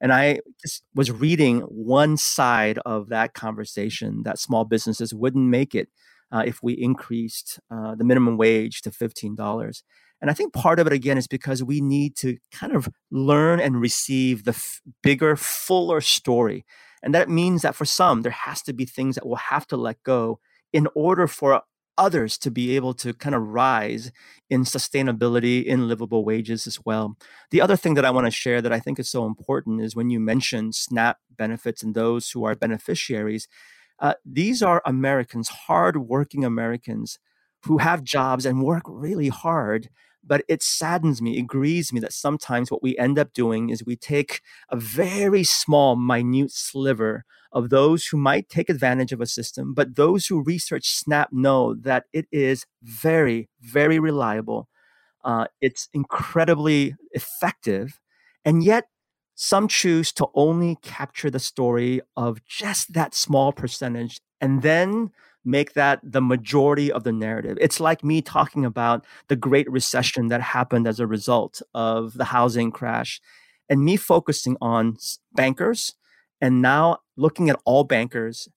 And 0.00 0.14
I 0.14 0.40
just 0.62 0.82
was 0.94 1.10
reading 1.10 1.60
one 1.60 2.16
side 2.16 2.78
of 2.86 3.10
that 3.10 3.34
conversation 3.34 4.22
that 4.22 4.38
small 4.38 4.64
businesses 4.64 5.12
wouldn't 5.12 5.46
make 5.46 5.74
it 5.74 5.90
uh, 6.32 6.44
if 6.46 6.62
we 6.62 6.72
increased 6.72 7.60
uh, 7.70 7.94
the 7.96 8.04
minimum 8.04 8.38
wage 8.38 8.80
to 8.82 8.90
$15. 8.90 9.82
And 10.20 10.30
I 10.30 10.34
think 10.34 10.52
part 10.52 10.78
of 10.78 10.86
it, 10.86 10.92
again, 10.92 11.18
is 11.18 11.26
because 11.26 11.62
we 11.62 11.80
need 11.80 12.16
to 12.16 12.38
kind 12.50 12.74
of 12.74 12.88
learn 13.10 13.60
and 13.60 13.80
receive 13.80 14.44
the 14.44 14.52
f- 14.52 14.80
bigger, 15.02 15.36
fuller 15.36 16.00
story. 16.00 16.64
And 17.02 17.14
that 17.14 17.28
means 17.28 17.62
that 17.62 17.74
for 17.74 17.84
some, 17.84 18.22
there 18.22 18.32
has 18.32 18.62
to 18.62 18.72
be 18.72 18.84
things 18.84 19.14
that 19.14 19.26
we'll 19.26 19.36
have 19.36 19.66
to 19.68 19.76
let 19.76 20.02
go 20.02 20.40
in 20.72 20.88
order 20.94 21.26
for 21.26 21.62
others 21.98 22.36
to 22.38 22.50
be 22.50 22.76
able 22.76 22.94
to 22.94 23.14
kind 23.14 23.34
of 23.34 23.42
rise 23.42 24.12
in 24.50 24.62
sustainability 24.64 25.64
in 25.64 25.88
livable 25.88 26.24
wages 26.24 26.66
as 26.66 26.78
well. 26.84 27.16
The 27.50 27.60
other 27.60 27.76
thing 27.76 27.94
that 27.94 28.04
I 28.04 28.10
want 28.10 28.26
to 28.26 28.30
share 28.30 28.60
that 28.60 28.72
I 28.72 28.80
think 28.80 28.98
is 28.98 29.08
so 29.08 29.24
important 29.26 29.80
is 29.80 29.96
when 29.96 30.10
you 30.10 30.20
mention 30.20 30.72
SNAP 30.72 31.18
benefits 31.30 31.82
and 31.82 31.94
those 31.94 32.30
who 32.30 32.44
are 32.44 32.54
beneficiaries, 32.54 33.48
uh, 33.98 34.14
these 34.24 34.62
are 34.62 34.82
Americans, 34.84 35.48
hardworking 35.48 36.44
Americans 36.44 37.18
who 37.64 37.78
have 37.78 38.04
jobs 38.04 38.44
and 38.44 38.62
work 38.62 38.82
really 38.86 39.28
hard 39.28 39.88
but 40.26 40.42
it 40.48 40.62
saddens 40.62 41.22
me, 41.22 41.38
it 41.38 41.46
grieves 41.46 41.92
me 41.92 42.00
that 42.00 42.12
sometimes 42.12 42.70
what 42.70 42.82
we 42.82 42.96
end 42.98 43.18
up 43.18 43.32
doing 43.32 43.70
is 43.70 43.84
we 43.84 43.96
take 43.96 44.40
a 44.70 44.76
very 44.76 45.44
small, 45.44 45.96
minute 45.96 46.50
sliver 46.50 47.24
of 47.52 47.70
those 47.70 48.06
who 48.06 48.16
might 48.16 48.48
take 48.48 48.68
advantage 48.68 49.12
of 49.12 49.20
a 49.20 49.26
system, 49.26 49.72
but 49.72 49.96
those 49.96 50.26
who 50.26 50.42
research 50.42 50.88
SNAP 50.88 51.32
know 51.32 51.74
that 51.74 52.04
it 52.12 52.26
is 52.32 52.66
very, 52.82 53.48
very 53.60 53.98
reliable. 53.98 54.68
Uh, 55.24 55.46
it's 55.60 55.88
incredibly 55.94 56.94
effective. 57.12 58.00
And 58.44 58.62
yet, 58.62 58.84
some 59.34 59.68
choose 59.68 60.12
to 60.12 60.28
only 60.34 60.78
capture 60.82 61.30
the 61.30 61.38
story 61.38 62.00
of 62.16 62.44
just 62.46 62.94
that 62.94 63.14
small 63.14 63.52
percentage 63.52 64.20
and 64.40 64.62
then 64.62 65.10
make 65.46 65.74
that 65.74 66.00
the 66.02 66.20
majority 66.20 66.90
of 66.90 67.04
the 67.04 67.12
narrative. 67.12 67.56
It's 67.60 67.80
like 67.80 68.04
me 68.04 68.20
talking 68.20 68.64
about 68.64 69.04
the 69.28 69.36
Great 69.36 69.70
Recession 69.70 70.28
that 70.28 70.40
happened 70.40 70.86
as 70.86 71.00
a 71.00 71.06
result 71.06 71.62
of 71.74 72.14
the 72.14 72.24
housing 72.24 72.70
crash 72.70 73.20
and 73.68 73.84
me 73.84 73.96
focusing 73.96 74.56
on 74.60 74.96
bankers 75.34 75.94
and 76.40 76.60
now 76.60 76.98
looking 77.16 77.48
at 77.48 77.60
all 77.64 77.84
bankers 77.84 78.48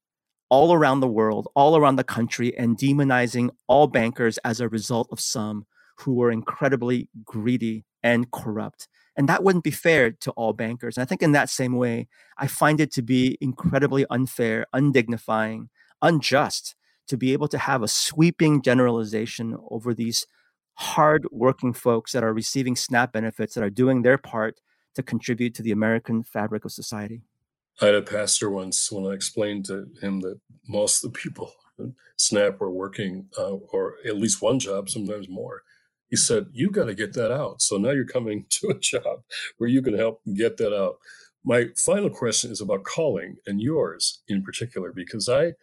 all 0.50 0.74
around 0.74 1.00
the 1.00 1.08
world, 1.08 1.48
all 1.56 1.78
around 1.78 1.96
the 1.96 2.04
country, 2.04 2.58
and 2.58 2.78
demonizing 2.78 3.52
all 3.68 3.88
bankers 3.88 4.40
as 4.40 4.60
a 4.60 4.68
result 4.68 5.08
of 5.12 5.20
some 5.20 5.66
who 6.00 6.16
were 6.16 6.32
incredibly 6.32 7.08
greedy 7.24 7.86
and 8.02 8.32
corrupt. 8.32 8.88
And 9.16 9.30
that 9.30 9.44
wouldn't 9.44 9.64
be 9.64 9.72
fair 9.72 10.12
to 10.12 10.32
all 10.32 10.54
bankers. 10.54 10.98
And 10.98 11.04
I 11.04 11.06
think 11.06 11.22
in 11.22 11.34
that 11.34 11.50
same 11.50 11.76
way, 11.76 12.08
I 12.38 12.48
find 12.48 12.80
it 12.80 12.92
to 12.94 13.02
be 13.02 13.38
incredibly 13.42 14.06
unfair, 14.10 14.66
undignifying, 14.74 15.68
unjust 16.02 16.76
to 17.10 17.18
be 17.18 17.34
able 17.34 17.48
to 17.50 17.58
have 17.58 17.84
a 17.84 17.88
sweeping 17.88 18.62
generalization 18.62 19.58
over 19.70 19.94
these 19.94 20.26
hard 20.76 21.28
working 21.32 21.74
folks 21.74 22.14
that 22.14 22.24
are 22.24 22.34
receiving 22.34 22.76
SNAP 22.76 23.12
benefits 23.12 23.54
that 23.54 23.64
are 23.64 23.70
doing 23.70 24.02
their 24.02 24.18
part 24.18 24.62
to 24.96 25.04
contribute 25.04 25.54
to 25.56 25.62
the 25.62 25.72
American 25.72 26.24
fabric 26.24 26.64
of 26.64 26.72
society. 26.72 27.22
I 27.82 27.88
had 27.88 27.96
a 27.96 28.02
pastor 28.02 28.50
once 28.50 28.92
when 28.92 29.06
I 29.06 29.14
explained 29.14 29.66
to 29.66 29.88
him 30.02 30.22
that 30.22 30.40
most 30.68 31.04
of 31.04 31.12
the 31.12 31.20
people 31.20 31.54
in 31.78 31.96
SNAP 32.18 32.60
were 32.60 32.72
working, 32.72 33.28
uh, 33.38 33.56
or 33.72 33.96
at 34.06 34.18
least 34.18 34.42
one 34.42 34.60
job, 34.60 34.90
sometimes 34.90 35.30
more. 35.30 35.64
He 36.10 36.16
said, 36.16 36.48
You 36.52 36.70
got 36.70 36.86
to 36.86 36.96
get 36.96 37.14
that 37.14 37.32
out. 37.32 37.62
So 37.62 37.78
now 37.78 37.92
you're 37.92 38.06
coming 38.06 38.46
to 38.50 38.70
a 38.70 38.80
job 38.80 39.24
where 39.58 39.70
you 39.70 39.82
can 39.82 39.98
help 39.98 40.22
get 40.34 40.58
that 40.58 40.76
out. 40.76 40.98
My 41.44 41.68
final 41.78 42.10
question 42.10 42.52
is 42.52 42.62
about 42.62 42.84
calling 42.84 43.38
and 43.48 43.62
yours 43.62 44.22
in 44.28 44.44
particular, 44.44 44.92
because 44.92 45.30
I, 45.30 45.54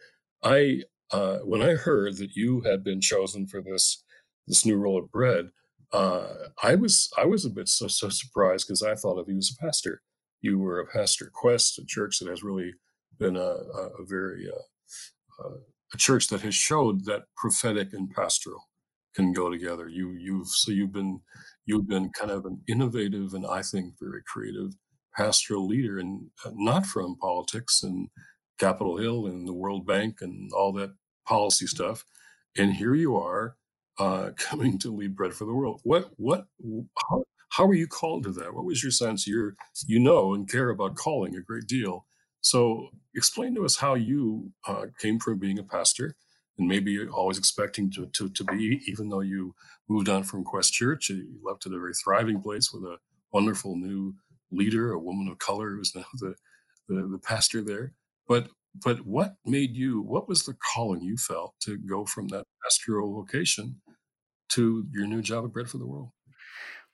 I 0.42 0.82
uh, 1.10 1.38
when 1.38 1.62
I 1.62 1.74
heard 1.74 2.16
that 2.18 2.34
you 2.34 2.62
had 2.62 2.82
been 2.84 3.00
chosen 3.00 3.46
for 3.46 3.62
this 3.62 4.02
this 4.46 4.64
new 4.64 4.76
role 4.76 4.98
of 4.98 5.10
bread, 5.10 5.46
uh, 5.92 6.28
I 6.62 6.74
was 6.74 7.08
I 7.16 7.24
was 7.26 7.44
a 7.44 7.50
bit 7.50 7.68
so 7.68 7.88
so 7.88 8.08
surprised 8.08 8.66
because 8.66 8.82
I 8.82 8.94
thought 8.94 9.18
of 9.18 9.28
you 9.28 9.38
as 9.38 9.50
a 9.56 9.64
pastor. 9.64 10.02
You 10.40 10.58
were 10.58 10.80
a 10.80 10.86
pastor 10.86 11.30
Quest, 11.32 11.78
a 11.78 11.84
church 11.86 12.18
that 12.18 12.28
has 12.28 12.42
really 12.42 12.74
been 13.18 13.36
a, 13.36 13.40
a, 13.40 13.88
a 14.00 14.04
very 14.06 14.48
uh, 14.48 15.44
uh, 15.44 15.56
a 15.94 15.96
church 15.96 16.28
that 16.28 16.42
has 16.42 16.54
showed 16.54 17.04
that 17.06 17.24
prophetic 17.36 17.92
and 17.92 18.10
pastoral 18.10 18.68
can 19.14 19.32
go 19.32 19.50
together. 19.50 19.88
You 19.88 20.12
you've 20.12 20.48
so 20.48 20.72
you've 20.72 20.92
been 20.92 21.20
you've 21.64 21.88
been 21.88 22.10
kind 22.10 22.30
of 22.30 22.44
an 22.46 22.62
innovative 22.68 23.34
and 23.34 23.46
I 23.46 23.62
think 23.62 23.94
very 24.00 24.22
creative 24.26 24.72
pastoral 25.16 25.66
leader, 25.66 25.98
and 25.98 26.30
uh, 26.44 26.50
not 26.54 26.86
from 26.86 27.16
politics 27.16 27.82
and 27.82 28.08
Capitol 28.58 28.96
Hill 28.96 29.26
and 29.26 29.46
the 29.46 29.52
World 29.52 29.86
Bank 29.86 30.18
and 30.20 30.50
all 30.52 30.72
that 30.74 30.94
policy 31.26 31.66
stuff. 31.66 32.04
And 32.56 32.74
here 32.74 32.94
you 32.94 33.16
are 33.16 33.56
uh, 33.98 34.30
coming 34.36 34.78
to 34.78 34.94
lead 34.94 35.16
Bread 35.16 35.34
for 35.34 35.44
the 35.44 35.54
World. 35.54 35.80
What, 35.84 36.10
what, 36.16 36.46
how, 37.10 37.24
how 37.50 37.66
were 37.66 37.74
you 37.74 37.86
called 37.86 38.24
to 38.24 38.32
that? 38.32 38.54
What 38.54 38.64
was 38.64 38.82
your 38.82 38.92
sense? 38.92 39.26
You're, 39.26 39.54
you 39.86 39.98
know, 39.98 40.34
and 40.34 40.50
care 40.50 40.70
about 40.70 40.96
calling 40.96 41.36
a 41.36 41.40
great 41.40 41.66
deal. 41.66 42.06
So 42.40 42.90
explain 43.14 43.54
to 43.56 43.64
us 43.64 43.76
how 43.76 43.94
you 43.94 44.52
uh, 44.68 44.86
came 45.00 45.18
from 45.18 45.38
being 45.38 45.58
a 45.58 45.64
pastor 45.64 46.14
and 46.58 46.68
maybe 46.68 47.06
always 47.06 47.38
expecting 47.38 47.90
to, 47.92 48.06
to, 48.06 48.28
to 48.30 48.44
be, 48.44 48.80
even 48.86 49.08
though 49.08 49.20
you 49.20 49.54
moved 49.88 50.08
on 50.08 50.22
from 50.22 50.44
Quest 50.44 50.72
Church, 50.72 51.10
you 51.10 51.26
left 51.42 51.66
at 51.66 51.72
a 51.72 51.78
very 51.78 51.92
thriving 51.92 52.40
place 52.40 52.72
with 52.72 52.82
a 52.84 52.98
wonderful 53.32 53.76
new 53.76 54.14
leader, 54.50 54.92
a 54.92 54.98
woman 54.98 55.28
of 55.28 55.38
color 55.38 55.70
who's 55.70 55.94
now 55.94 56.04
the, 56.14 56.34
the, 56.88 57.06
the 57.08 57.18
pastor 57.18 57.62
there. 57.62 57.92
But 58.28 58.48
but 58.84 59.06
what 59.06 59.36
made 59.44 59.74
you? 59.76 60.02
What 60.02 60.28
was 60.28 60.44
the 60.44 60.54
calling 60.54 61.00
you 61.00 61.16
felt 61.16 61.54
to 61.62 61.78
go 61.78 62.04
from 62.04 62.28
that 62.28 62.44
pastoral 62.62 63.16
location 63.16 63.80
to 64.50 64.86
your 64.92 65.06
new 65.06 65.22
job 65.22 65.44
at 65.44 65.52
Bread 65.52 65.68
for 65.68 65.78
the 65.78 65.86
World? 65.86 66.10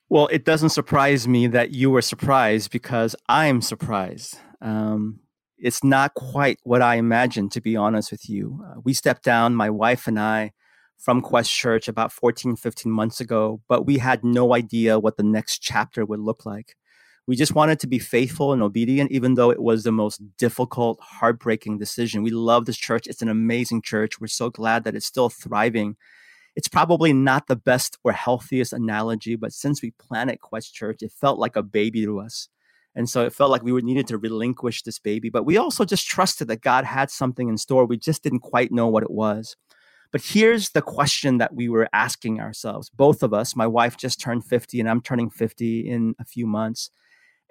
Well, 0.09 0.29
it 0.29 0.45
doesn't 0.45 0.71
surprise 0.71 1.27
me 1.27 1.47
that 1.49 1.71
you 1.71 1.91
were 1.91 2.03
surprised 2.03 2.71
because 2.71 3.17
I'm 3.29 3.63
surprised. 3.63 4.39
Um, 4.61 5.21
it's 5.59 5.83
not 5.83 6.15
quite 6.15 6.59
what 6.65 6.83
I 6.83 6.97
imagined, 6.97 7.53
to 7.53 7.61
be 7.61 7.77
honest 7.77 8.11
with 8.11 8.29
you. 8.29 8.65
Uh, 8.67 8.81
we 8.85 8.93
stepped 8.93 9.25
down, 9.25 9.55
my 9.55 9.71
wife 9.71 10.07
and 10.07 10.21
I, 10.21 10.53
from 10.99 11.21
Quest 11.21 11.51
Church 11.51 11.89
about 11.89 12.13
14, 12.13 12.57
15 12.57 12.93
months 12.93 13.21
ago, 13.21 13.63
but 13.69 13.87
we 13.87 13.99
had 13.99 14.23
no 14.23 14.55
idea 14.55 14.99
what 14.99 15.17
the 15.17 15.23
next 15.23 15.59
chapter 15.59 16.05
would 16.05 16.21
look 16.21 16.45
like 16.45 16.77
we 17.27 17.37
just 17.37 17.55
wanted 17.55 17.79
to 17.81 17.87
be 17.87 17.99
faithful 17.99 18.53
and 18.53 18.63
obedient, 18.63 19.13
even 19.13 19.35
though 19.35 19.51
it 19.51 19.63
was 19.63 19.85
the 19.85 19.93
most 19.93 20.21
difficult, 20.39 20.99
heartbreaking 21.01 21.79
decision. 21.79 22.23
We 22.23 22.31
love 22.31 22.65
this 22.65 22.77
church. 22.77 23.07
It's 23.07 23.23
an 23.23 23.29
amazing 23.29 23.83
church. 23.83 24.21
We're 24.21 24.27
so 24.27 24.51
glad 24.51 24.85
that 24.85 24.97
it's 24.97 25.07
still 25.07 25.29
thriving. 25.29 25.97
It's 26.57 26.69
probably 26.69 27.13
not 27.13 27.47
the 27.47 27.57
best 27.57 27.97
or 28.03 28.13
healthiest 28.13 28.73
analogy, 28.73 29.37
but 29.37 29.53
since 29.53 29.81
we 29.81 29.93
planted 29.93 30.41
Quest 30.41 30.75
Church, 30.75 31.03
it 31.03 31.13
felt 31.13 31.39
like 31.39 31.57
a 31.57 31.63
baby 31.63 32.05
to 32.05 32.19
us. 32.19 32.49
And 32.95 33.09
so 33.09 33.25
it 33.25 33.33
felt 33.33 33.51
like 33.51 33.63
we 33.63 33.73
needed 33.81 34.07
to 34.09 34.19
relinquish 34.19 34.83
this 34.83 34.99
baby. 34.99 35.31
But 35.31 35.47
we 35.47 35.57
also 35.57 35.85
just 35.85 36.07
trusted 36.07 36.49
that 36.49 36.61
God 36.61 36.85
had 36.85 37.11
something 37.11 37.49
in 37.49 37.57
store. 37.57 37.87
We 37.87 37.97
just 37.97 38.23
didn't 38.23 38.41
quite 38.41 38.71
know 38.71 38.87
what 38.89 39.03
it 39.03 39.11
was. 39.11 39.57
But 40.11 40.23
here's 40.23 40.71
the 40.71 40.83
question 40.83 41.39
that 41.39 41.55
we 41.55 41.71
were 41.71 41.89
asking 41.95 42.39
ourselves, 42.39 42.91
both 42.91 43.23
of 43.23 43.33
us. 43.33 43.57
My 43.57 43.67
wife 43.67 43.97
just 43.97 44.21
turned 44.21 44.45
50, 44.45 44.79
and 44.79 44.91
I'm 44.91 45.01
turning 45.01 45.31
50 45.31 45.89
in 45.89 46.15
a 46.21 46.25
few 46.27 46.47
months. 46.47 46.91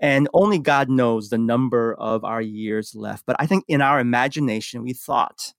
And 0.02 0.28
only 0.34 0.58
God 0.58 0.89
knows 0.89 1.30
the 1.30 1.38
number 1.38 1.93
of 1.93 2.26
our 2.26 2.41
years 2.41 2.95
left. 2.95 3.24
But 3.28 3.36
I 3.39 3.45
think 3.45 3.64
in 3.68 3.82
our 3.82 3.99
imagination, 3.99 4.84
we 4.84 4.93
thought 4.93 5.54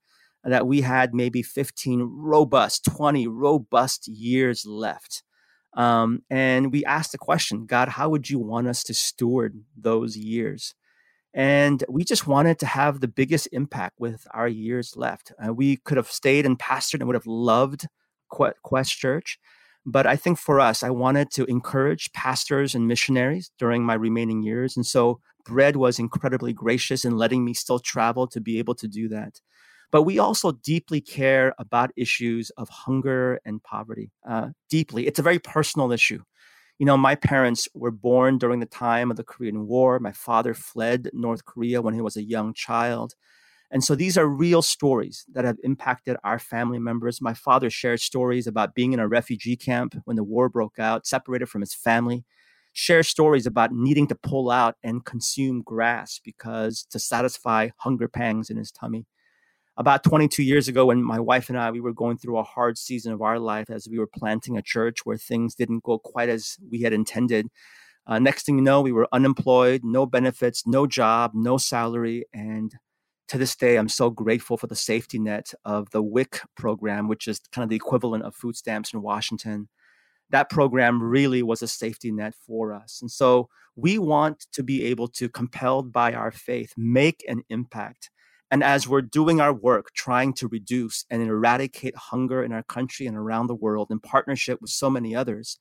that 0.45 0.67
we 0.67 0.81
had 0.81 1.15
maybe 1.15 1.43
15 1.43 2.11
robust, 2.13 2.85
20 2.85 3.29
robust 3.29 4.09
years 4.09 4.67
left. 4.67 5.23
Um, 5.75 6.23
and 6.29 6.73
we 6.73 6.85
asked 6.85 7.13
the 7.13 7.19
question 7.19 7.67
God, 7.67 7.89
how 7.89 8.09
would 8.09 8.29
you 8.29 8.41
want 8.41 8.67
us 8.67 8.83
to 8.85 8.95
steward 8.95 9.63
those 9.77 10.17
years? 10.17 10.75
And 11.33 11.83
we 11.89 12.05
just 12.05 12.27
wanted 12.27 12.59
to 12.59 12.67
have 12.67 13.01
the 13.01 13.09
biggest 13.09 13.49
impact 13.53 13.95
with 13.99 14.27
our 14.35 14.49
years 14.49 14.95
left. 14.97 15.33
Uh, 15.43 15.55
we 15.55 15.77
could 15.79 15.97
have 15.97 16.11
stayed 16.11 16.45
and 16.45 16.59
pastored 16.59 17.01
and 17.01 17.07
would 17.07 17.15
have 17.15 17.27
loved 17.27 17.87
Quest 18.29 18.99
Church. 18.99 19.39
But 19.85 20.07
I 20.07 20.17
think 20.17 20.39
for 20.39 20.61
us, 20.61 20.83
I 20.83 20.91
wanted 20.91 21.31
to 21.33 21.45
encourage 21.47 22.13
pastors 22.13 22.75
and 22.75 22.87
missionaries 22.87 23.51
during 23.59 23.85
my 23.85 23.95
remaining 23.95 24.43
years. 24.43 24.77
And 24.77 24.87
so 24.87 25.21
Bread 25.45 25.77
was 25.77 25.99
incredibly 25.99 26.53
gracious 26.53 27.05
in 27.05 27.17
letting 27.17 27.45
me 27.45 27.53
still 27.55 27.81
travel 27.81 28.27
to 28.29 28.41
be 28.41 28.59
able 28.59 28.75
to 28.77 28.87
do 28.87 29.09
that. 29.09 29.41
But 29.91 30.03
we 30.03 30.19
also 30.19 30.53
deeply 30.53 31.01
care 31.01 31.55
about 31.59 31.91
issues 31.97 32.51
of 32.51 32.69
hunger 32.69 33.41
and 33.45 33.63
poverty. 33.63 34.11
Uh, 34.27 34.51
deeply. 34.71 35.07
It's 35.07 35.19
a 35.19 35.23
very 35.23 35.39
personal 35.39 35.93
issue. 35.93 36.23
You 36.79 36.87
know, 36.87 36.97
my 36.97 37.15
parents 37.15 37.69
were 37.75 37.91
born 37.91 38.39
during 38.39 38.61
the 38.61 38.67
time 38.67 39.11
of 39.11 39.17
the 39.17 39.25
Korean 39.25 39.67
War. 39.67 39.99
My 39.99 40.13
father 40.13 40.55
fled 40.55 41.11
North 41.13 41.45
Korea 41.45 41.83
when 41.83 41.95
he 41.95 42.01
was 42.01 42.17
a 42.17 42.23
young 42.23 42.55
child. 42.55 43.15
And 43.73 43.83
so 43.83 43.95
these 43.95 44.19
are 44.19 44.27
real 44.27 44.61
stories 44.61 45.25
that 45.33 45.47
have 45.47 45.57
impacted 45.65 46.19
our 46.23 46.39
family 46.39 46.79
members. 46.79 47.23
My 47.23 47.33
father 47.33 47.71
shared 47.71 48.01
stories 48.01 48.47
about 48.47 48.75
being 48.75 48.93
in 48.93 49.01
a 49.01 49.09
refugee 49.09 49.57
camp 49.57 49.97
when 50.05 50.17
the 50.17 50.23
war 50.23 50.51
broke 50.51 50.79
out, 50.79 51.07
separated 51.07 51.49
from 51.49 51.63
his 51.63 51.73
family, 51.73 52.27
shared 52.75 53.07
stories 53.07 53.47
about 53.47 53.73
needing 53.73 54.07
to 54.09 54.15
pull 54.15 54.51
out 54.51 54.77
and 54.85 55.07
consume 55.07 55.63
grass 55.63 56.21
because 56.23 56.87
to 56.91 56.99
satisfy 56.99 57.71
hunger 57.79 58.09
pangs 58.09 58.51
in 58.51 58.59
his 58.59 58.71
tummy. 58.71 59.07
About 59.79 60.05
22 60.05 60.43
years 60.43 60.69
ago, 60.69 60.87
when 60.87 61.03
my 61.03 61.19
wife 61.19 61.49
and 61.49 61.59
I 61.59 61.71
we 61.71 61.81
were 61.81 61.95
going 61.95 62.19
through 62.19 62.37
a 62.37 62.43
hard 62.43 62.77
season 62.77 63.15
of 63.15 63.23
our 63.23 63.39
life 63.39 63.71
as 63.71 63.89
we 63.91 63.99
were 63.99 64.07
planting 64.07 64.59
a 64.59 64.63
church 64.63 65.07
where 65.07 65.17
things 65.17 65.55
didn't 65.55 65.83
go 65.83 65.99
quite 65.99 66.29
as 66.29 66.59
we 66.71 66.83
had 66.83 66.93
intended. 66.93 67.49
Uh, 68.07 68.19
next 68.19 68.45
thing 68.45 68.57
you 68.57 68.65
know, 68.65 68.83
we 68.83 68.93
were 68.93 69.09
unemployed, 69.13 69.81
no 69.83 70.05
benefits, 70.05 70.67
no 70.67 70.87
job, 70.87 71.31
no 71.35 71.57
salary, 71.57 72.27
and 72.35 72.75
to 73.33 73.39
this 73.39 73.57
day, 73.57 73.77
I'm 73.77 73.89
so 73.89 74.11
grateful 74.11 74.59
for 74.59 74.67
the 74.67 74.77
safety 74.77 75.19
net 75.19 75.55
of 75.65 75.89
the 75.89 76.03
WIC 76.03 76.43
program, 76.55 77.09
which 77.09 77.27
is 77.27 77.41
kind 77.51 77.63
of 77.63 77.71
the 77.71 77.77
equivalent 77.77 78.25
of 78.25 78.37
food 78.37 78.57
stamps 78.57 78.93
in 78.93 79.01
Washington. 79.01 79.71
That 80.29 80.51
program 80.51 81.03
really 81.03 81.43
was 81.43 81.63
a 81.63 81.67
safety 81.67 82.13
net 82.13 82.35
for 82.35 82.75
us. 82.75 83.01
And 83.01 83.11
so 83.11 83.49
we 83.75 83.97
want 83.97 84.45
to 84.53 84.63
be 84.63 84.85
able 84.85 85.09
to, 85.09 85.31
compelled 85.31 85.95
by 85.95 86.13
our 86.13 86.31
faith, 86.31 86.75
make 86.77 87.25
an 87.27 87.41
impact. 87.49 88.11
And 88.51 88.63
as 88.63 88.87
we're 88.87 89.01
doing 89.01 89.41
our 89.41 89.55
work, 89.55 89.95
trying 89.95 90.35
to 90.35 90.49
reduce 90.49 91.07
and 91.09 91.23
eradicate 91.23 91.97
hunger 91.97 92.45
in 92.45 92.53
our 92.53 92.65
country 92.65 93.07
and 93.07 93.17
around 93.17 93.47
the 93.47 93.55
world 93.55 93.89
in 93.91 93.99
partnership 93.99 94.61
with 94.61 94.71
so 94.71 94.91
many 94.91 95.17
others, 95.17 95.59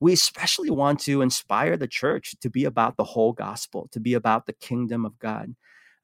we 0.00 0.14
especially 0.14 0.70
want 0.70 1.00
to 1.00 1.20
inspire 1.20 1.76
the 1.76 1.86
church 1.86 2.34
to 2.40 2.48
be 2.48 2.64
about 2.64 2.96
the 2.96 3.04
whole 3.04 3.34
gospel, 3.34 3.90
to 3.92 4.00
be 4.00 4.14
about 4.14 4.46
the 4.46 4.54
kingdom 4.54 5.04
of 5.04 5.18
God 5.18 5.54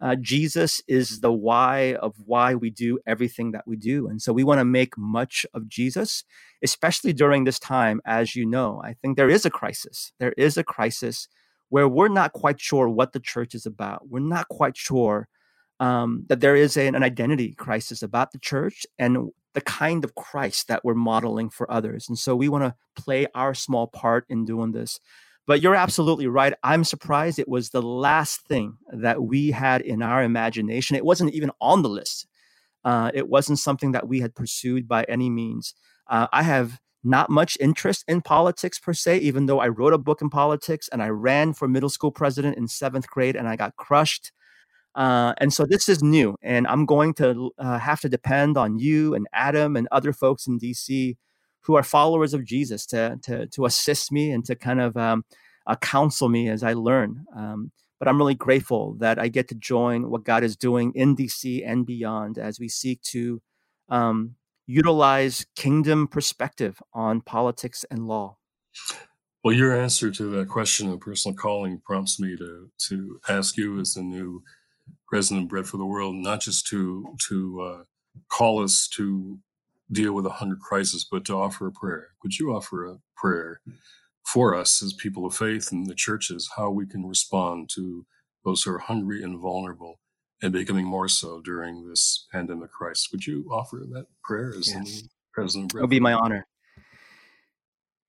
uh, 0.01 0.14
Jesus 0.16 0.80
is 0.86 1.20
the 1.20 1.32
why 1.32 1.94
of 1.94 2.14
why 2.24 2.55
we 2.55 2.70
do 2.70 2.99
everything 3.07 3.53
that 3.53 3.66
we 3.66 3.76
do. 3.76 4.09
And 4.09 4.22
so 4.22 4.32
we 4.32 4.44
want 4.44 4.61
to 4.61 4.64
make 4.64 4.96
much 4.96 5.44
of 5.55 5.68
Jesus, 5.68 6.24
especially 6.62 7.12
during 7.12 7.44
this 7.44 7.59
time. 7.59 8.01
As 8.07 8.36
you 8.36 8.46
know, 8.46 8.80
I 8.84 8.94
think 8.94 9.16
there 9.16 9.30
is 9.30 9.44
a 9.44 9.51
crisis. 9.51 10.12
There 10.20 10.34
is 10.36 10.57
a 10.57 10.64
crisis 10.64 11.28
where 11.68 11.88
we're 11.88 12.09
not 12.09 12.32
quite 12.32 12.61
sure 12.61 12.88
what 12.88 13.12
the 13.12 13.20
church 13.20 13.55
is 13.55 13.66
about. 13.66 14.09
We're 14.09 14.20
not 14.20 14.49
quite 14.49 14.76
sure 14.76 15.28
um, 15.80 16.24
that 16.28 16.40
there 16.40 16.57
is 16.57 16.76
a, 16.76 16.86
an 16.86 17.03
identity 17.03 17.55
crisis 17.55 18.03
about 18.03 18.32
the 18.32 18.38
church 18.38 18.86
and 18.99 19.30
the 19.55 19.61
kind 19.61 20.05
of 20.05 20.14
Christ 20.14 20.68
that 20.68 20.84
we're 20.84 20.94
modeling 20.94 21.51
for 21.51 21.70
others. 21.70 22.09
And 22.09 22.18
so 22.18 22.36
we 22.36 22.49
want 22.49 22.64
to 22.64 23.03
play 23.03 23.26
our 23.34 23.55
small 23.55 23.86
part 23.86 24.24
in 24.28 24.44
doing 24.44 24.72
this. 24.72 25.01
But 25.49 25.62
you're 25.62 25.74
absolutely 25.74 26.26
right. 26.26 26.53
I'm 26.62 26.84
surprised 26.84 27.38
it 27.38 27.49
was 27.49 27.70
the 27.70 27.80
last 27.80 28.42
thing 28.42 28.76
that 28.92 29.22
we 29.22 29.51
had 29.51 29.80
in 29.80 30.03
our 30.03 30.22
imagination. 30.22 30.94
It 30.94 31.07
wasn't 31.07 31.32
even 31.32 31.51
on 31.59 31.80
the 31.80 31.88
list. 31.88 32.26
Uh, 32.84 33.11
it 33.14 33.30
wasn't 33.30 33.59
something 33.59 33.92
that 33.92 34.07
we 34.07 34.20
had 34.20 34.34
pursued 34.34 34.86
by 34.86 35.05
any 35.05 35.30
means. 35.30 35.74
Uh, 36.07 36.26
I 36.34 36.42
have 36.42 36.78
not 37.03 37.30
much 37.30 37.57
interest 37.61 38.05
in 38.07 38.20
politics 38.20 38.78
per 38.78 38.92
se, 38.92 39.20
even 39.20 39.46
though 39.46 39.59
I 39.59 39.68
wrote 39.68 39.94
a 39.94 39.99
book 39.99 40.20
in 40.20 40.28
politics 40.28 40.86
and 40.92 41.03
I 41.03 41.09
ran 41.09 41.55
for 41.55 41.66
middle 41.66 41.88
school 41.88 42.12
president 42.12 42.59
in 42.59 42.68
seventh 42.68 43.09
grade 43.09 43.34
and 43.34 43.49
I 43.49 43.57
got 43.57 43.74
crushed. 43.76 44.32
Uh, 44.94 45.32
and 45.38 45.51
so 45.51 45.64
this 45.64 45.88
is 45.88 46.03
new, 46.03 46.36
and 46.42 46.66
I'm 46.66 46.84
going 46.84 47.14
to 47.14 47.53
uh, 47.57 47.78
have 47.78 48.01
to 48.01 48.09
depend 48.11 48.59
on 48.59 48.78
you 48.78 49.14
and 49.14 49.26
Adam 49.32 49.76
and 49.76 49.88
other 49.92 50.12
folks 50.12 50.46
in 50.46 50.59
DC 50.59 51.16
who 51.62 51.76
are 51.76 51.82
followers 51.82 52.34
of 52.34 52.44
Jesus 52.44 52.86
to 52.86 53.18
to 53.22 53.46
to 53.48 53.66
assist 53.66 54.12
me 54.12 54.30
and 54.30 54.44
to 54.46 54.54
kind 54.54 54.80
of 54.80 54.96
um, 54.96 55.24
uh, 55.66 55.76
counsel 55.76 56.28
me 56.28 56.48
as 56.48 56.62
I 56.62 56.72
learn. 56.72 57.24
Um, 57.36 57.72
but 57.98 58.09
I'm 58.09 58.18
really 58.18 58.34
grateful 58.34 58.94
that 59.00 59.18
I 59.18 59.28
get 59.28 59.48
to 59.48 59.54
join 59.54 60.11
what 60.11 60.24
God 60.24 60.44
is 60.44 60.56
doing 60.56 60.92
in 60.94 61.16
DC 61.16 61.62
and 61.66 61.84
beyond 61.84 62.38
as 62.38 62.61
we 62.61 62.68
seek 62.68 63.02
to 63.02 63.42
um, 63.88 64.36
utilize 64.66 65.46
kingdom 65.56 66.06
perspective 66.06 66.80
on 66.92 67.20
politics 67.20 67.84
and 67.90 68.06
law. 68.06 68.36
Well, 69.42 69.54
your 69.54 69.78
answer 69.78 70.11
to 70.11 70.24
that 70.30 70.48
question 70.48 70.90
of 70.90 71.00
personal 71.00 71.36
calling 71.36 71.80
prompts 71.84 72.20
me 72.20 72.36
to 72.36 72.70
to 72.88 73.20
ask 73.28 73.56
you 73.56 73.80
as 73.80 73.94
the 73.94 74.02
new 74.02 74.42
president 75.09 75.44
of 75.44 75.48
Bread 75.48 75.66
for 75.66 75.76
the 75.76 75.86
World, 75.86 76.16
not 76.16 76.40
just 76.40 76.66
to 76.68 77.16
to 77.28 77.61
uh, 77.62 77.82
call 78.28 78.62
us 78.62 78.88
to 78.96 79.38
deal 79.91 80.12
with 80.12 80.26
a 80.26 80.30
hunger 80.30 80.57
crisis, 80.57 81.05
but 81.11 81.24
to 81.26 81.34
offer 81.34 81.66
a 81.66 81.72
prayer. 81.72 82.09
Could 82.20 82.39
you 82.39 82.55
offer 82.55 82.84
a 82.86 82.99
prayer 83.16 83.61
for 84.24 84.55
us 84.55 84.82
as 84.82 84.93
people 84.93 85.24
of 85.26 85.34
faith 85.34 85.72
and 85.72 85.86
the 85.86 85.95
churches, 85.95 86.51
how 86.57 86.70
we 86.70 86.86
can 86.86 87.07
respond 87.07 87.70
to 87.74 88.07
those 88.45 88.62
who 88.62 88.72
are 88.72 88.78
hungry 88.78 89.22
and 89.22 89.41
vulnerable 89.41 90.01
and 90.43 90.53
becoming 90.53 90.84
more 90.84 91.09
so 91.09 91.41
during 91.41 91.89
this 91.89 92.26
pandemic 92.30 92.70
crisis? 92.70 93.09
Would 93.11 93.26
you 93.26 93.49
offer 93.51 93.84
that 93.93 94.07
prayer 94.22 94.53
as 94.57 94.68
yes. 94.68 95.03
the 95.03 95.09
president? 95.32 95.74
It 95.74 95.80
would 95.80 95.91
be 95.91 96.01
my 96.01 96.12
honor. 96.12 96.47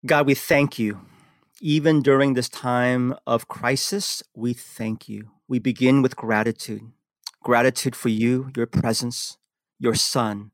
God, 0.05 0.27
we 0.27 0.36
thank 0.36 0.77
you. 0.77 1.01
Even 1.61 2.01
during 2.01 2.34
this 2.34 2.47
time 2.47 3.15
of 3.27 3.49
crisis, 3.49 4.23
we 4.34 4.53
thank 4.53 5.09
you. 5.09 5.32
We 5.47 5.59
begin 5.59 6.01
with 6.01 6.15
gratitude 6.15 6.91
gratitude 7.41 7.95
for 7.95 8.09
you, 8.09 8.51
your 8.55 8.65
presence, 8.65 9.38
your 9.80 9.95
Son, 9.95 10.51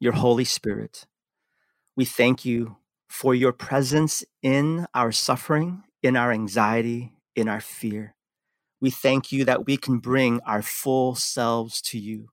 your 0.00 0.14
Holy 0.14 0.44
Spirit. 0.44 1.06
We 1.94 2.06
thank 2.06 2.44
you 2.44 2.78
for 3.08 3.34
your 3.34 3.52
presence 3.52 4.24
in 4.42 4.86
our 4.94 5.12
suffering, 5.12 5.82
in 6.02 6.16
our 6.16 6.32
anxiety, 6.32 7.12
in 7.36 7.48
our 7.48 7.60
fear. 7.60 8.14
We 8.80 8.88
thank 8.88 9.30
you 9.30 9.44
that 9.44 9.66
we 9.66 9.76
can 9.76 9.98
bring 9.98 10.40
our 10.46 10.62
full 10.62 11.14
selves 11.14 11.82
to 11.82 11.98
you. 11.98 12.30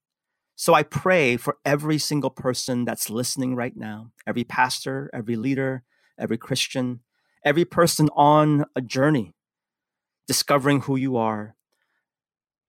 So 0.56 0.74
I 0.74 0.84
pray 0.84 1.36
for 1.36 1.58
every 1.66 1.98
single 1.98 2.30
person 2.30 2.86
that's 2.86 3.10
listening 3.10 3.54
right 3.54 3.76
now, 3.76 4.12
every 4.26 4.46
pastor, 4.46 5.10
every 5.14 5.36
leader, 5.36 5.84
every 6.18 6.38
Christian, 6.38 7.02
every 7.44 7.66
person 7.66 8.10
on 8.16 8.64
a 8.76 8.82
journey 8.82 9.34
discovering 10.26 10.82
who 10.82 10.96
you 10.96 11.18
are. 11.18 11.56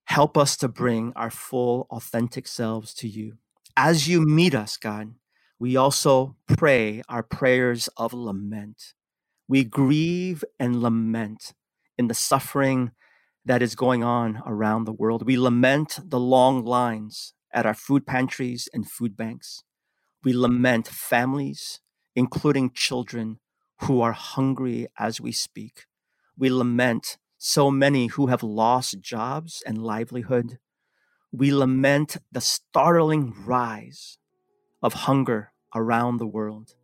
Help 0.04 0.36
us 0.36 0.56
to 0.56 0.68
bring 0.68 1.12
our 1.14 1.30
full, 1.30 1.86
authentic 1.90 2.48
selves 2.48 2.92
to 2.94 3.06
you 3.06 3.38
as 3.80 4.08
you 4.08 4.20
meet 4.20 4.56
us, 4.56 4.76
God, 4.76 5.14
we 5.60 5.76
also 5.76 6.34
pray 6.48 7.00
our 7.08 7.22
prayers 7.22 7.88
of 7.96 8.12
lament. 8.12 8.94
We 9.46 9.62
grieve 9.62 10.42
and 10.58 10.82
lament 10.82 11.54
in 11.96 12.08
the 12.08 12.14
suffering 12.14 12.90
that 13.44 13.62
is 13.62 13.76
going 13.76 14.02
on 14.02 14.42
around 14.44 14.84
the 14.84 14.92
world. 14.92 15.24
We 15.24 15.38
lament 15.38 16.00
the 16.04 16.18
long 16.18 16.64
lines 16.64 17.34
at 17.54 17.66
our 17.66 17.74
food 17.74 18.04
pantries 18.04 18.68
and 18.74 18.90
food 18.90 19.16
banks. 19.16 19.62
We 20.24 20.32
lament 20.34 20.88
families, 20.88 21.78
including 22.16 22.72
children, 22.72 23.38
who 23.82 24.00
are 24.00 24.12
hungry 24.12 24.88
as 24.98 25.20
we 25.20 25.30
speak. 25.30 25.86
We 26.36 26.50
lament 26.50 27.16
so 27.38 27.70
many 27.70 28.08
who 28.08 28.26
have 28.26 28.42
lost 28.42 28.98
jobs 29.00 29.62
and 29.64 29.78
livelihood 29.78 30.58
we 31.32 31.52
lament 31.52 32.16
the 32.32 32.40
startling 32.40 33.34
rise 33.44 34.18
of 34.82 34.94
hunger 34.94 35.52
around 35.74 36.18
the 36.18 36.26
world. 36.26 36.74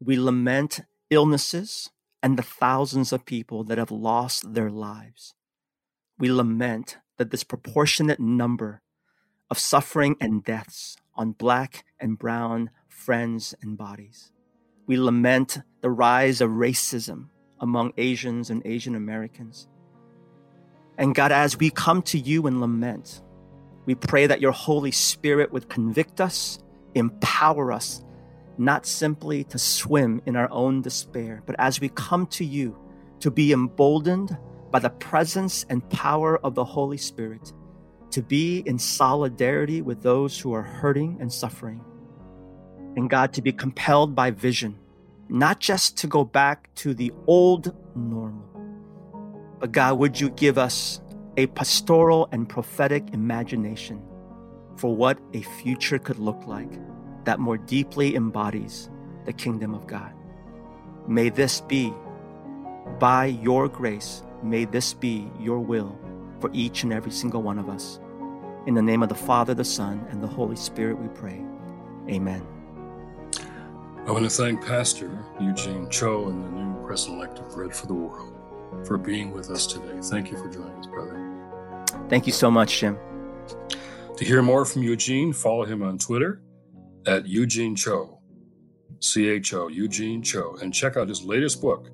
We 0.00 0.18
lament 0.18 0.80
illnesses 1.10 1.90
and 2.22 2.38
the 2.38 2.42
thousands 2.42 3.12
of 3.12 3.24
people 3.24 3.64
that 3.64 3.78
have 3.78 3.90
lost 3.90 4.54
their 4.54 4.70
lives. 4.70 5.34
we 6.18 6.30
lament 6.30 6.98
the 7.16 7.24
disproportionate 7.24 8.18
number 8.20 8.82
of 9.50 9.58
suffering 9.58 10.16
and 10.20 10.44
deaths 10.44 10.96
on 11.14 11.32
black 11.32 11.84
and 12.00 12.18
brown 12.18 12.70
friends 12.88 13.54
and 13.62 13.78
bodies. 13.78 14.32
We 14.86 14.98
lament 14.98 15.58
the 15.80 15.90
rise 15.90 16.40
of 16.40 16.50
racism 16.50 17.28
among 17.60 17.92
Asians 17.96 18.50
and 18.50 18.62
Asian 18.64 18.94
Americans. 18.94 19.68
And 20.96 21.14
God, 21.14 21.30
as 21.30 21.56
we 21.56 21.70
come 21.70 22.02
to 22.02 22.18
you 22.18 22.46
and 22.46 22.60
lament, 22.60 23.22
we 23.88 23.94
pray 23.94 24.26
that 24.26 24.42
your 24.42 24.52
Holy 24.52 24.90
Spirit 24.90 25.50
would 25.50 25.70
convict 25.70 26.20
us, 26.20 26.58
empower 26.94 27.72
us, 27.72 28.04
not 28.58 28.84
simply 28.84 29.44
to 29.44 29.58
swim 29.58 30.20
in 30.26 30.36
our 30.36 30.50
own 30.50 30.82
despair, 30.82 31.42
but 31.46 31.56
as 31.58 31.80
we 31.80 31.88
come 31.88 32.26
to 32.26 32.44
you, 32.44 32.76
to 33.20 33.30
be 33.30 33.50
emboldened 33.50 34.36
by 34.70 34.78
the 34.78 34.90
presence 34.90 35.64
and 35.70 35.88
power 35.88 36.38
of 36.44 36.54
the 36.54 36.66
Holy 36.66 36.98
Spirit, 36.98 37.54
to 38.10 38.20
be 38.20 38.58
in 38.66 38.78
solidarity 38.78 39.80
with 39.80 40.02
those 40.02 40.38
who 40.38 40.52
are 40.52 40.60
hurting 40.60 41.16
and 41.18 41.32
suffering. 41.32 41.82
And 42.94 43.08
God, 43.08 43.32
to 43.32 43.40
be 43.40 43.52
compelled 43.52 44.14
by 44.14 44.32
vision, 44.32 44.78
not 45.30 45.60
just 45.60 45.96
to 45.96 46.06
go 46.06 46.24
back 46.24 46.68
to 46.74 46.92
the 46.92 47.10
old 47.26 47.74
normal, 47.96 48.44
but 49.58 49.72
God, 49.72 49.98
would 49.98 50.20
you 50.20 50.28
give 50.28 50.58
us 50.58 51.00
a 51.38 51.46
pastoral 51.46 52.28
and 52.32 52.48
prophetic 52.48 53.14
imagination 53.14 54.02
for 54.76 54.94
what 54.94 55.20
a 55.34 55.42
future 55.62 55.96
could 55.96 56.18
look 56.18 56.48
like 56.48 56.72
that 57.24 57.38
more 57.38 57.56
deeply 57.56 58.16
embodies 58.16 58.90
the 59.24 59.32
kingdom 59.32 59.72
of 59.72 59.86
God? 59.86 60.12
May 61.06 61.28
this 61.28 61.60
be, 61.60 61.94
by 62.98 63.26
your 63.26 63.68
grace, 63.68 64.24
may 64.42 64.64
this 64.64 64.92
be 64.92 65.30
your 65.38 65.60
will 65.60 65.96
for 66.40 66.50
each 66.52 66.82
and 66.82 66.92
every 66.92 67.12
single 67.12 67.40
one 67.40 67.60
of 67.60 67.68
us. 67.68 68.00
In 68.66 68.74
the 68.74 68.82
name 68.82 69.04
of 69.04 69.08
the 69.08 69.14
Father, 69.14 69.54
the 69.54 69.64
Son, 69.64 70.04
and 70.10 70.20
the 70.20 70.26
Holy 70.26 70.56
Spirit, 70.56 70.98
we 70.98 71.06
pray. 71.06 71.40
Amen. 72.08 72.44
I 74.06 74.10
want 74.10 74.24
to 74.24 74.30
thank 74.30 74.66
Pastor 74.66 75.24
Eugene 75.40 75.88
Cho 75.88 76.30
and 76.30 76.42
the 76.42 76.48
new 76.48 76.84
President 76.84 77.18
elect 77.18 77.38
of 77.38 77.54
Bread 77.54 77.72
for 77.72 77.86
the 77.86 77.94
World 77.94 78.34
for 78.84 78.98
being 78.98 79.30
with 79.30 79.50
us 79.50 79.68
today. 79.68 79.98
Thank 80.02 80.32
you 80.32 80.36
for 80.36 80.48
joining 80.48 80.76
us, 80.78 80.86
brother. 80.86 81.27
Thank 82.08 82.26
you 82.26 82.32
so 82.32 82.50
much, 82.50 82.80
Jim. 82.80 82.98
To 84.16 84.24
hear 84.24 84.42
more 84.42 84.64
from 84.64 84.82
Eugene, 84.82 85.32
follow 85.32 85.64
him 85.64 85.82
on 85.82 85.98
Twitter 85.98 86.42
at 87.06 87.26
Eugene 87.26 87.76
Cho, 87.76 88.20
C 89.00 89.28
H 89.28 89.54
O, 89.54 89.68
Eugene 89.68 90.22
Cho, 90.22 90.56
and 90.60 90.74
check 90.74 90.96
out 90.96 91.08
his 91.08 91.22
latest 91.22 91.60
book, 91.60 91.90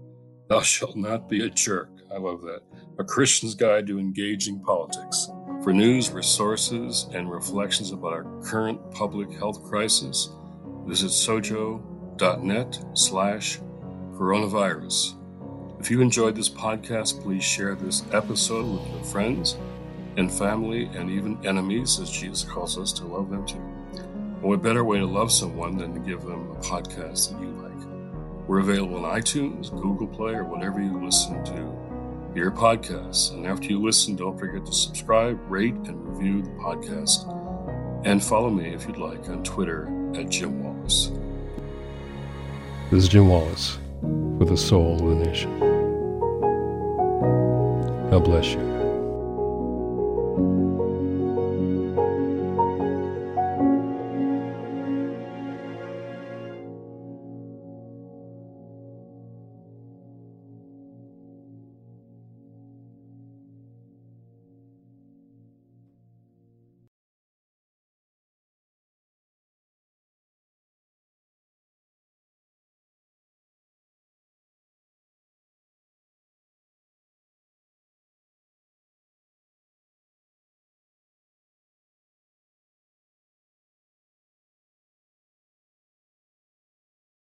Thou 0.48 0.60
Shalt 0.60 0.96
Not 0.96 1.28
Be 1.28 1.44
a 1.44 1.50
Jerk. 1.50 1.90
I 2.12 2.18
love 2.18 2.42
that. 2.42 2.60
A 2.98 3.04
Christian's 3.04 3.54
Guide 3.54 3.86
to 3.88 3.98
Engaging 3.98 4.62
Politics. 4.62 5.28
For 5.62 5.72
news, 5.72 6.10
resources, 6.10 7.08
and 7.12 7.30
reflections 7.30 7.90
about 7.90 8.12
our 8.12 8.40
current 8.42 8.78
public 8.92 9.32
health 9.32 9.64
crisis, 9.64 10.30
visit 10.86 11.10
sojo.net 11.10 12.84
slash 12.94 13.58
coronavirus. 14.12 15.14
If 15.80 15.90
you 15.90 16.00
enjoyed 16.00 16.36
this 16.36 16.48
podcast, 16.48 17.22
please 17.22 17.42
share 17.44 17.74
this 17.74 18.04
episode 18.12 18.64
with 18.64 18.88
your 18.90 19.04
friends 19.04 19.56
and 20.16 20.32
family 20.32 20.86
and 20.94 21.10
even 21.10 21.38
enemies, 21.44 21.98
as 22.00 22.10
Jesus 22.10 22.44
calls 22.44 22.78
us 22.78 22.92
to 22.94 23.04
love 23.04 23.30
them 23.30 23.46
too. 23.46 23.56
Mm-hmm. 23.56 23.98
And 23.98 24.42
what 24.42 24.62
better 24.62 24.84
way 24.84 24.98
to 24.98 25.06
love 25.06 25.32
someone 25.32 25.76
than 25.76 25.94
to 25.94 26.00
give 26.00 26.22
them 26.22 26.50
a 26.50 26.56
podcast 26.56 27.32
that 27.32 27.40
you 27.40 27.48
like? 27.48 27.64
We're 28.46 28.60
available 28.60 29.04
on 29.04 29.20
iTunes, 29.20 29.70
Google 29.70 30.06
Play, 30.06 30.34
or 30.34 30.44
whatever 30.44 30.80
you 30.80 31.02
listen 31.02 31.42
to 31.44 31.84
your 32.34 32.50
podcasts. 32.50 33.32
And 33.32 33.46
after 33.46 33.68
you 33.68 33.82
listen, 33.82 34.16
don't 34.16 34.38
forget 34.38 34.66
to 34.66 34.72
subscribe, 34.72 35.40
rate, 35.50 35.74
and 35.74 36.06
review 36.06 36.42
the 36.42 36.50
podcast. 36.50 37.30
And 38.04 38.22
follow 38.22 38.50
me 38.50 38.74
if 38.74 38.86
you'd 38.86 38.98
like 38.98 39.28
on 39.28 39.42
Twitter 39.44 39.88
at 40.14 40.28
Jim 40.28 40.62
Wallis. 40.62 41.10
This 42.90 43.04
is 43.04 43.08
Jim 43.08 43.28
Wallis 43.28 43.78
for 44.38 44.44
the 44.44 44.56
soul 44.56 44.94
of 44.94 45.18
the 45.18 45.24
nation. 45.24 45.58
God 48.10 48.24
bless 48.24 48.52
you. 48.52 48.73